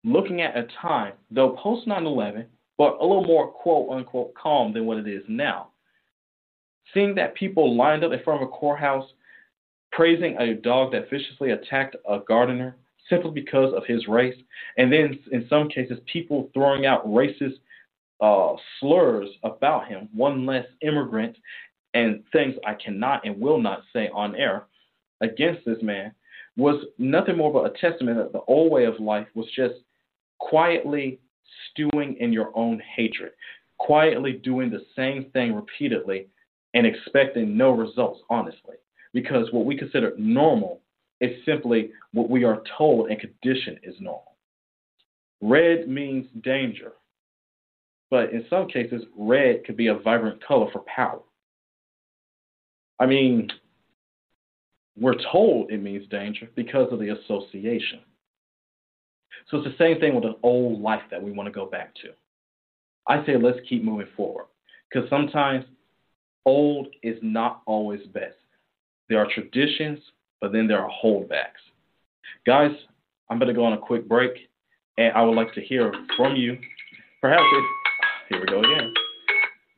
looking 0.05 0.41
at 0.41 0.57
a 0.57 0.67
time, 0.81 1.13
though 1.31 1.57
post 1.63 1.87
9 1.87 2.07
11, 2.07 2.47
but 2.79 2.97
a 2.99 3.03
little 3.03 3.27
more 3.27 3.49
quote 3.49 3.91
unquote 3.91 4.35
calm 4.35 4.73
than 4.73 4.87
what 4.87 4.97
it 4.97 5.07
is 5.07 5.23
now. 5.29 5.69
Seeing 6.95 7.15
that 7.17 7.35
people 7.35 7.77
lined 7.77 8.03
up 8.03 8.13
in 8.13 8.23
front 8.23 8.43
of 8.43 8.49
a 8.49 8.51
courthouse 8.51 9.05
praising 9.93 10.37
a 10.39 10.55
dog 10.55 10.93
that 10.93 11.11
viciously 11.11 11.51
attacked 11.51 11.97
a 12.09 12.21
gardener 12.27 12.77
simply 13.11 13.33
because 13.33 13.75
of 13.75 13.85
his 13.87 14.07
race, 14.09 14.37
and 14.79 14.91
then 14.91 15.19
in 15.33 15.47
some 15.51 15.69
cases, 15.69 15.99
people 16.11 16.49
throwing 16.55 16.87
out 16.87 17.07
racist 17.07 17.59
uh, 18.21 18.55
slurs 18.79 19.29
about 19.43 19.89
him, 19.89 20.09
one 20.15 20.47
less 20.47 20.67
immigrant, 20.83 21.37
and 21.95 22.23
things 22.33 22.55
I 22.67 22.75
cannot 22.75 23.27
and 23.27 23.41
will 23.41 23.61
not 23.61 23.83
say 23.93 24.09
on 24.15 24.37
air 24.37 24.67
against 25.21 25.65
this 25.67 25.83
man 25.83 26.13
was 26.57 26.85
nothing 26.99 27.37
more 27.37 27.53
but 27.53 27.67
a 27.67 27.79
testament 27.79 28.19
that 28.19 28.33
the 28.33 28.43
old 28.47 28.71
way 28.71 28.85
of 28.85 29.01
life 29.01 29.27
was 29.35 29.47
just 29.55 29.75
quietly 30.39 31.19
stewing 31.71 32.17
in 32.21 32.33
your 32.33 32.51
own 32.55 32.81
hatred, 32.97 33.33
quietly 33.79 34.33
doing 34.33 34.71
the 34.71 34.85
same 34.97 35.31
thing 35.33 35.55
repeatedly 35.55 36.27
and 36.75 36.87
expecting 36.87 37.57
no 37.57 37.71
results, 37.71 38.21
honestly. 38.29 38.77
Because 39.13 39.49
what 39.53 39.65
we 39.65 39.77
consider 39.77 40.13
normal 40.19 40.80
is 41.21 41.45
simply 41.45 41.91
what 42.13 42.31
we 42.31 42.45
are 42.45 42.63
told 42.77 43.11
and 43.11 43.21
conditioned 43.21 43.81
is 43.83 43.95
normal. 44.01 44.37
Red 45.41 45.89
means 45.89 46.27
danger, 46.43 46.93
but 48.11 48.33
in 48.33 48.45
some 48.51 48.69
cases, 48.69 49.03
red 49.17 49.65
could 49.65 49.77
be 49.77 49.87
a 49.87 49.95
vibrant 49.95 50.45
color 50.45 50.71
for 50.73 50.83
power. 50.95 51.21
I 52.99 53.07
mean, 53.07 53.49
we're 54.99 55.15
told 55.33 55.71
it 55.71 55.83
means 55.83 56.07
danger 56.09 56.49
because 56.55 56.93
of 56.93 56.99
the 56.99 57.11
association. 57.11 58.01
So 59.49 59.59
it's 59.59 59.67
the 59.67 59.85
same 59.85 59.99
thing 60.01 60.15
with 60.15 60.25
the 60.25 60.37
old 60.43 60.81
life 60.81 61.03
that 61.11 61.23
we 61.23 61.33
want 61.33 61.47
to 61.47 61.53
go 61.53 61.67
back 61.67 61.95
to. 61.97 62.11
I 63.09 63.25
say 63.25 63.37
let's 63.37 63.59
keep 63.69 63.83
moving 63.83 64.09
forward 64.17 64.47
because 64.93 65.09
sometimes 65.09 65.65
old 66.45 66.89
is 67.03 67.19
not 67.23 67.63
always 67.67 68.07
best. 68.09 68.37
There 69.09 69.19
are 69.19 69.27
traditions, 69.33 69.99
but 70.41 70.53
then 70.53 70.67
there 70.67 70.81
are 70.81 70.91
holdbacks. 71.05 71.61
Guys, 72.47 72.73
I'm 73.29 73.39
going 73.39 73.49
to 73.49 73.55
go 73.55 73.65
on 73.65 73.75
a 73.75 73.79
quick 73.79 74.09
break, 74.09 74.33
and 74.99 75.13
I 75.15 75.23
would 75.23 75.37
like 75.37 75.53
to 75.55 75.61
hear 75.61 75.93
from 76.17 76.37
you. 76.37 76.59
Perhaps 77.21 77.43
if, 77.53 77.65
here 78.31 78.41
we 78.41 78.47
go 78.47 78.61
again. 78.61 78.93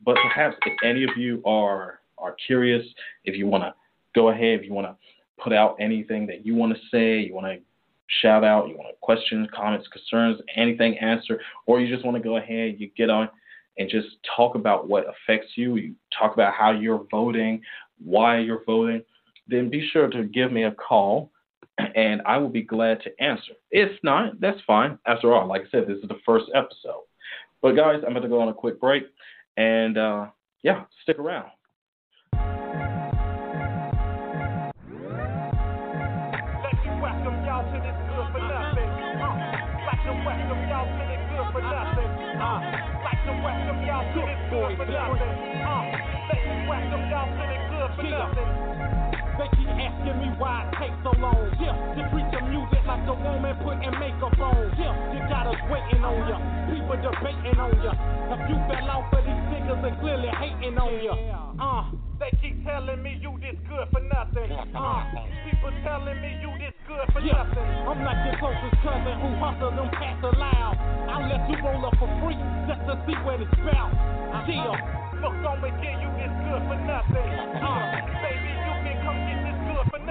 But 0.05 0.17
perhaps 0.23 0.55
if 0.65 0.73
any 0.83 1.03
of 1.03 1.11
you 1.17 1.41
are 1.45 1.99
are 2.17 2.35
curious, 2.47 2.85
if 3.25 3.35
you 3.35 3.47
want 3.47 3.63
to 3.63 3.73
go 4.15 4.29
ahead, 4.29 4.59
if 4.59 4.65
you 4.65 4.73
want 4.73 4.87
to 4.87 4.95
put 5.41 5.51
out 5.51 5.75
anything 5.79 6.25
that 6.27 6.45
you 6.45 6.55
want 6.55 6.73
to 6.73 6.79
say, 6.89 7.19
you 7.19 7.33
want 7.33 7.47
to 7.47 7.59
shout 8.21 8.43
out, 8.43 8.69
you 8.69 8.77
want 8.77 8.89
to 8.89 8.95
questions, 9.01 9.47
comments, 9.53 9.87
concerns, 9.87 10.39
anything 10.55 10.97
answer, 10.99 11.39
or 11.65 11.81
you 11.81 11.93
just 11.93 12.05
want 12.05 12.15
to 12.15 12.23
go 12.23 12.37
ahead, 12.37 12.75
you 12.77 12.89
get 12.95 13.09
on 13.09 13.29
and 13.77 13.89
just 13.89 14.07
talk 14.35 14.55
about 14.55 14.87
what 14.87 15.05
affects 15.05 15.51
you. 15.55 15.75
You 15.75 15.95
talk 16.17 16.33
about 16.33 16.53
how 16.53 16.71
you're 16.71 17.05
voting, 17.09 17.61
why 18.03 18.39
you're 18.39 18.63
voting. 18.65 19.03
Then 19.47 19.69
be 19.69 19.87
sure 19.91 20.09
to 20.09 20.23
give 20.23 20.51
me 20.51 20.63
a 20.63 20.71
call 20.71 21.31
and 21.95 22.21
I 22.25 22.37
will 22.37 22.49
be 22.49 22.61
glad 22.61 23.01
to 23.01 23.23
answer. 23.23 23.53
If 23.71 23.91
not, 24.03 24.39
that's 24.39 24.59
fine. 24.65 24.99
After 25.07 25.33
all, 25.33 25.47
like 25.47 25.61
I 25.61 25.69
said, 25.71 25.87
this 25.87 25.97
is 25.97 26.07
the 26.07 26.19
first 26.25 26.45
episode. 26.53 27.03
But 27.61 27.75
guys, 27.75 28.01
I'm 28.05 28.13
going 28.13 28.23
to 28.23 28.29
go 28.29 28.41
on 28.41 28.49
a 28.49 28.53
quick 28.53 28.79
break 28.79 29.03
and 29.57 29.97
uh, 29.97 30.27
yeah, 30.63 30.83
stick 31.03 31.19
around. 31.19 31.49
Let 32.33 32.43
good 37.73 37.97
good 38.03 38.27
for 41.57 41.65
nothing. 41.65 42.09
Uh, 42.39 42.59
to 44.13 44.19
this 44.19 44.41
good 44.49 44.77
for 44.77 44.85
nothing. 44.85 45.31
Uh, 45.63 46.13
let. 48.67 49.02
They 49.33 49.49
keep 49.57 49.65
asking 49.65 50.17
me 50.21 50.29
why 50.37 50.69
it 50.69 50.77
takes 50.77 50.99
so 51.01 51.11
long. 51.17 51.49
Yeah, 51.57 51.73
to 51.73 52.01
treat 52.13 52.29
the 52.29 52.41
music 52.45 52.85
like 52.85 53.01
a 53.09 53.15
woman 53.17 53.57
putting 53.65 53.93
makeup 53.97 54.37
on. 54.37 54.69
Yeah, 54.77 54.93
you 55.09 55.19
got 55.25 55.49
us 55.49 55.57
waiting 55.73 56.05
on 56.05 56.21
ya. 56.29 56.37
People 56.69 56.97
debating 57.01 57.57
on 57.57 57.73
ya. 57.81 57.93
If 58.29 58.41
you 58.45 58.57
fell 58.69 58.89
off 58.93 59.09
of 59.09 59.25
these 59.25 59.43
niggas, 59.49 59.79
they 59.81 59.93
clearly 59.97 60.29
hating 60.37 60.77
on 60.77 60.93
ya. 61.01 61.15
Uh, 61.57 61.83
they 62.21 62.29
keep 62.45 62.61
telling 62.61 63.01
me 63.01 63.17
you 63.17 63.33
this 63.41 63.57
good 63.65 63.89
for 63.89 64.05
nothing. 64.05 64.53
Uh, 64.53 65.01
people 65.49 65.73
telling 65.81 66.21
me 66.21 66.37
you 66.37 66.53
this 66.61 66.77
good 66.85 67.05
for 67.09 67.19
Yeah, 67.19 67.41
nothing. 67.41 67.65
I'm 67.89 68.05
like 68.05 68.21
your 68.29 68.37
closest 68.37 68.77
cousin 68.85 69.17
who 69.17 69.29
hustle 69.41 69.73
and 69.73 69.91
pass 69.97 70.19
aloud. 70.21 70.77
I'll 71.09 71.25
let 71.25 71.41
you 71.49 71.57
roll 71.65 71.89
up 71.89 71.97
for 71.97 72.09
free 72.21 72.37
just 72.69 72.85
to 72.85 73.01
see 73.09 73.17
what 73.25 73.41
it's 73.41 73.49
about. 73.57 73.91
Yeah, 74.45 74.77
Look, 75.23 75.39
I'ma 75.39 75.71
give 75.79 75.97
you 76.03 76.09
this 76.19 76.33
good 76.43 76.61
for 76.67 76.77
nothing. 76.83 77.29
Uh, 77.63 78.03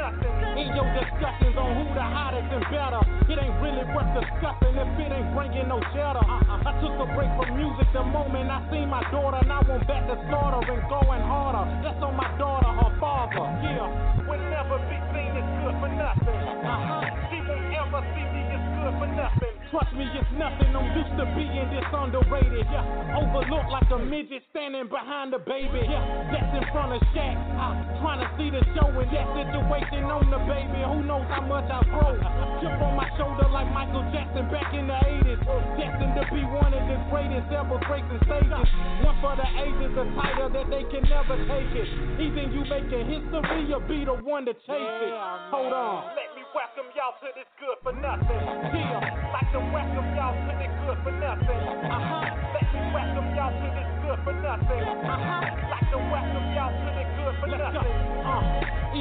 nothing. 0.03 0.35
in 0.59 0.69
your 0.75 0.89
discussions 0.99 1.55
on 1.55 1.71
who 1.79 1.87
the 1.95 2.03
hottest 2.03 2.51
and 2.51 2.67
better, 2.75 3.03
it 3.31 3.39
ain't 3.39 3.57
really 3.63 3.87
worth 3.95 4.11
discussing. 4.19 4.75
If 4.75 4.99
it 4.99 5.15
ain't 5.15 5.31
bringing 5.31 5.69
no 5.71 5.79
shelter. 5.95 6.27
I 6.27 6.71
took 6.83 6.95
a 6.99 7.07
break 7.15 7.31
from 7.39 7.55
music 7.55 7.87
the 7.95 8.03
moment 8.03 8.51
I 8.51 8.59
seen 8.71 8.91
my 8.91 9.03
daughter, 9.15 9.39
and 9.39 9.51
I 9.53 9.63
went 9.63 9.87
back 9.87 10.07
to 10.11 10.19
slaughter 10.27 10.63
and 10.67 10.83
going 10.91 11.23
harder. 11.23 11.65
That's 11.87 12.03
on 12.03 12.17
my 12.19 12.31
daughter, 12.39 12.67
her 12.67 12.93
father. 12.99 13.47
Yeah, 13.63 14.27
will 14.27 14.43
never 14.51 14.79
be 14.91 14.99
seen 15.15 15.33
as 15.39 15.49
good 15.63 15.77
for 15.79 15.91
nothing. 15.95 16.43
Uh-huh. 16.67 17.03
She 17.31 17.39
won't 17.47 17.71
ever 17.71 18.01
see 18.15 18.27
me 18.27 18.43
as 18.59 18.65
good 18.75 18.95
for 18.99 19.09
nothing. 19.15 19.62
Trust 19.73 19.97
me, 19.97 20.05
it's 20.05 20.29
nothing. 20.37 20.69
I'm 20.77 20.85
used 20.93 21.17
to 21.17 21.25
being 21.33 21.65
this 21.73 21.89
underrated. 21.97 22.69
Yeah, 22.69 23.17
overlooked 23.17 23.73
like 23.73 23.89
a 23.89 24.05
midget 24.05 24.45
standing 24.53 24.85
behind 24.85 25.33
the 25.33 25.41
baby. 25.41 25.89
Yeah, 25.89 26.29
that's 26.29 26.53
in 26.53 26.65
front 26.77 26.93
of 26.93 27.01
Shaq. 27.17 27.41
Uh, 27.57 27.73
trying 28.05 28.21
to 28.21 28.29
see 28.37 28.53
the 28.53 28.61
show 28.77 28.93
in 28.93 29.09
that 29.09 29.25
situation 29.33 30.13
on 30.13 30.29
the 30.29 30.45
baby. 30.45 30.77
Who 30.85 31.09
knows 31.09 31.25
how 31.33 31.49
much 31.49 31.73
I 31.73 31.81
grow? 31.89 32.21
Chip 32.61 32.85
on 32.85 33.01
my 33.01 33.09
shoulder 33.17 33.49
like 33.49 33.65
Michael 33.73 34.05
Jackson 34.13 34.45
back 34.53 34.77
in 34.77 34.93
the 34.93 34.99
80s. 35.09 35.41
Destined 35.41 36.21
to 36.21 36.25
be 36.29 36.45
one 36.45 36.77
of 36.77 36.85
the 36.85 36.99
greatest 37.09 37.49
ever 37.49 37.81
gracing 37.89 38.21
stages. 38.29 38.69
One 39.09 39.17
for 39.25 39.41
the 39.41 39.49
ages, 39.57 39.97
a 39.97 40.05
title 40.21 40.53
that 40.53 40.69
they 40.69 40.85
can 40.93 41.09
never 41.09 41.41
take 41.49 41.73
it. 41.73 41.89
Either 42.21 42.45
you 42.45 42.61
making 42.69 43.09
history 43.09 43.73
or 43.73 43.81
be 43.89 44.05
the 44.05 44.21
one 44.21 44.45
to 44.45 44.53
chase 44.69 45.01
it. 45.01 45.17
Hold 45.49 45.73
on. 45.73 46.32
Welcome 46.53 46.93
y'all 46.93 47.17
to 47.25 47.33
this 47.33 47.49
good 47.57 47.81
for 47.81 47.97
nothing. 47.97 48.29
Yeah, 48.29 49.01
like 49.33 49.49
to 49.57 49.61
welcome 49.73 50.05
y'all 50.13 50.37
to 50.37 50.53
this 50.61 50.69
good 50.85 51.01
for 51.01 51.15
nothing. 51.17 51.49
Uh 51.49 51.97
huh. 51.97 52.29
Let 52.29 52.69
me 52.69 52.81
welcome 52.93 53.29
y'all 53.33 53.57
to 53.57 53.69
this 53.73 53.89
good 54.05 54.19
for 54.21 54.37
nothing. 54.37 54.85
Uh 54.85 55.17
huh. 55.17 55.49
Like 55.73 55.89
to 55.89 55.99
welcome 56.13 56.47
y'all 56.53 56.77
to 56.77 56.89
this 56.93 57.09
good 57.17 57.35
for 57.41 57.49
nothing. 57.57 57.89
Uh, 58.21 58.45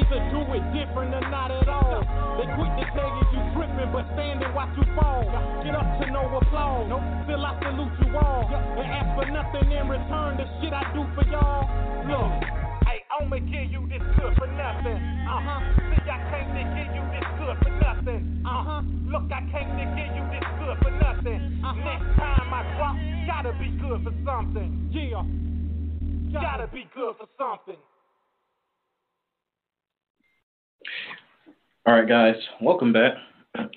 either 0.00 0.20
do 0.32 0.40
it 0.48 0.64
different 0.72 1.12
or 1.12 1.24
not 1.28 1.52
at 1.52 1.68
all. 1.68 2.00
They 2.40 2.48
quick 2.56 2.72
to 2.72 2.84
tell 2.96 3.10
you 3.20 3.24
you 3.36 3.40
tripping, 3.52 3.90
but 3.92 4.08
stand 4.16 4.40
and 4.40 4.52
watch 4.56 4.72
you 4.72 4.88
fall. 4.96 5.28
Get 5.60 5.76
up 5.76 5.84
to 6.00 6.08
no 6.08 6.24
applause. 6.32 6.88
Still 7.28 7.44
I 7.44 7.52
salute 7.60 7.96
you 8.00 8.16
all. 8.16 8.48
And 8.48 8.88
ask 8.88 9.12
for 9.12 9.28
nothing 9.28 9.68
in 9.68 9.84
return. 9.92 10.40
The 10.40 10.48
shit 10.56 10.72
I 10.72 10.88
do 10.96 11.04
for 11.12 11.24
y'all. 11.28 11.68
Look. 12.08 12.48
Hey, 12.88 13.04
I'ma 13.12 13.44
give 13.44 13.68
you 13.68 13.84
this 13.92 14.00
good 14.16 14.32
for 14.40 14.48
nothing. 14.48 14.96
Uh 15.28 15.36
huh. 15.36 15.60
See, 15.92 16.08
I 16.08 16.16
came 16.32 16.48
to 16.56 16.64
give 16.76 16.91
good 17.54 17.64
for 17.64 17.70
nothing. 17.80 18.42
Uh 18.46 18.64
huh. 18.64 18.82
Look, 19.06 19.30
I 19.32 19.40
came 19.40 19.68
to 19.76 19.84
give 19.96 20.14
you 20.16 20.24
this 20.30 20.44
good 20.58 20.78
for 20.82 20.90
nothing. 20.90 21.60
Uh-huh. 21.64 21.74
Next 21.84 22.18
time 22.18 22.54
I 22.54 22.62
drop, 22.76 22.96
gotta 23.26 23.52
be 23.58 23.70
good 23.78 24.02
for 24.04 24.12
something. 24.24 24.88
Yeah. 24.90 25.22
Gotta 26.32 26.66
be 26.68 26.88
good 26.94 27.14
for 27.18 27.26
something. 27.38 27.80
All 31.86 31.94
right, 31.94 32.08
guys, 32.08 32.36
welcome 32.60 32.92
back. 32.92 33.12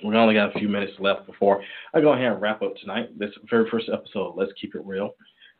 We 0.06 0.16
only 0.16 0.36
got 0.36 0.56
a 0.56 0.60
few 0.60 0.70
minutes 0.70 0.94
left 1.00 1.26
before 1.26 1.62
I 1.94 2.00
go 2.00 2.14
ahead 2.14 2.32
and 2.32 2.42
wrap 2.42 2.62
up 2.62 2.76
tonight. 2.78 3.18
This 3.20 3.32
very 3.50 3.70
first 3.70 3.90
episode, 3.92 4.36
Let's 4.38 4.54
Keep 4.62 4.76
It 4.76 4.86
Real. 4.86 5.12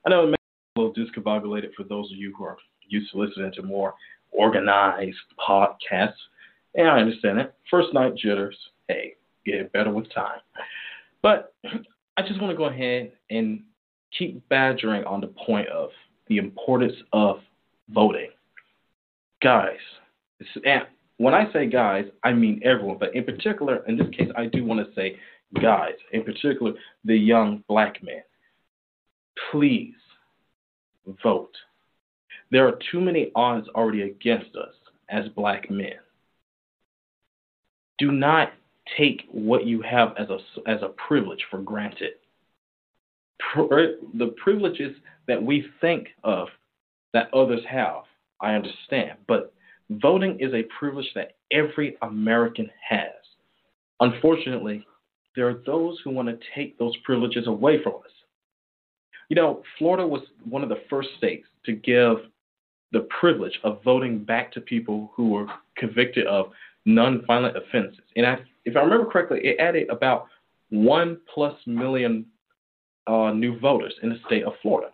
I 0.06 0.10
know 0.10 0.24
it 0.24 0.28
may 0.28 0.36
be 0.36 0.82
a 0.82 0.82
little 0.82 0.94
discombobulated 0.94 1.74
for 1.76 1.84
those 1.84 2.10
of 2.12 2.18
you 2.18 2.34
who 2.38 2.46
are 2.46 2.58
used 2.88 3.12
to 3.12 3.18
listening 3.18 3.52
to 3.56 3.64
more 3.64 3.94
organized 4.32 5.18
podcasts, 5.48 6.14
and 6.76 6.88
I 6.88 7.00
understand 7.00 7.40
it. 7.40 7.54
First 7.70 7.94
night 7.94 8.16
jitters, 8.16 8.58
hey, 8.88 9.16
get 9.46 9.72
better 9.72 9.92
with 9.92 10.12
time. 10.14 10.40
But 11.22 11.54
I 12.18 12.22
just 12.22 12.42
want 12.42 12.52
to 12.52 12.58
go 12.58 12.66
ahead 12.66 13.12
and 13.30 13.64
keep 14.18 14.48
badgering 14.50 15.04
on 15.06 15.22
the 15.22 15.28
point 15.28 15.68
of 15.70 15.90
the 16.28 16.38
importance 16.38 16.94
of 17.14 17.40
voting. 17.90 18.30
Guys, 19.42 19.78
and 20.66 20.84
when 21.18 21.34
I 21.34 21.52
say 21.54 21.68
guys, 21.68 22.06
I 22.24 22.34
mean 22.34 22.62
everyone, 22.64 22.98
but 23.00 23.16
in 23.16 23.24
particular, 23.24 23.84
in 23.88 23.98
this 23.98 24.08
case, 24.16 24.30
I 24.36 24.48
do 24.48 24.66
want 24.66 24.86
to 24.86 24.94
say 24.96 25.18
guys, 25.62 25.94
in 26.12 26.24
particular, 26.24 26.74
the 27.04 27.16
young 27.16 27.64
black 27.68 28.04
men. 28.04 28.22
Please 29.52 29.94
vote. 31.24 31.56
There 32.52 32.68
are 32.68 32.80
too 32.92 33.02
many 33.02 33.32
odds 33.36 33.68
already 33.70 34.04
against 34.04 34.56
us 34.56 34.74
as 35.10 35.28
black 35.36 35.70
men. 35.70 35.96
Do 37.98 38.12
not 38.12 38.54
take 38.98 39.24
what 39.32 39.66
you 39.66 39.82
have 39.82 40.14
as 40.18 40.28
a, 40.30 40.38
as 40.70 40.82
a 40.82 40.90
privilege 41.08 41.44
for 41.50 41.60
granted. 41.60 42.14
The 43.56 44.36
privileges 44.42 44.96
that 45.28 45.42
we 45.42 45.66
think 45.82 46.08
of 46.24 46.48
that 47.14 47.34
others 47.34 47.62
have, 47.70 48.04
I 48.42 48.54
understand, 48.54 49.18
but 49.28 49.54
voting 49.90 50.38
is 50.40 50.54
a 50.54 50.64
privilege 50.78 51.08
that 51.16 51.36
every 51.52 51.96
American 52.02 52.70
has. 52.90 53.12
Unfortunately, 54.00 54.86
there 55.36 55.48
are 55.48 55.62
those 55.66 56.00
who 56.04 56.12
want 56.12 56.28
to 56.28 56.38
take 56.54 56.78
those 56.78 56.96
privileges 57.04 57.48
away 57.48 57.82
from 57.82 57.94
us. 57.94 58.12
You 59.30 59.36
know, 59.36 59.64
Florida 59.78 60.06
was 60.06 60.22
one 60.48 60.64
of 60.64 60.70
the 60.70 60.82
first 60.90 61.10
states 61.18 61.48
to 61.66 61.74
give 61.74 62.18
the 62.92 63.08
privilege 63.20 63.60
of 63.64 63.84
voting 63.84 64.24
back 64.24 64.52
to 64.54 64.62
people 64.62 65.12
who 65.16 65.30
were 65.30 65.48
convicted 65.78 66.28
of 66.28 66.52
nonviolent 66.88 67.56
offenses. 67.56 68.04
And 68.16 68.26
I, 68.26 68.38
if 68.66 68.76
I 68.76 68.82
remember 68.82 69.10
correctly, 69.10 69.40
it 69.44 69.58
added 69.60 69.90
about 69.90 70.28
one 70.70 71.20
plus 71.34 71.56
million 71.66 72.26
uh, 73.08 73.32
new 73.32 73.60
voters 73.60 73.94
in 74.04 74.10
the 74.10 74.20
state 74.26 74.44
of 74.44 74.54
Florida. 74.62 74.92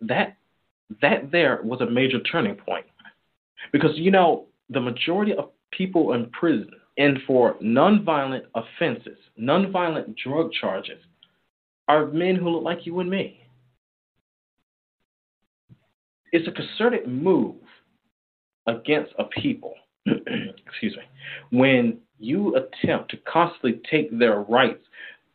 That 0.00 0.36
that 1.02 1.30
there 1.30 1.60
was 1.62 1.80
a 1.80 1.90
major 1.90 2.20
turning 2.20 2.54
point 2.54 2.86
because 3.72 3.90
you 3.94 4.10
know 4.10 4.46
the 4.70 4.80
majority 4.80 5.34
of 5.34 5.50
people 5.70 6.14
in 6.14 6.30
prison 6.30 6.70
and 6.96 7.18
for 7.26 7.54
nonviolent 7.62 8.42
offenses, 8.54 9.18
nonviolent 9.40 10.16
drug 10.16 10.50
charges, 10.60 10.98
are 11.86 12.06
men 12.06 12.36
who 12.36 12.50
look 12.50 12.64
like 12.64 12.86
you 12.86 13.00
and 13.00 13.08
me. 13.08 13.40
It's 16.32 16.48
a 16.48 16.52
concerted 16.52 17.08
move 17.08 17.56
against 18.66 19.12
a 19.18 19.24
people, 19.24 19.74
excuse 20.66 20.96
me, 20.96 21.02
when 21.58 21.98
you 22.18 22.56
attempt 22.56 23.10
to 23.10 23.16
constantly 23.18 23.80
take 23.90 24.16
their 24.18 24.40
rights 24.40 24.82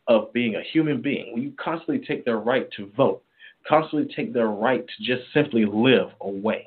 of 0.06 0.32
being 0.32 0.56
a 0.56 0.62
human 0.62 1.00
being, 1.00 1.32
when 1.32 1.42
you 1.42 1.52
constantly 1.62 2.04
take 2.06 2.24
their 2.24 2.38
right 2.38 2.68
to 2.76 2.90
vote, 2.96 3.22
constantly 3.66 4.12
take 4.14 4.32
their 4.32 4.48
right 4.48 4.84
to 4.86 5.04
just 5.04 5.22
simply 5.32 5.64
live 5.64 6.08
away. 6.20 6.66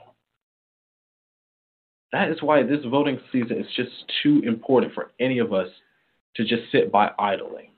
That 2.12 2.30
is 2.30 2.42
why 2.42 2.64
this 2.64 2.84
voting 2.90 3.20
season 3.32 3.58
is 3.58 3.68
just 3.76 3.92
too 4.24 4.42
important 4.46 4.94
for 4.94 5.12
any 5.20 5.40
of 5.40 5.54
us 5.54 5.68
to 6.36 6.44
just 6.44 6.72
sit 6.72 6.92
by 6.92 7.12
idly. 7.20 7.72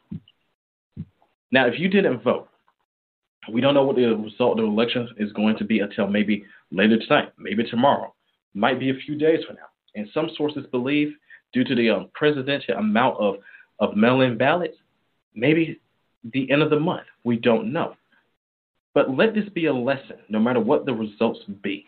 Now, 1.52 1.66
if 1.66 1.80
you 1.80 1.90
didn't 1.90 2.22
vote, 2.22 2.48
we 3.52 3.62
don't 3.62 3.74
know 3.74 3.84
what 3.84 3.96
the 3.96 4.16
result 4.16 4.60
of 4.60 4.66
the 4.66 4.72
election 4.72 5.10
is 5.18 5.32
going 5.32 5.58
to 5.58 5.64
be 5.64 5.80
until 5.80 6.08
maybe 6.08 6.46
later 6.72 7.00
tonight, 7.00 7.32
maybe 7.38 7.64
tomorrow, 7.64 8.14
might 8.54 8.80
be 8.80 8.92
a 8.92 8.94
few 9.06 9.16
days 9.16 9.40
from 9.46 9.56
now. 9.56 9.69
And 9.96 10.08
some 10.14 10.30
sources 10.36 10.66
believe, 10.72 11.14
due 11.54 11.64
to 11.64 11.76
the 11.76 11.90
um, 11.90 12.02
unprecedented 12.02 12.72
amount 12.72 13.18
of, 13.20 13.36
of 13.80 13.96
mail 13.96 14.22
in 14.22 14.38
ballots, 14.38 14.78
maybe 15.34 15.80
the 16.34 16.50
end 16.52 16.62
of 16.62 16.70
the 16.70 16.80
month. 16.80 17.08
We 17.24 17.38
don't 17.38 17.72
know. 17.72 17.96
But 18.94 19.16
let 19.16 19.34
this 19.34 19.48
be 19.50 19.68
a 19.68 19.74
lesson, 19.74 20.18
no 20.30 20.40
matter 20.40 20.60
what 20.60 20.86
the 20.86 20.94
results 20.94 21.40
be. 21.64 21.86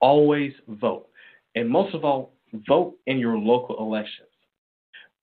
Always 0.00 0.52
vote. 0.68 1.08
And 1.54 1.68
most 1.68 1.94
of 1.94 2.04
all, 2.04 2.32
vote 2.66 2.96
in 3.06 3.18
your 3.18 3.36
local 3.36 3.78
elections. 3.78 4.28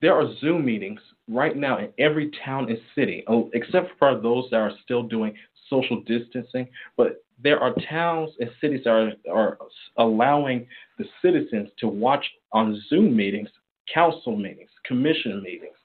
There 0.00 0.14
are 0.14 0.34
Zoom 0.40 0.64
meetings 0.64 1.00
right 1.28 1.56
now 1.56 1.78
in 1.78 1.88
every 1.98 2.30
town 2.44 2.68
and 2.70 2.78
city, 2.94 3.24
oh, 3.28 3.50
except 3.52 3.90
for 3.98 4.18
those 4.20 4.46
that 4.50 4.56
are 4.56 4.72
still 4.82 5.02
doing 5.02 5.34
social 5.68 6.02
distancing. 6.02 6.68
But 6.96 7.22
there 7.42 7.60
are 7.60 7.74
towns 7.88 8.30
and 8.40 8.50
cities 8.60 8.82
that 8.84 8.90
are, 8.90 9.12
are 9.32 9.58
allowing 9.96 10.66
the 10.98 11.04
citizens 11.22 11.70
to 11.78 11.88
watch 11.88 12.24
on 12.52 12.80
Zoom 12.88 13.16
meetings, 13.16 13.48
council 13.92 14.36
meetings, 14.36 14.70
commission 14.84 15.42
meetings, 15.42 15.76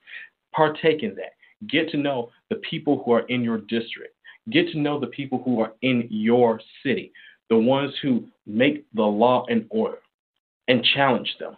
partake 0.54 1.04
in 1.04 1.16
that. 1.16 1.34
Get 1.68 1.90
to 1.90 1.98
know 1.98 2.30
the 2.50 2.58
people 2.70 3.02
who 3.04 3.12
are 3.14 3.26
in 3.28 3.42
your 3.42 3.60
district. 3.60 4.16
Get 4.52 4.70
to 4.72 4.80
know 4.80 5.00
the 5.00 5.08
people 5.08 5.42
who 5.44 5.62
are 5.62 5.74
in 5.82 6.08
your 6.10 6.60
city, 6.84 7.12
the 7.50 7.58
ones 7.58 7.94
who 8.02 8.26
make 8.46 8.86
the 8.94 9.04
law 9.04 9.46
and 9.50 9.66
order, 9.70 10.00
and 10.68 10.84
challenge 10.96 11.36
them. 11.40 11.56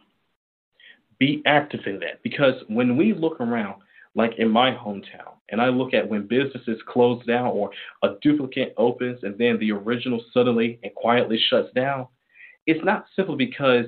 Be 1.20 1.42
active 1.46 1.82
in 1.88 2.00
that 2.00 2.22
because 2.24 2.54
when 2.68 2.96
we 2.96 3.14
look 3.14 3.42
around, 3.42 3.82
like 4.16 4.34
in 4.38 4.50
my 4.50 4.72
hometown, 4.72 5.37
and 5.50 5.62
I 5.62 5.68
look 5.70 5.94
at 5.94 6.08
when 6.08 6.28
businesses 6.28 6.82
close 6.88 7.26
down 7.26 7.48
or 7.48 7.70
a 8.04 8.16
duplicate 8.22 8.74
opens 8.78 9.24
and 9.24 9.38
then 9.38 9.58
the 9.60 9.72
original 9.72 10.24
suddenly 10.34 10.80
and 10.84 10.94
quietly 10.96 11.40
shuts 11.50 11.72
down, 11.74 12.08
it's 12.66 12.84
not 12.84 13.06
simply 13.16 13.38
because 13.38 13.86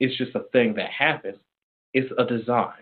it's 0.00 0.16
just 0.16 0.34
a 0.34 0.44
thing 0.52 0.74
that 0.74 0.90
happens, 0.90 1.38
it's 1.92 2.12
a 2.18 2.24
design. 2.24 2.72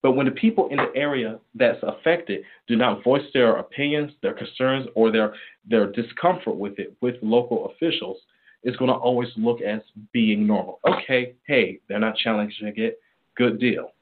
But 0.00 0.12
when 0.12 0.26
the 0.26 0.32
people 0.32 0.68
in 0.68 0.76
the 0.76 0.92
area 0.94 1.40
that's 1.54 1.82
affected 1.82 2.44
do 2.68 2.76
not 2.76 3.02
voice 3.02 3.24
their 3.34 3.56
opinions, 3.56 4.12
their 4.22 4.32
concerns, 4.32 4.86
or 4.94 5.10
their, 5.10 5.34
their 5.68 5.90
discomfort 5.90 6.56
with 6.56 6.78
it 6.78 6.96
with 7.00 7.16
local 7.20 7.66
officials, 7.70 8.18
it's 8.62 8.76
going 8.76 8.90
to 8.90 8.96
always 8.96 9.28
look 9.36 9.60
as 9.60 9.80
being 10.12 10.46
normal. 10.46 10.80
Okay, 10.86 11.34
hey, 11.46 11.80
they're 11.88 11.98
not 11.98 12.16
challenging 12.16 12.72
it. 12.76 13.00
Good 13.36 13.58
deal. 13.58 13.92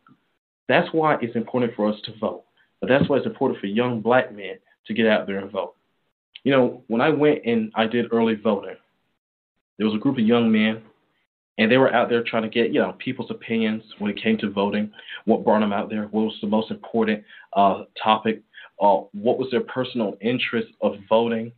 That's 0.69 0.89
why 0.93 1.17
it's 1.21 1.37
important 1.37 1.75
for 1.75 1.89
us 1.89 2.01
to 2.05 2.13
vote. 2.19 2.46
But 2.81 2.89
that's 2.89 3.09
why 3.09 3.17
it's 3.17 3.27
important 3.27 3.61
for 3.61 3.67
young 3.67 4.01
black 4.01 4.35
men 4.35 4.57
to 4.87 4.95
get 4.95 5.07
out 5.07 5.27
there 5.27 5.39
and 5.39 5.51
vote. 5.51 5.75
You 6.45 6.53
know, 6.53 6.83
when 6.87 7.01
I 7.01 7.09
went 7.09 7.45
and 7.45 7.73
I 7.75 7.87
did 7.87 8.13
early 8.13 8.35
voting, 8.35 8.77
there 9.79 9.87
was 9.87 9.97
a 9.97 9.99
group 9.99 10.19
of 10.19 10.25
young 10.25 10.51
men, 10.51 10.83
and 11.59 11.71
they 11.71 11.77
were 11.77 11.93
out 11.93 12.09
there 12.09 12.23
trying 12.23 12.43
to 12.43 12.49
get, 12.49 12.73
you 12.73 12.81
know, 12.81 12.95
people's 12.99 13.31
opinions 13.31 13.83
when 13.99 14.11
it 14.11 14.23
came 14.23 14.39
to 14.39 14.51
voting, 14.51 14.91
what 15.25 15.45
brought 15.45 15.61
them 15.61 15.73
out 15.73 15.91
there, 15.91 16.03
what 16.05 16.25
was 16.27 16.39
the 16.41 16.47
most 16.47 16.71
important 16.71 17.25
uh, 17.55 17.85
topic, 18.03 18.43
uh, 18.81 18.99
what 19.13 19.39
was 19.39 19.49
their 19.51 19.63
personal 19.63 20.17
interest 20.21 20.69
of 20.83 20.97
voting. 21.09 21.53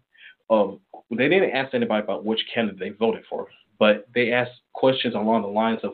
Of 0.50 0.78
they 1.10 1.28
didn't 1.28 1.50
ask 1.50 1.74
anybody 1.74 2.02
about 2.02 2.24
which 2.24 2.40
candidate 2.52 2.78
they 2.78 2.90
voted 2.90 3.24
for, 3.28 3.48
but 3.78 4.08
they 4.14 4.32
asked 4.32 4.52
questions 4.72 5.14
along 5.14 5.42
the 5.42 5.48
lines 5.48 5.80
of, 5.82 5.92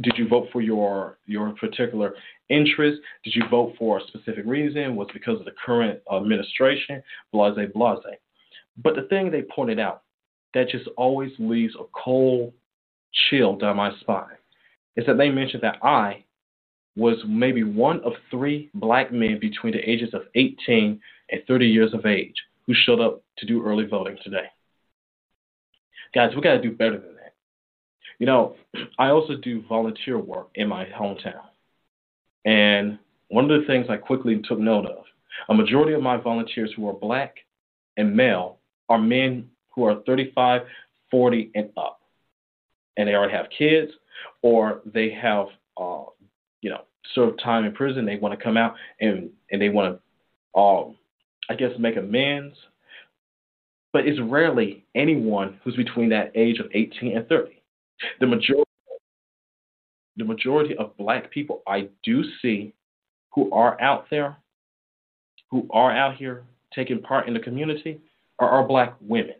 did 0.00 0.16
you 0.16 0.28
vote 0.28 0.48
for 0.52 0.60
your 0.60 1.18
your 1.26 1.50
particular 1.56 2.14
interest? 2.48 3.00
Did 3.24 3.34
you 3.34 3.42
vote 3.50 3.74
for 3.78 3.98
a 3.98 4.06
specific 4.06 4.44
reason? 4.46 4.96
Was 4.96 5.08
it 5.10 5.14
because 5.14 5.38
of 5.38 5.44
the 5.44 5.54
current 5.64 6.00
administration? 6.12 7.02
Blase, 7.32 7.68
blase. 7.74 7.98
But 8.82 8.94
the 8.94 9.06
thing 9.08 9.30
they 9.30 9.42
pointed 9.42 9.78
out 9.78 10.02
that 10.54 10.68
just 10.68 10.88
always 10.96 11.32
leaves 11.38 11.74
a 11.74 11.84
cold 11.92 12.52
chill 13.28 13.56
down 13.56 13.76
my 13.76 13.90
spine 14.00 14.36
is 14.96 15.06
that 15.06 15.18
they 15.18 15.30
mentioned 15.30 15.62
that 15.62 15.78
I 15.82 16.24
was 16.96 17.16
maybe 17.26 17.62
one 17.62 18.00
of 18.00 18.12
three 18.30 18.70
black 18.74 19.12
men 19.12 19.38
between 19.40 19.72
the 19.72 19.88
ages 19.88 20.12
of 20.14 20.22
18 20.34 21.00
and 21.30 21.42
30 21.46 21.66
years 21.66 21.94
of 21.94 22.06
age 22.06 22.34
who 22.66 22.74
showed 22.74 23.00
up 23.00 23.22
to 23.38 23.46
do 23.46 23.64
early 23.64 23.86
voting 23.86 24.18
today. 24.22 24.46
Guys, 26.14 26.32
we 26.34 26.42
got 26.42 26.54
to 26.54 26.62
do 26.62 26.72
better 26.72 26.98
than 26.98 27.14
that. 27.14 27.34
You 28.18 28.26
know, 28.26 28.56
I 28.98 29.10
also 29.10 29.36
do 29.36 29.62
volunteer 29.68 30.18
work 30.18 30.48
in 30.54 30.68
my 30.68 30.86
hometown. 30.86 31.42
And 32.44 32.98
one 33.28 33.50
of 33.50 33.60
the 33.60 33.66
things 33.66 33.86
I 33.88 33.96
quickly 33.96 34.40
took 34.48 34.58
note 34.58 34.86
of 34.86 35.04
a 35.48 35.54
majority 35.54 35.92
of 35.92 36.02
my 36.02 36.16
volunteers 36.16 36.72
who 36.74 36.88
are 36.88 36.92
black 36.92 37.36
and 37.96 38.16
male 38.16 38.58
are 38.88 38.98
men 38.98 39.50
who 39.74 39.84
are 39.84 40.02
35, 40.06 40.62
40, 41.10 41.50
and 41.54 41.70
up. 41.76 42.00
And 42.96 43.08
they 43.08 43.14
already 43.14 43.34
have 43.34 43.46
kids 43.56 43.92
or 44.42 44.80
they 44.84 45.10
have, 45.10 45.46
uh, 45.76 46.04
you 46.60 46.70
know, 46.70 46.82
served 47.14 47.40
time 47.42 47.64
in 47.64 47.72
prison. 47.72 48.04
They 48.04 48.16
want 48.16 48.38
to 48.38 48.42
come 48.42 48.56
out 48.56 48.74
and, 49.00 49.30
and 49.50 49.62
they 49.62 49.68
want 49.68 50.00
to, 50.54 50.60
um, 50.60 50.96
I 51.48 51.54
guess, 51.54 51.70
make 51.78 51.96
amends. 51.96 52.56
But 53.92 54.06
it's 54.06 54.20
rarely 54.20 54.84
anyone 54.94 55.60
who's 55.62 55.76
between 55.76 56.10
that 56.10 56.32
age 56.34 56.58
of 56.58 56.66
18 56.74 57.16
and 57.16 57.26
30. 57.26 57.62
The 58.20 58.26
majority 58.26 58.67
the 60.18 60.24
majority 60.24 60.76
of 60.76 60.96
black 60.96 61.30
people 61.30 61.62
I 61.66 61.88
do 62.02 62.22
see 62.42 62.74
who 63.32 63.50
are 63.52 63.80
out 63.80 64.06
there, 64.10 64.36
who 65.50 65.66
are 65.70 65.92
out 65.92 66.16
here 66.16 66.42
taking 66.74 67.00
part 67.00 67.28
in 67.28 67.34
the 67.34 67.40
community, 67.40 68.00
are 68.38 68.50
our 68.50 68.66
black 68.66 68.94
women. 69.00 69.36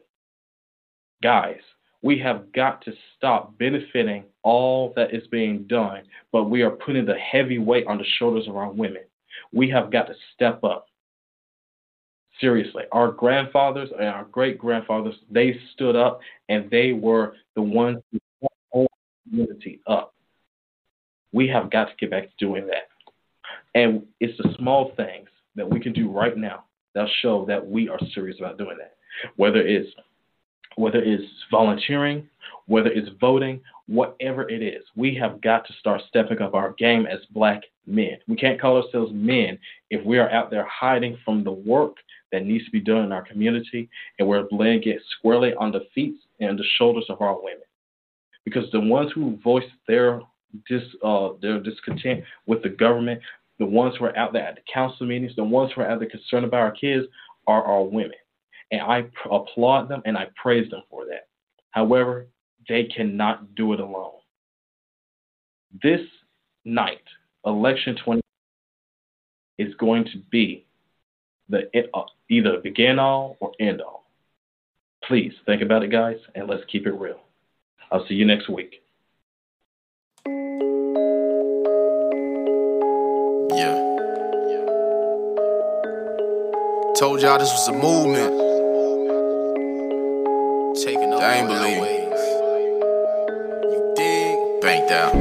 Guys, 1.22 1.60
we 2.00 2.18
have 2.20 2.52
got 2.52 2.82
to 2.84 2.92
stop 3.16 3.58
benefiting 3.58 4.24
all 4.44 4.92
that 4.94 5.12
is 5.12 5.26
being 5.26 5.64
done, 5.64 6.02
but 6.32 6.44
we 6.44 6.62
are 6.62 6.70
putting 6.70 7.04
the 7.04 7.16
heavy 7.16 7.58
weight 7.58 7.86
on 7.88 7.98
the 7.98 8.04
shoulders 8.18 8.46
of 8.46 8.56
our 8.56 8.70
women. 8.70 9.02
We 9.52 9.68
have 9.70 9.90
got 9.90 10.06
to 10.06 10.14
step 10.34 10.62
up. 10.62 10.86
Seriously, 12.40 12.84
our 12.92 13.10
grandfathers 13.10 13.90
and 13.98 14.08
our 14.08 14.24
great 14.24 14.58
grandfathers, 14.58 15.16
they 15.28 15.58
stood 15.74 15.96
up 15.96 16.20
and 16.48 16.70
they 16.70 16.92
were 16.92 17.34
the 17.56 17.62
ones 17.62 17.98
who 18.12 18.18
hold 18.70 18.86
the 18.86 19.30
community 19.30 19.80
up. 19.88 20.14
We 21.38 21.46
have 21.50 21.70
got 21.70 21.84
to 21.84 21.94
get 22.00 22.10
back 22.10 22.24
to 22.24 22.44
doing 22.44 22.66
that. 22.66 22.88
And 23.76 24.02
it's 24.18 24.36
the 24.38 24.52
small 24.58 24.90
things 24.96 25.28
that 25.54 25.70
we 25.70 25.78
can 25.78 25.92
do 25.92 26.10
right 26.10 26.36
now 26.36 26.64
that 26.96 27.06
show 27.22 27.44
that 27.46 27.64
we 27.64 27.88
are 27.88 27.98
serious 28.12 28.40
about 28.40 28.58
doing 28.58 28.76
that. 28.78 28.96
Whether 29.36 29.64
it's 29.64 29.88
whether 30.74 30.98
it's 30.98 31.22
volunteering, 31.48 32.28
whether 32.66 32.90
it's 32.90 33.10
voting, 33.20 33.60
whatever 33.86 34.50
it 34.50 34.64
is, 34.64 34.82
we 34.96 35.14
have 35.14 35.40
got 35.40 35.64
to 35.68 35.72
start 35.74 36.02
stepping 36.08 36.42
up 36.42 36.54
our 36.54 36.72
game 36.72 37.06
as 37.06 37.20
black 37.30 37.62
men. 37.86 38.18
We 38.26 38.34
can't 38.34 38.60
call 38.60 38.82
ourselves 38.82 39.12
men 39.14 39.60
if 39.90 40.04
we 40.04 40.18
are 40.18 40.30
out 40.30 40.50
there 40.50 40.66
hiding 40.66 41.18
from 41.24 41.44
the 41.44 41.52
work 41.52 41.98
that 42.32 42.44
needs 42.46 42.64
to 42.64 42.72
be 42.72 42.80
done 42.80 43.04
in 43.04 43.12
our 43.12 43.22
community 43.22 43.88
and 44.18 44.26
we're 44.26 44.48
laying 44.50 44.82
it 44.82 45.00
squarely 45.16 45.54
on 45.54 45.70
the 45.70 45.86
feet 45.94 46.16
and 46.40 46.58
the 46.58 46.64
shoulders 46.78 47.06
of 47.08 47.20
our 47.20 47.40
women. 47.40 47.62
Because 48.44 48.68
the 48.72 48.80
ones 48.80 49.12
who 49.14 49.38
voice 49.44 49.70
their 49.86 50.20
dis, 50.68 50.82
uh, 51.02 51.30
their 51.40 51.60
discontent 51.60 52.24
with 52.46 52.62
the 52.62 52.68
government, 52.68 53.20
the 53.58 53.66
ones 53.66 53.94
who 53.98 54.04
are 54.04 54.16
out 54.16 54.32
there 54.32 54.42
at 54.42 54.54
the 54.54 54.62
council 54.72 55.06
meetings, 55.06 55.32
the 55.36 55.44
ones 55.44 55.72
who 55.74 55.82
are 55.82 55.90
out 55.90 56.00
there 56.00 56.08
concerned 56.08 56.44
about 56.44 56.60
our 56.60 56.72
kids 56.72 57.06
are 57.46 57.62
our 57.64 57.82
women. 57.82 58.12
And 58.70 58.82
I 58.82 59.02
pr- 59.02 59.32
applaud 59.32 59.88
them 59.88 60.02
and 60.04 60.16
I 60.16 60.28
praise 60.40 60.70
them 60.70 60.82
for 60.90 61.06
that. 61.06 61.28
However, 61.70 62.26
they 62.68 62.84
cannot 62.84 63.54
do 63.54 63.72
it 63.72 63.80
alone. 63.80 64.12
This 65.82 66.00
night, 66.64 67.02
election 67.44 67.96
20 68.04 68.20
is 69.58 69.74
going 69.74 70.04
to 70.04 70.18
be 70.30 70.66
the 71.48 71.70
uh, 71.94 72.02
either 72.30 72.58
begin 72.58 72.98
all 72.98 73.36
or 73.40 73.52
end 73.58 73.80
all. 73.80 74.04
Please 75.04 75.32
think 75.46 75.62
about 75.62 75.82
it, 75.82 75.90
guys, 75.90 76.18
and 76.34 76.48
let's 76.48 76.62
keep 76.70 76.86
it 76.86 76.92
real. 76.92 77.20
I'll 77.90 78.06
see 78.06 78.14
you 78.14 78.26
next 78.26 78.48
week. 78.48 78.82
Yeah. 83.50 83.74
Told 86.98 87.22
y'all 87.22 87.38
this 87.38 87.50
was 87.50 87.68
a 87.68 87.72
movement. 87.72 88.34
Taking 90.84 91.12
over 91.14 91.24
I 91.24 91.34
ain't 91.34 91.48
believe. 91.48 91.82
You 93.72 93.92
dig? 93.96 94.60
Banked 94.60 94.90
out. 94.90 95.14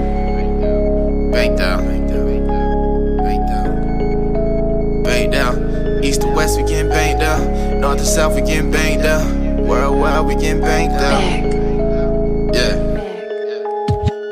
Banked 1.32 1.62
out. 1.62 1.84
Banked 1.84 2.12
out. 3.52 5.04
Banked 5.04 5.36
out. 5.36 6.04
East 6.04 6.22
to 6.22 6.28
west, 6.28 6.58
we 6.58 6.64
getting 6.68 6.90
banked 6.90 7.24
out. 7.24 7.80
North 7.80 8.00
to 8.00 8.06
south, 8.06 8.36
we 8.36 8.42
getting 8.42 8.72
banked 8.72 9.06
out. 9.06 9.26
Worldwide, 9.60 10.26
we 10.26 10.36
getting 10.36 10.62
banked 10.62 10.96
out. 10.96 11.67